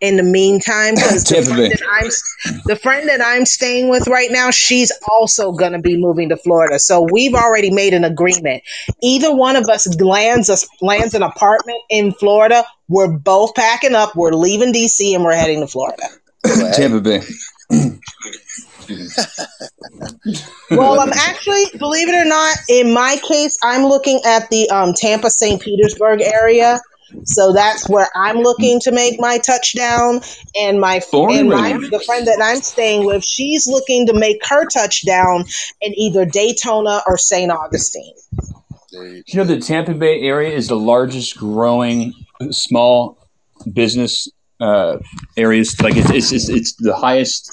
[0.00, 4.30] in the meantime because the friend that I'm the friend that I'm staying with right
[4.30, 6.78] now, she's also going to be moving to Florida.
[6.78, 8.62] So we've already made an agreement.
[9.02, 14.14] Either one of us lands us lands an apartment in Florida, we're both packing up,
[14.16, 16.04] we're leaving DC and we're heading to Florida.
[16.74, 17.22] Tampa Bay.
[20.70, 24.94] Well, I'm actually, believe it or not, in my case, I'm looking at the um,
[24.94, 25.60] Tampa St.
[25.60, 26.80] Petersburg area.
[27.24, 30.20] So that's where I'm looking to make my touchdown.
[30.58, 34.12] And my Born and and my the friend that I'm staying with, she's looking to
[34.12, 35.44] make her touchdown
[35.80, 37.50] in either Daytona or St.
[37.50, 38.14] Augustine.
[38.92, 42.14] You know, the Tampa Bay area is the largest growing
[42.50, 43.18] small
[43.72, 44.28] business
[44.60, 44.98] uh,
[45.36, 45.78] areas.
[45.80, 47.50] Like it's, it's it's it's the highest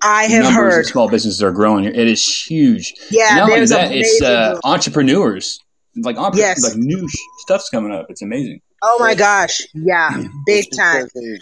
[0.00, 0.80] I have heard.
[0.80, 1.92] of small businesses are growing here.
[1.92, 2.94] It is huge.
[3.10, 5.60] Yeah, Not only there's that, it's uh, entrepreneurs.
[5.96, 6.62] Like entre- Yes.
[6.62, 7.06] like new
[7.38, 8.06] stuff's coming up.
[8.08, 8.60] It's amazing.
[8.86, 10.10] Oh my gosh, yeah,
[10.46, 11.06] big time.
[11.14, 11.40] because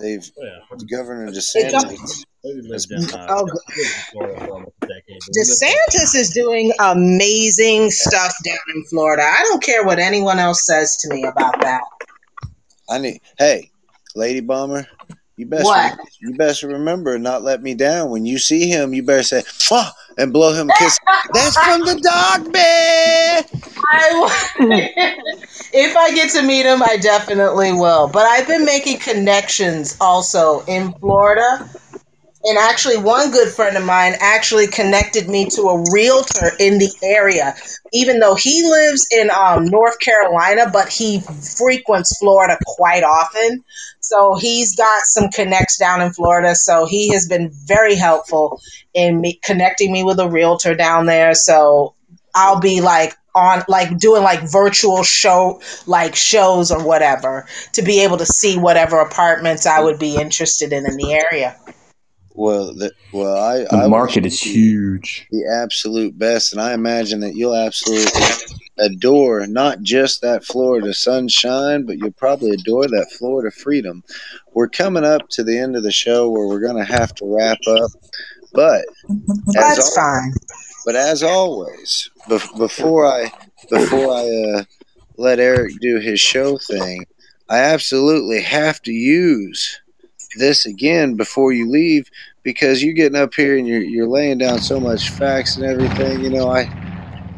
[0.00, 0.96] They've, they've Yeah.
[0.98, 2.24] Governor It's DeSantis.
[2.42, 5.04] We lived in, uh, Oh, lived in Florida for almost a decade.
[5.34, 9.22] We lived DeSantis is doing amazing stuff down in Florida.
[9.22, 11.82] I don't care what anyone else says to me about that.
[12.88, 13.20] I need.
[13.38, 13.70] Hey,
[14.16, 14.86] Lady Bomber,
[15.40, 15.98] you best What?
[16.20, 18.10] you best remember not let me down.
[18.10, 20.98] When you see him, you better say "Mwah," and blow him a kiss.
[21.32, 23.42] That's from the dark bear.
[23.90, 24.52] I
[25.72, 28.08] if I get to meet him, I definitely will.
[28.08, 31.68] But I've been making connections also in Florida.
[32.42, 36.90] And actually, one good friend of mine actually connected me to a realtor in the
[37.02, 37.54] area,
[37.92, 41.20] even though he lives in um, North Carolina, but he
[41.58, 43.62] frequents Florida quite often.
[44.00, 46.54] So he's got some connects down in Florida.
[46.54, 48.60] So he has been very helpful
[48.94, 51.34] in me connecting me with a realtor down there.
[51.34, 51.94] So
[52.34, 58.00] I'll be like on like doing like virtual show like shows or whatever to be
[58.02, 61.56] able to see whatever apartments I would be interested in in the area.
[62.34, 65.26] Well, the, well, I The I market is huge.
[65.30, 68.22] the absolute best, and I imagine that you'll absolutely
[68.78, 74.02] adore not just that Florida sunshine, but you'll probably adore that Florida freedom.
[74.54, 77.26] We're coming up to the end of the show where we're going to have to
[77.36, 77.90] wrap up,
[78.54, 80.32] but as That's al- fine.
[80.86, 83.30] but as always, bef- before I
[83.68, 84.64] before I uh,
[85.18, 87.04] let Eric do his show thing,
[87.50, 89.80] I absolutely have to use
[90.36, 92.10] this again before you leave
[92.42, 96.20] because you're getting up here and you're you're laying down so much facts and everything.
[96.20, 96.62] You know, I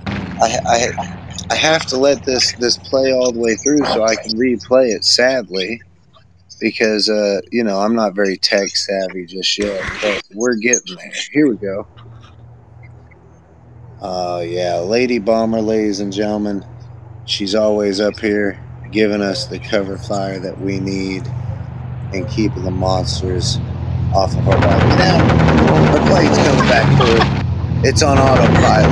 [0.06, 1.18] I I,
[1.50, 4.94] I have to let this this play all the way through so I can replay
[4.94, 5.04] it.
[5.04, 5.80] Sadly.
[6.60, 11.12] Because uh, you know I'm not very tech savvy just yet, but we're getting there.
[11.32, 11.88] Here we go.
[14.00, 16.64] Oh yeah, Lady Bomber, ladies and gentlemen.
[17.24, 18.62] She's always up here
[18.92, 21.26] giving us the cover fire that we need
[22.14, 23.58] and keeping the monsters
[24.14, 24.88] off of our body.
[24.96, 27.88] Now, the plane's coming back through.
[27.88, 28.90] It's on autopilot.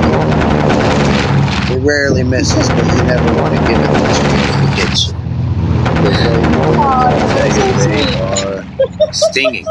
[1.71, 4.25] It rarely misses, but you never want to give it the chance to
[4.75, 5.21] hit you.
[6.03, 9.65] Because they, they are stinging.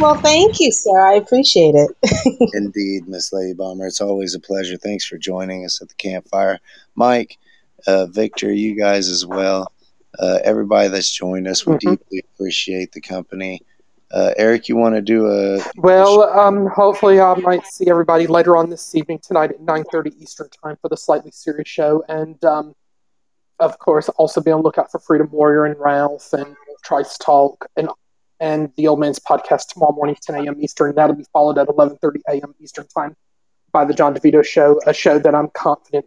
[0.00, 0.98] Well, thank you, sir.
[1.06, 2.50] I appreciate it.
[2.54, 3.86] Indeed, Miss Lady Bomber.
[3.86, 4.76] It's always a pleasure.
[4.76, 6.58] Thanks for joining us at the campfire.
[6.96, 7.38] Mike,
[7.86, 9.70] uh, Victor, you guys as well.
[10.18, 11.78] Uh, everybody that's joined us, we Mhm.
[11.80, 13.62] deeply appreciate the company.
[14.12, 15.58] Uh, Eric, you want to do a.
[15.76, 20.48] Well, um, hopefully I might see everybody later on this evening tonight at 9.30 Eastern
[20.62, 22.04] Time for the Slightly Serious Show.
[22.08, 22.74] And, um,
[23.58, 26.54] of course, also be on the lookout for Freedom Warrior and Ralph and
[26.84, 27.88] Trice Talk and
[28.40, 30.56] and the Old Man's Podcast tomorrow morning, 10 a.m.
[30.58, 30.94] Eastern.
[30.94, 32.54] That'll be followed at 11.30 a.m.
[32.60, 33.16] Eastern Time
[33.72, 36.06] by the John DeVito show, a show that I'm confident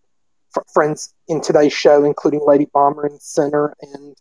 [0.58, 4.16] f- friends in today's show, including Lady Bomber and Sinner and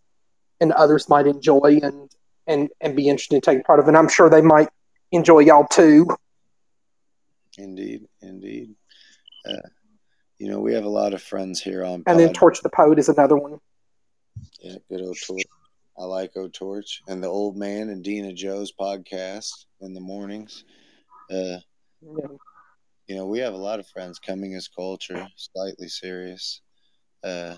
[0.60, 2.10] and others might enjoy and
[2.46, 3.88] and and be interested in taking part of.
[3.88, 4.68] And I'm sure they might
[5.12, 6.06] enjoy y'all too.
[7.58, 8.74] Indeed, indeed.
[9.48, 9.68] Uh,
[10.38, 12.02] you know, we have a lot of friends here on.
[12.06, 13.58] And then Torch the Poet is another one.
[14.60, 15.42] Yeah, good old Torch.
[15.98, 20.64] I like O Torch and the Old Man and Dina Joe's podcast in the mornings.
[21.30, 21.58] Uh,
[22.02, 22.26] Yeah.
[23.06, 26.60] You know, we have a lot of friends coming as culture, slightly serious.
[27.22, 27.56] Uh,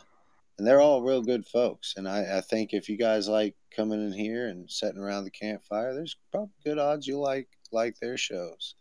[0.59, 1.95] and they're all real good folks.
[1.97, 5.31] And I, I think if you guys like coming in here and sitting around the
[5.31, 8.75] campfire, there's probably good odds you'll like like their shows.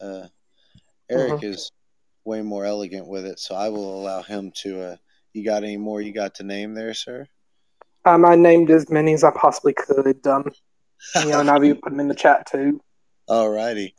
[0.00, 0.26] Uh,
[1.10, 1.70] Eric is
[2.24, 4.80] way more elegant with it, so I will allow him to.
[4.80, 4.96] Uh,
[5.34, 7.26] you got any more you got to name there, sir?
[8.04, 10.26] Um, I named as many as I possibly could.
[10.26, 10.50] Um,
[11.16, 12.80] you know, and I've even put them in the chat too.
[13.28, 13.92] Alrighty.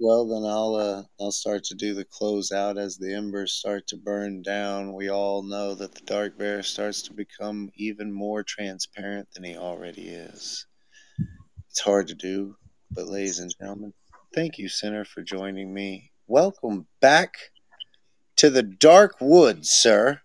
[0.00, 3.96] Well, then I'll uh, I'll start to do the closeout as the embers start to
[3.96, 4.92] burn down.
[4.92, 9.56] We all know that the dark bear starts to become even more transparent than he
[9.56, 10.66] already is.
[11.70, 12.56] It's hard to do,
[12.90, 13.92] but ladies and gentlemen,
[14.34, 16.10] thank you, Sinner, for joining me.
[16.26, 17.34] Welcome back
[18.36, 20.20] to the dark woods, sir.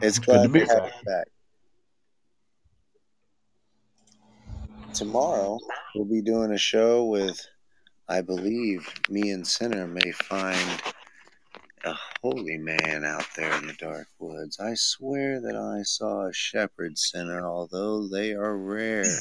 [0.00, 1.26] It's Good glad to to, be have you back.
[4.96, 5.58] Tomorrow
[5.94, 7.46] we'll be doing a show with,
[8.08, 10.82] I believe, me and Sinner may find
[11.84, 14.58] a holy man out there in the dark woods.
[14.58, 19.20] I swear that I saw a shepherd sinner, although they are rare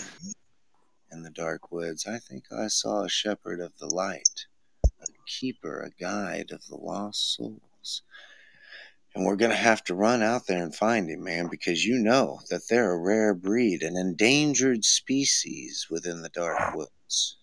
[1.12, 2.08] in the dark woods.
[2.08, 4.46] I think I saw a shepherd of the light,
[5.02, 8.02] a keeper, a guide of the lost souls.
[9.16, 11.98] And we're going to have to run out there and find him, man, because you
[12.00, 17.38] know that they're a rare breed, an endangered species within the dark woods.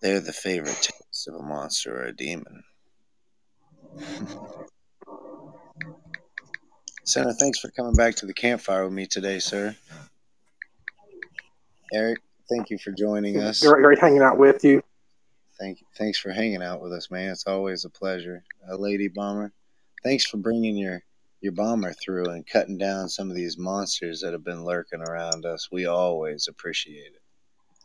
[0.00, 2.64] They're the favorite taste of a monster or a demon.
[7.04, 9.76] Sinner, thanks for coming back to the campfire with me today, sir.
[11.92, 13.62] Eric, thank you for joining us.
[13.62, 14.82] Great, great hanging out with you.
[15.60, 15.86] Thank you.
[15.98, 17.30] Thanks for hanging out with us, man.
[17.30, 18.42] It's always a pleasure.
[18.68, 19.52] Uh, Lady Bomber,
[20.02, 21.02] thanks for bringing your
[21.40, 25.44] your bomber through and cutting down some of these monsters that have been lurking around
[25.44, 25.68] us.
[25.72, 27.22] We always appreciate it.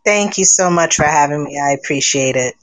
[0.06, 1.60] Thank you so much for having me.
[1.60, 2.54] I appreciate it.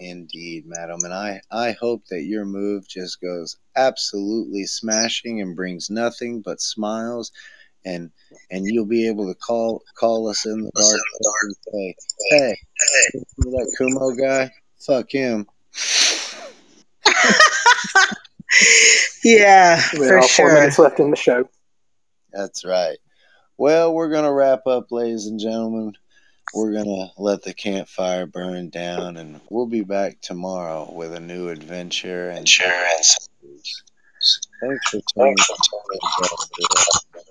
[0.00, 0.98] Indeed, madam.
[1.04, 6.60] And I, I hope that your move just goes absolutely smashing and brings nothing but
[6.60, 7.30] smiles
[7.84, 8.10] and
[8.50, 11.00] and you'll be able to call call us in the dark
[11.36, 11.94] and say,
[12.30, 12.56] Hey,
[13.38, 14.50] remember that Cuomo guy?
[14.78, 15.46] Fuck him.
[19.24, 21.48] Yeah, We for have four minutes left in the show.
[22.32, 22.98] That's right.
[23.56, 25.94] Well, we're going to wrap up, ladies and gentlemen.
[26.52, 31.20] We're going to let the campfire burn down, and we'll be back tomorrow with a
[31.20, 32.28] new adventure.
[32.28, 33.28] And insurance.
[34.60, 35.36] thanks for tuning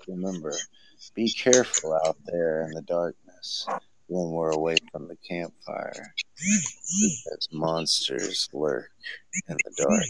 [0.08, 0.14] in.
[0.14, 0.52] Remember,
[1.14, 3.66] be careful out there in the darkness
[4.08, 8.90] when we're away from the campfire because monsters lurk
[9.48, 10.02] in the dark.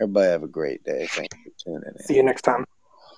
[0.00, 1.06] Everybody have a great day.
[1.10, 2.04] Thank you for tuning in.
[2.04, 2.64] See you next time.